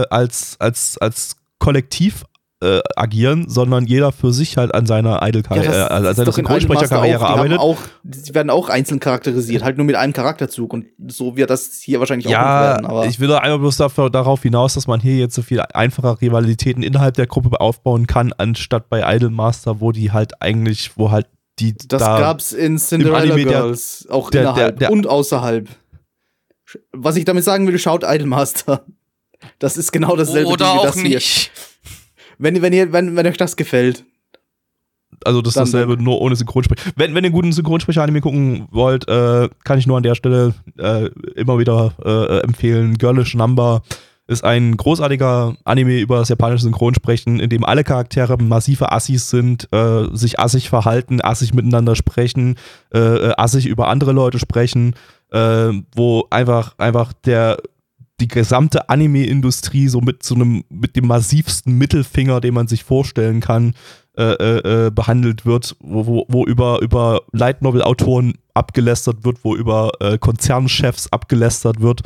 [0.02, 2.24] äh, als, als, als Kollektiv
[2.62, 7.22] äh, agieren, sondern jeder für sich halt an seiner Idol-Karriere, äh, an seiner Synchronsprecherkarriere auch.
[7.22, 7.60] Die, haben arbeitet.
[7.60, 10.72] auch, die werden auch einzeln charakterisiert, halt nur mit einem Charakterzug.
[10.74, 12.86] Und so wird das hier wahrscheinlich auch Ja, werden.
[12.86, 15.60] Aber ich will da einfach bloß dafür, darauf hinaus, dass man hier jetzt so viel
[15.60, 21.10] einfacher Rivalitäten innerhalb der Gruppe aufbauen kann, anstatt bei Idolmaster, wo die halt eigentlich, wo
[21.12, 21.28] halt
[21.60, 25.08] die das da gab's in Cinderella Anime der- Girls, auch der- innerhalb der- der- und
[25.08, 25.68] außerhalb.
[26.94, 28.86] Was ich damit sagen will, schaut Idolmaster.
[29.60, 31.52] Das ist genau dasselbe Oder Ding wie auch das hier.
[32.42, 34.04] Wenn, wenn, ihr, wenn, wenn euch das gefällt.
[35.24, 36.92] Also das ist Dann- dasselbe, nur ohne Synchronsprecher.
[36.96, 40.54] Wenn, wenn ihr einen guten Synchronsprecher-Anime gucken wollt, äh, kann ich nur an der Stelle
[40.78, 42.98] äh, immer wieder äh, empfehlen.
[42.98, 43.84] Girlish Number
[44.28, 49.68] ist ein großartiger Anime über das japanische Synchronsprechen, in dem alle Charaktere massive Assis sind,
[49.72, 52.56] äh, sich assig verhalten, assig miteinander sprechen,
[52.94, 54.96] äh, äh, assig über andere Leute sprechen,
[55.32, 57.58] äh, wo einfach, einfach der
[58.22, 63.42] die gesamte Anime-Industrie so mit so einem, mit dem massivsten Mittelfinger, den man sich vorstellen
[63.42, 63.74] kann,
[64.18, 69.56] äh, äh, äh, behandelt wird, wo, wo, wo über, über Light Novel-Autoren abgelästert wird, wo
[69.56, 72.02] über äh, Konzernchefs abgelästert wird,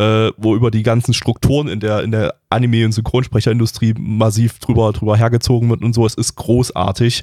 [0.00, 4.92] äh, wo über die ganzen Strukturen in der, in der Anime- und Synchronsprecherindustrie massiv drüber,
[4.92, 6.06] drüber hergezogen wird und so.
[6.06, 7.22] Es ist großartig.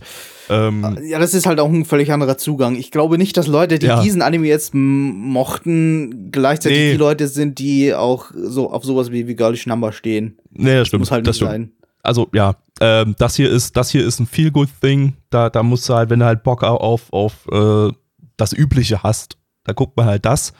[0.49, 2.75] Ähm, Ja, das ist halt auch ein völlig anderer Zugang.
[2.75, 4.01] Ich glaube nicht, dass Leute, die Ja.
[4.03, 6.91] diesen Anime jetzt mochten, gleichzeitig Nee.
[6.91, 10.37] die Leute sind, die auch so auf sowas wie, wie Girlish Number stehen.
[10.51, 11.01] nee, das stimmt.
[11.01, 11.51] Muss halt das nicht stimmt.
[11.51, 11.71] sein.
[12.03, 15.13] also ja, ähm, das hier ist, das hier ist ein feel good Thing.
[15.29, 17.91] Da, da musst du halt, wenn du halt Bock auf, auf äh,
[18.37, 20.53] das Übliche hast, da guckt man halt das.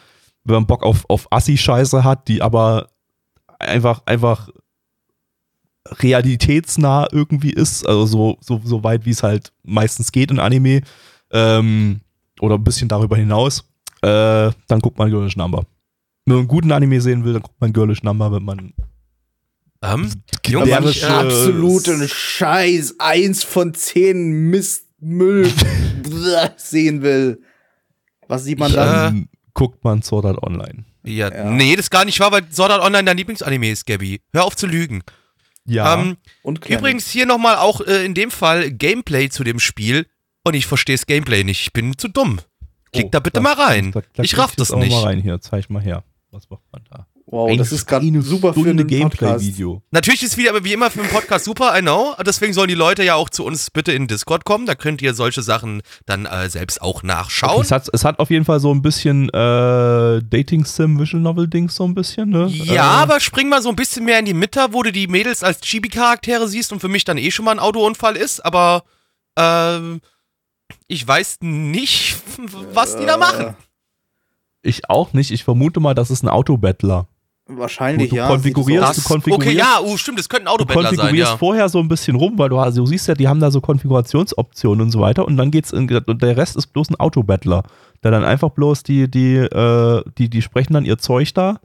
[0.47, 2.89] Wenn man Bock auf, auf Assi-Scheiße hat, die aber
[3.59, 4.49] einfach, einfach
[5.85, 10.81] realitätsnah irgendwie ist, also so, so, so weit, wie es halt meistens geht in Anime,
[11.31, 12.01] ähm,
[12.39, 13.63] oder ein bisschen darüber hinaus,
[14.01, 15.65] äh, dann guckt man Girlish Number.
[16.25, 18.73] Wenn man einen guten Anime sehen will, dann guckt man Girlish Number, wenn man
[19.81, 20.11] Ähm,
[20.45, 22.95] Junge, äh, absoluten Scheiß.
[22.99, 25.51] Eins von zehn Mistmüll
[26.57, 27.41] sehen will.
[28.27, 29.29] Was sieht man Ich, dann?
[29.57, 30.85] Guckt man Sword Art Online.
[31.03, 31.49] ja, Ja.
[31.51, 34.21] nee, das gar nicht wahr, weil Sword Art Online dein Lieblingsanime ist, Gabby.
[34.31, 35.01] Hör auf zu lügen.
[35.65, 35.95] Ja.
[35.95, 36.79] Ähm, Und Clement.
[36.81, 40.05] übrigens hier nochmal auch äh, in dem Fall Gameplay zu dem Spiel
[40.45, 41.61] und ich verstehe das Gameplay nicht.
[41.61, 42.39] Ich bin zu dumm.
[42.93, 43.91] Klick Oh, da bitte da- mal rein.
[43.91, 44.91] da- da ich raff das nicht.
[44.91, 46.03] mal rein hier, zeig mal her.
[46.31, 47.07] Was macht man da?
[47.27, 49.19] Wow, das ist gerade eine super für Stunde einen Podcast.
[49.19, 49.81] Gameplay-Video.
[49.91, 52.15] Natürlich ist wieder aber wie immer für einen Podcast super, I know.
[52.25, 54.65] Deswegen sollen die Leute ja auch zu uns bitte in Discord kommen.
[54.65, 57.61] Da könnt ihr solche Sachen dann äh, selbst auch Okay, nachschauen.
[57.61, 59.31] es, hat, es hat auf jeden Fall so ein bisschen äh,
[60.23, 62.47] Dating-Sim, Visual Novel-Dings so ein bisschen, ne?
[62.47, 65.07] Ja, äh, aber spring mal so ein bisschen mehr in die Mitte, wo du die
[65.07, 68.83] Mädels als Chibi-Charaktere siehst und für mich dann eh schon mal ein Autounfall ist, aber
[69.37, 70.01] ähm,
[70.87, 72.17] ich weiß nicht,
[72.73, 73.55] was die da machen.
[74.63, 75.31] Ich auch nicht.
[75.31, 77.07] Ich vermute mal, das ist ein Autobattler.
[77.49, 78.27] Wahrscheinlich, Du- du ja.
[78.29, 81.31] konfigurierst- sieht du konfigurierst- okay, ja, uh, stimmt, das könnte ein Du Autobettler sein, konfigurierst
[81.31, 81.37] ja.
[81.37, 83.61] vorher so ein bisschen rum, weil du, also, du siehst ja, die haben da so
[83.61, 87.63] Konfigurationsoptionen und so weiter und dann geht's in, und der Rest ist bloß ein Autobattler,
[88.03, 91.59] der dann einfach bloß die, die, äh, die, die sprechen dann ihr Zeug da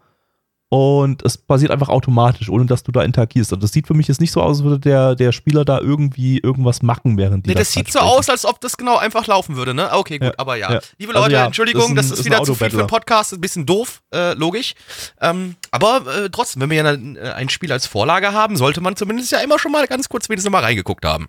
[0.75, 3.53] und es passiert einfach automatisch, ohne dass du da interagierst.
[3.53, 5.79] Und das sieht für mich jetzt nicht so aus, als würde der, der Spieler da
[5.81, 8.97] irgendwie irgendwas machen, während die Nee, das grad sieht so aus, als ob das genau
[8.97, 9.91] einfach laufen würde, ne?
[9.93, 10.73] Okay, gut, Ja, aber ja.
[10.73, 10.81] ja.
[10.97, 12.71] Liebe Also Leute, ja, Entschuldigung, das das ist ist, ein- wieder ist ein zu viel
[12.71, 12.87] für.
[12.87, 14.73] Podcast, ein bisschen doof, äh, logisch.
[15.21, 18.81] Ähm, aber äh, trotzdem, wenn wir ja ein, äh, ein Spiel als Vorlage haben, sollte
[18.81, 21.29] man zumindest ja immer schon mal ganz kurz wenigstens mal reingeguckt haben.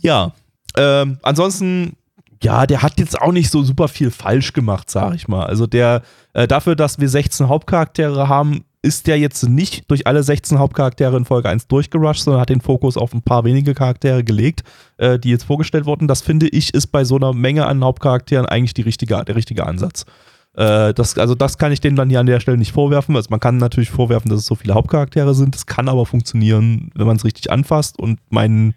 [0.00, 0.32] Ja.
[0.78, 1.96] Ähm, ansonsten,
[2.42, 5.44] ja, der hat jetzt auch nicht so super viel falsch gemacht, sag ich mal.
[5.44, 6.02] Also der,
[6.32, 11.16] äh, dafür, dass wir 16 Hauptcharaktere haben, ist der jetzt nicht durch alle 16 Hauptcharaktere
[11.16, 14.62] in Folge 1 durchgerusht, sondern hat den Fokus auf ein paar wenige Charaktere gelegt,
[14.96, 16.08] äh, die jetzt vorgestellt wurden.
[16.08, 19.66] Das finde ich, ist bei so einer Menge an Hauptcharakteren eigentlich die richtige, der richtige
[19.66, 20.06] Ansatz.
[20.54, 23.16] Äh, das, also das kann ich denen dann hier an der Stelle nicht vorwerfen.
[23.16, 25.54] Also man kann natürlich vorwerfen, dass es so viele Hauptcharaktere sind.
[25.54, 27.98] Das kann aber funktionieren, wenn man es richtig anfasst.
[27.98, 28.74] Und mein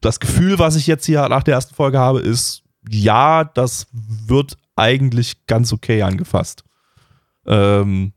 [0.00, 4.56] das Gefühl, was ich jetzt hier nach der ersten Folge habe, ist, ja, das wird
[4.76, 6.64] eigentlich ganz okay angefasst.
[7.46, 8.12] Ähm,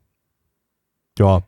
[1.18, 1.42] ja.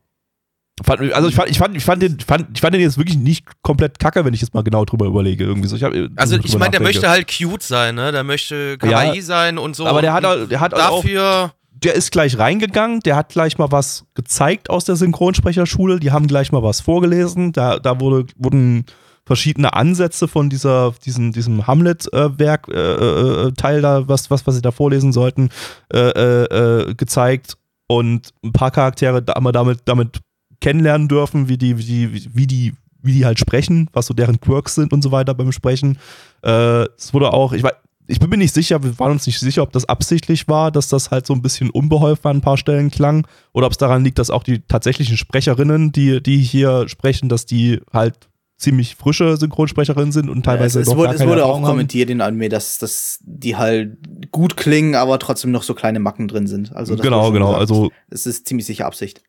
[0.89, 3.47] Also ich fand, ich fand, ich fand den, fand, ich fand den jetzt wirklich nicht
[3.63, 5.45] komplett kacke, wenn ich jetzt mal genau drüber überlege.
[5.45, 5.77] Irgendwie so.
[5.77, 8.11] Ich hab, Also ich meine, der möchte halt cute sein, ne?
[8.11, 9.87] Der möchte kawaii sein und so.
[9.87, 11.53] aber der hat, auch- der hat auch, dafür.
[11.71, 16.27] der ist gleich reingegangen, der hat gleich mal was gezeigt aus der Synchronsprecherschule, die haben
[16.27, 18.85] gleich mal was vorgelesen, da, da wurde, wurden
[19.27, 24.63] verschiedene Ansätze von dieser, diesem, diesem Hamlet-Werk, äh, äh, Teil da, was, was, was sie
[24.63, 25.49] da vorlesen sollten,
[25.93, 26.45] äh, äh,
[26.91, 27.57] äh, gezeigt
[27.87, 30.21] und ein paar Charaktere da haben damit, damit
[30.61, 32.73] kennenlernen dürfen, wie die, wie die, wie die,
[33.03, 35.99] wie die halt sprechen, was so deren Quirks sind und so weiter beim Sprechen.
[36.43, 37.73] Äh, es wurde auch, ich weiß,
[38.07, 40.89] ich bin mir nicht sicher, wir waren uns nicht sicher, ob das absichtlich war, dass
[40.89, 44.05] das halt so ein bisschen unbeholfen an ein paar Stellen klang oder ob es daran
[44.05, 48.29] liegt, dass auch die tatsächlichen Sprecherinnen, die, die hier sprechen, dass die halt
[48.65, 51.49] ziemlich frische Synchronsprecherinnen sind und teilweise es, es noch wurde, gar es keine wurde auch
[51.49, 51.73] Erfahrung haben.
[51.73, 53.97] kommentiert in Anime, dass, dass die halt
[54.33, 56.75] gut klingen, aber trotzdem noch so kleine Macken drin sind.
[56.75, 57.47] Also das genau, wurde genau.
[57.53, 57.61] gesagt.
[57.61, 59.23] Also es ist ziemlich sicher Absicht.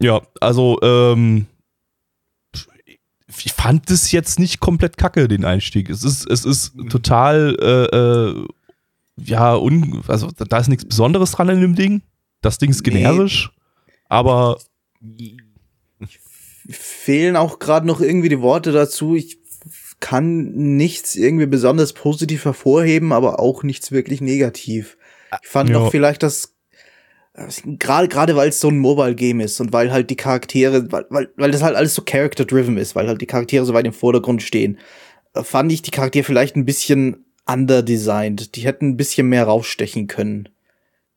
[0.00, 1.46] Ja, also ähm,
[3.44, 5.90] ich fand es jetzt nicht komplett kacke, den Einstieg.
[5.90, 8.46] Es ist, es ist total, äh, äh,
[9.22, 12.02] ja, un, also da ist nichts Besonderes dran in dem Ding.
[12.40, 12.92] Das Ding ist Nee.
[12.94, 13.50] generisch,
[14.08, 14.58] aber
[17.08, 19.14] Fehlen auch gerade noch irgendwie die Worte dazu.
[19.16, 19.38] Ich
[19.98, 24.98] kann nichts irgendwie besonders positiv hervorheben, aber auch nichts wirklich negativ.
[25.42, 25.78] Ich fand Ja.
[25.78, 26.54] noch vielleicht das
[27.78, 31.06] gerade gerade weil es so ein Mobile Game ist und weil halt die Charaktere weil
[31.08, 33.86] weil, weil das halt alles so character driven ist, weil halt die Charaktere so weit
[33.86, 34.78] im Vordergrund stehen,
[35.34, 38.54] äh, fand ich die Charaktere vielleicht ein bisschen underdesigned.
[38.56, 40.48] Die hätten ein bisschen mehr rausstechen können.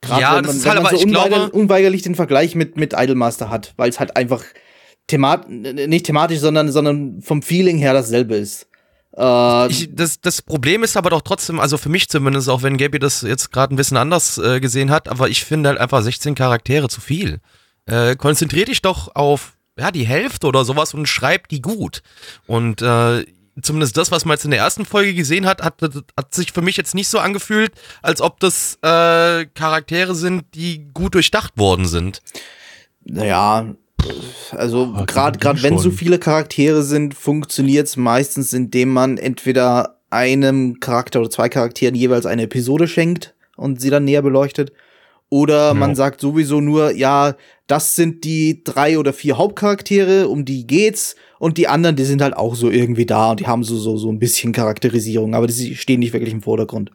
[0.08, 2.16] Ja, wenn das man, ist wenn halt man aber, so ich glaube- unweigerlich, unweigerlich den
[2.16, 4.44] Vergleich mit mit Idolmaster hat, weil es halt einfach
[5.08, 8.68] themat nicht thematisch, sondern sondern vom Feeling her dasselbe ist.
[9.16, 12.78] Äh, Ich, das, das Problem ist aber doch trotzdem, also für mich zumindest, auch wenn
[12.78, 16.02] Gabi das jetzt gerade ein bisschen anders äh, gesehen hat, aber ich finde halt einfach
[16.02, 17.40] 16 Charaktere zu viel.
[17.86, 22.04] Äh, konzentrier dich doch auf ja, die Hälfte oder sowas und schreib die gut.
[22.46, 23.26] Und äh,
[23.62, 26.62] zumindest das, was man jetzt in der ersten Folge gesehen hat, hat, hat sich für
[26.62, 31.86] mich jetzt nicht so angefühlt, als ob das äh, Charaktere sind, die gut durchdacht worden
[31.86, 32.22] sind.
[33.04, 33.74] Naja,
[34.52, 39.98] also Ah, gerade gerade wenn so viele Charaktere sind, funktioniert es meistens, indem man entweder
[40.10, 44.72] einem Charakter oder zwei Charakteren jeweils eine Episode schenkt und sie dann näher beleuchtet.
[45.30, 45.96] Oder man Ja.
[45.96, 47.36] sagt sowieso nur, ja,
[47.68, 51.16] das sind die drei oder vier Hauptcharaktere, um die geht's.
[51.40, 53.96] Und die anderen, die sind halt auch so irgendwie da und die haben so, so,
[53.96, 56.92] so ein bisschen Charakterisierung, aber die stehen nicht wirklich im Vordergrund.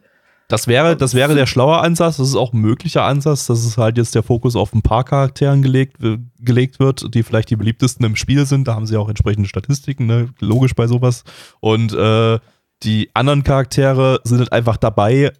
[0.47, 2.17] Das wäre, das wäre der schlaue Ansatz.
[2.17, 3.47] Das ist auch ein möglicher Ansatz.
[3.47, 5.97] Das ist halt jetzt der Fokus auf ein paar Charakteren gelegt,
[6.39, 8.67] gelegt wird, die vielleicht die beliebtesten im Spiel sind.
[8.67, 10.29] Da haben sie auch entsprechende Statistiken, ne?
[10.39, 11.23] logisch bei sowas.
[11.59, 12.39] Und äh,
[12.83, 15.31] die anderen Charaktere sind halt einfach dabei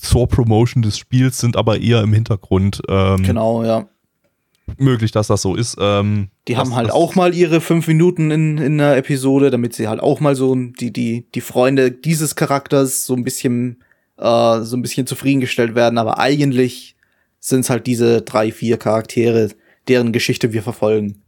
[0.00, 2.82] zur Promotion des Spiels, sind aber eher im Hintergrund.
[2.88, 3.86] Ähm, Genau, ja.
[4.78, 5.76] Möglich, dass das so ist.
[5.80, 9.50] Ähm, Die das- haben halt das- auch mal ihre fünf Minuten in, in einer Episode,
[9.50, 13.82] damit sie halt auch mal so die, die, die Freunde dieses Charakters so ein bisschen,
[14.22, 15.98] äh, so ein bisschen zufriedengestellt werden.
[15.98, 16.96] Aber eigentlich
[17.40, 19.50] sind es halt diese drei, vier Charaktere,
[19.88, 21.22] deren Geschichte wir verfolgen.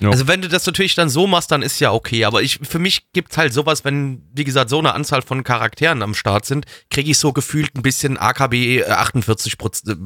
[0.00, 0.10] Ja.
[0.10, 2.24] Also wenn du das natürlich dann so machst, dann ist ja okay.
[2.24, 6.02] Aber ich, für mich gibt's halt sowas, wenn, wie gesagt, so eine Anzahl von Charakteren
[6.02, 9.96] am Start sind, kriege ich so gefühlt ein bisschen AKB 48 Proz- äh,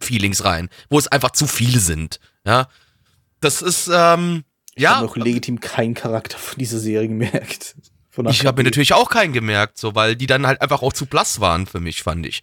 [0.00, 2.20] Feelings rein, wo es einfach zu viele sind.
[2.46, 2.68] Ja,
[3.40, 4.44] das ist ähm,
[4.76, 5.02] Ich habe ja.
[5.02, 7.76] noch legitim keinen Charakter von dieser Serie gemerkt.
[8.18, 10.92] Von Ich habe mir natürlich auch keinen gemerkt, so weil die dann halt einfach auch
[10.92, 12.40] zu blass waren für mich, fand ich.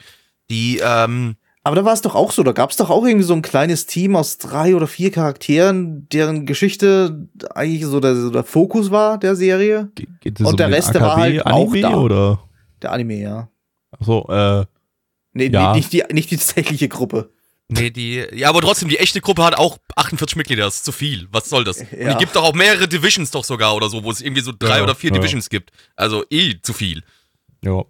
[0.49, 3.26] Die ähm, Aber da war es doch auch so, da gab es doch auch irgendwie
[3.26, 8.30] so ein kleines Team aus drei oder vier Charakteren, deren Geschichte eigentlich so der, so
[8.30, 9.89] der Fokus war der Serie.
[9.95, 11.97] Ge- Geht es Und der den Rest, der war halt auch AKB-Anime da.
[11.97, 12.39] oder?
[12.81, 13.49] Der Anime, ja.
[13.91, 14.65] Achso, äh,
[15.34, 15.72] Nee, Ja.
[15.73, 17.31] nee nicht, die, nicht die tatsächliche Gruppe.
[17.68, 20.92] Nee, die, ja, aber trotzdem, die echte Gruppe hat auch 48 Mitglieder, das ist zu
[20.92, 21.28] viel.
[21.32, 21.80] Was soll das?
[21.80, 22.14] Und Ja.
[22.14, 24.78] die gibt doch auch mehrere Divisions doch sogar oder so, wo es irgendwie so drei
[24.78, 25.18] Ja, oder vier ja.
[25.18, 25.72] Divisions gibt.
[25.96, 27.04] Also eh zu viel.
[27.64, 27.84] ja.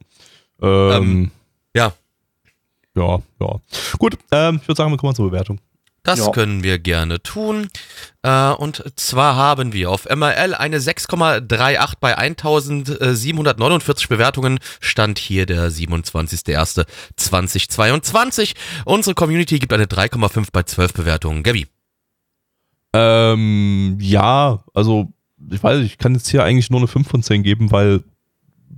[0.62, 1.32] Ähm, Ähm,
[1.76, 1.94] ja.
[2.96, 3.60] Ja, ja.
[4.00, 5.60] Gut, ähm, ich würde sagen, wir kommen zur Bewertung.
[6.06, 6.32] Das Ja.
[6.32, 7.68] können wir gerne tun.
[8.22, 14.60] Äh, und zwar haben wir auf MRL eine 6,38 bei 1749 Bewertungen.
[14.80, 18.54] Stand hier der 27.01.2022.
[18.86, 21.44] Unsere Community gibt eine 3,5 bei 12 Bewertungen.
[21.44, 21.68] Gabi.
[22.94, 25.12] Ähm, ja, also,
[25.52, 28.04] ich weiß ich kann jetzt hier eigentlich nur eine 5 von 10 geben, weil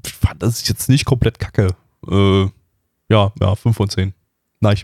[0.05, 1.75] ich fand das jetzt nicht komplett kacke.
[2.09, 2.45] Äh,
[3.09, 4.13] ja, ja, 5 von 10.
[4.61, 4.77] Nein.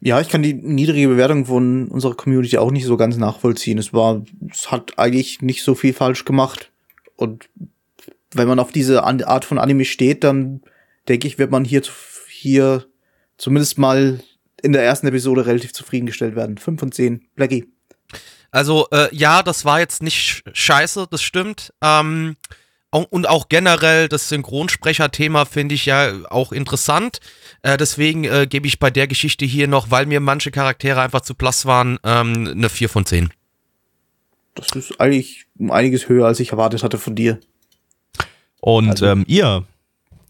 [0.00, 3.78] Ja, ich kann die niedrige Bewertung von unserer Community auch nicht so ganz nachvollziehen.
[3.78, 6.70] Es war, es hat eigentlich nicht so viel falsch gemacht.
[7.16, 7.48] Und
[8.32, 10.62] wenn man auf diese Art von Anime steht, dann
[11.08, 11.82] denke ich, wird man hier,
[12.28, 12.86] hier
[13.38, 14.20] zumindest mal
[14.62, 16.58] in der ersten Episode relativ zufriedengestellt werden.
[16.58, 17.26] 5 von 10.
[17.34, 17.72] Blackie.
[18.50, 21.72] Also, äh, ja, das war jetzt nicht sch- scheiße, das stimmt.
[21.82, 22.36] Ähm,
[22.90, 27.20] und auch generell das Synchronsprecher-Thema finde ich ja auch interessant.
[27.62, 31.20] Äh, deswegen äh, gebe ich bei der Geschichte hier noch, weil mir manche Charaktere einfach
[31.20, 33.30] zu blass waren, ähm, eine 4 von 10.
[34.54, 37.38] Das ist eigentlich um einiges höher, als ich erwartet hatte von dir.
[38.60, 39.64] Und Also- ähm, ihr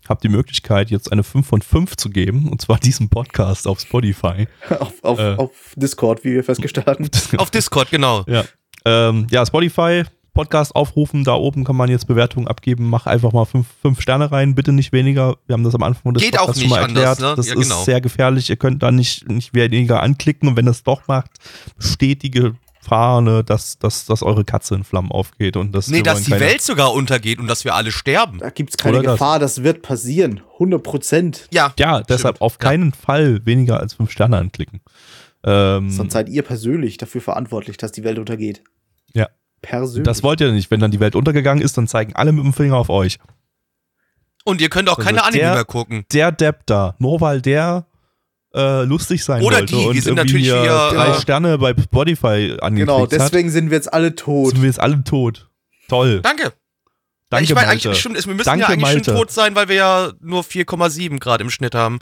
[0.08, 3.80] habt die Möglichkeit, jetzt eine 5 von 5 zu geben, und zwar diesem Podcast auf
[3.80, 4.48] Spotify.
[4.80, 5.34] auf, auf, Äh.
[5.36, 7.08] auf Discord, wie wir festgestellt hatten.
[7.38, 8.24] Auf Discord, genau.
[8.26, 8.44] Ja.
[8.84, 10.02] Ähm, ja, Spotify,
[10.32, 12.88] Podcast aufrufen, da oben kann man jetzt Bewertungen abgeben.
[12.88, 15.36] Mach einfach mal fünf, fünf Sterne rein, bitte nicht weniger.
[15.46, 17.18] Wir haben das am Anfang des Geht auch Podcasts schon mal nicht erklärt.
[17.18, 17.36] anders, ne?
[17.36, 17.82] Das Ja, ist genau.
[17.84, 18.50] sehr gefährlich.
[18.50, 21.30] Ihr könnt da nicht, nicht weniger anklicken und wenn das doch macht,
[21.76, 26.02] besteht die Gefahr, ne, dass, dass, dass eure Katze in Flammen aufgeht und das Nee,
[26.02, 28.38] dass die Welt sogar untergeht und dass wir alle sterben.
[28.38, 29.12] Da gibt's keine Oder das.
[29.14, 29.62] Gefahr, das.
[29.62, 30.40] wird passieren.
[30.54, 31.48] 100 Prozent.
[31.52, 31.72] Ja.
[31.78, 32.42] Ja, deshalb Stimmt.
[32.42, 34.80] auf keinen Fall weniger als fünf Sterne anklicken.
[35.44, 38.62] Ähm, Sonst seid ihr persönlich dafür verantwortlich, dass die Welt untergeht.
[39.64, 39.68] Ja.
[39.70, 40.04] Persönlich.
[40.04, 40.70] das wollt ihr nicht.
[40.70, 43.18] Wenn dann die Welt untergegangen ist, dann zeigen alle mit dem Finger auf euch.
[44.44, 46.04] Und ihr könnt auch Also keine Anime der- mehr gucken.
[46.12, 47.86] der Depp da, nur weil der
[48.54, 51.72] äh, lustig sein Oder wollte die, die und sind natürlich hier drei äh, Sterne bei
[51.80, 54.50] Spotify angeklickt genau, hat, deswegen sind wir jetzt alle tot.
[54.52, 55.48] sind wir jetzt alle tot.
[55.88, 56.20] Toll.
[56.22, 56.52] Danke.
[57.28, 57.88] Danke, ich meine, Malte.
[57.88, 59.04] eigentlich stimmt, es- wir müssen Danke, ja eigentlich Malte.
[59.04, 62.00] schon tot sein, weil wir ja nur 4,7 Grad im Schnitt haben.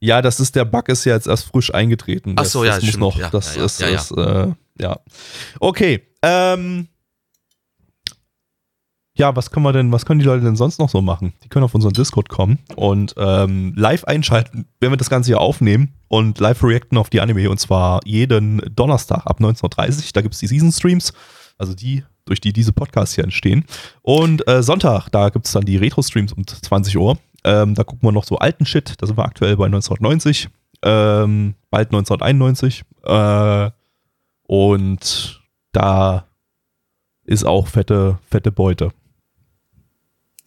[0.00, 2.32] Ja, das ist der Bug ist ja jetzt erst frisch eingetreten.
[2.36, 3.00] Ach Das, so, ja, das muss stimmt.
[3.02, 3.16] noch.
[3.16, 3.94] Ja, das ja, ja, ist, ja, ja.
[4.00, 5.00] ist äh, ja.
[5.60, 6.02] Okay.
[6.22, 6.88] Ähm,
[9.14, 11.34] ja, was können wir denn, was können die Leute denn sonst noch so machen?
[11.44, 15.40] Die können auf unseren Discord kommen und ähm, live einschalten, wenn wir das Ganze hier
[15.40, 20.02] aufnehmen und live reacten auf die Anime und zwar jeden Donnerstag ab 19.30 Uhr.
[20.14, 21.12] Da gibt es die Season Streams,
[21.58, 23.66] also die, durch die diese Podcasts hier entstehen.
[24.00, 27.18] Und äh, Sonntag, da gibt es dann die Retro-Streams um 20 Uhr.
[27.44, 28.94] Ähm, da gucken wir noch so alten Shit.
[28.98, 30.48] Da sind wir aktuell bei 1990,
[30.82, 32.84] ähm, bald 1991.
[33.04, 33.70] Äh,
[34.46, 35.41] und
[35.72, 36.26] da
[37.24, 38.92] ist auch fette, fette Beute.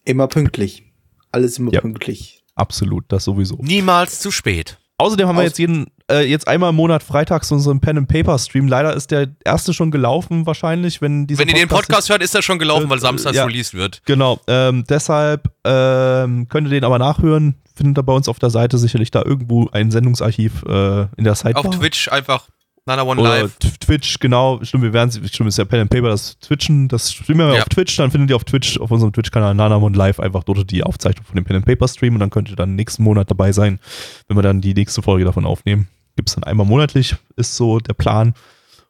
[0.03, 0.83] Immer pünktlich.
[1.31, 1.81] Alles immer Ja.
[1.81, 2.43] pünktlich.
[2.55, 3.57] Absolut, das sowieso.
[3.61, 4.77] Niemals zu spät.
[4.97, 8.07] Außerdem haben wir Aus- jetzt jeden, äh, jetzt einmal im Monat freitags unseren Pen and
[8.07, 8.69] Paper Stream.
[8.69, 12.33] Leider ist der erste schon gelaufen, wahrscheinlich, wenn dieser Wenn ihr den Podcast hört, ist
[12.33, 13.43] er schon gelaufen, weil samstags Ja.
[13.43, 14.01] released wird.
[14.05, 17.55] Genau, ähm, deshalb ähm, könnt ihr den aber nachhören.
[17.75, 21.35] Findet ihr bei uns auf der Seite sicherlich da irgendwo ein Sendungsarchiv äh, in der
[21.35, 21.65] Sidebar.
[21.65, 22.47] Auf Twitch einfach
[22.87, 23.57] Nana One Live.
[23.79, 24.63] Twitch, genau.
[24.63, 27.61] Stimmt, wir werden stimmt, ist ja Pen and Paper, das Twitchen, das streamen wir Ja.
[27.63, 30.83] auf Twitch, dann findet ihr auf Twitch, auf unserem Twitch-Kanal Nanamon Live einfach dort die
[30.83, 33.51] Aufzeichnung von dem Pen and Paper Stream und dann könnt ihr dann nächsten Monat dabei
[33.51, 33.79] sein,
[34.27, 35.87] wenn wir dann die nächste Folge davon aufnehmen.
[36.15, 38.33] gibt es dann einmal monatlich, ist so der Plan.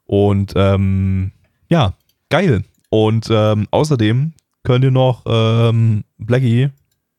[0.05, 1.31] Und ähm,
[1.69, 1.93] ja,
[2.29, 2.63] geil.
[2.89, 6.69] Und ähm, außerdem könnt ihr noch ähm, Blackie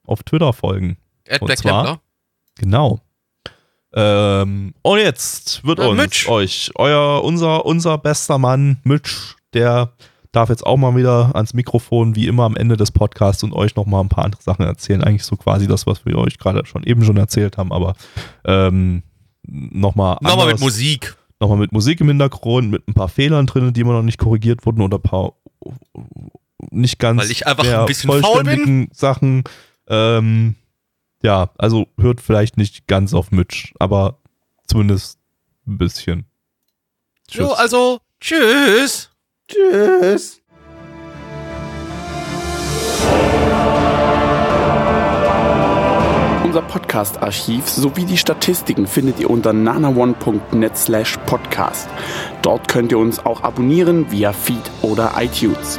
[0.07, 0.97] auf Twitter folgen.
[1.41, 2.01] Und Black zwar-.
[2.59, 3.01] Genau.
[3.99, 6.29] Ähm, und jetzt wird Na, uns Mitch.
[6.29, 9.93] euch euer unser unser bester Mann Mitch, der
[10.33, 13.75] darf jetzt auch mal wieder ans Mikrofon wie immer am Ende des Podcasts und euch
[13.75, 15.03] noch mal ein paar andere Sachen erzählen.
[15.03, 17.95] Eigentlich so quasi das, was wir euch gerade schon eben schon erzählt haben, aber
[18.45, 19.03] ähm,
[19.49, 20.61] noch mal Nochmal mit anders.
[20.61, 21.17] Musik.
[21.41, 24.67] nochmal mit Musik im Hintergrund, mit ein paar Fehlern drin, die immer noch nicht korrigiert
[24.67, 25.33] wurden oder ein paar
[26.71, 28.25] nicht ganz Weil ich einfach ein bisschen faul bin?
[28.27, 29.45] vollständigen Sachen.
[29.89, 30.57] Ähm,
[31.23, 34.19] ja, also hört vielleicht nicht ganz auf Mitch, aber
[34.67, 35.19] zumindest
[35.67, 36.27] ein bisschen.
[37.31, 39.11] So, also, tschüss.
[39.49, 40.41] Tschüss.
[46.45, 51.89] Unser Podcast-Archiv sowie die Statistiken findet ihr unter nanaone.net slash podcast.
[52.43, 55.79] Dort könnt ihr uns auch abonnieren via Feed oder iTunes.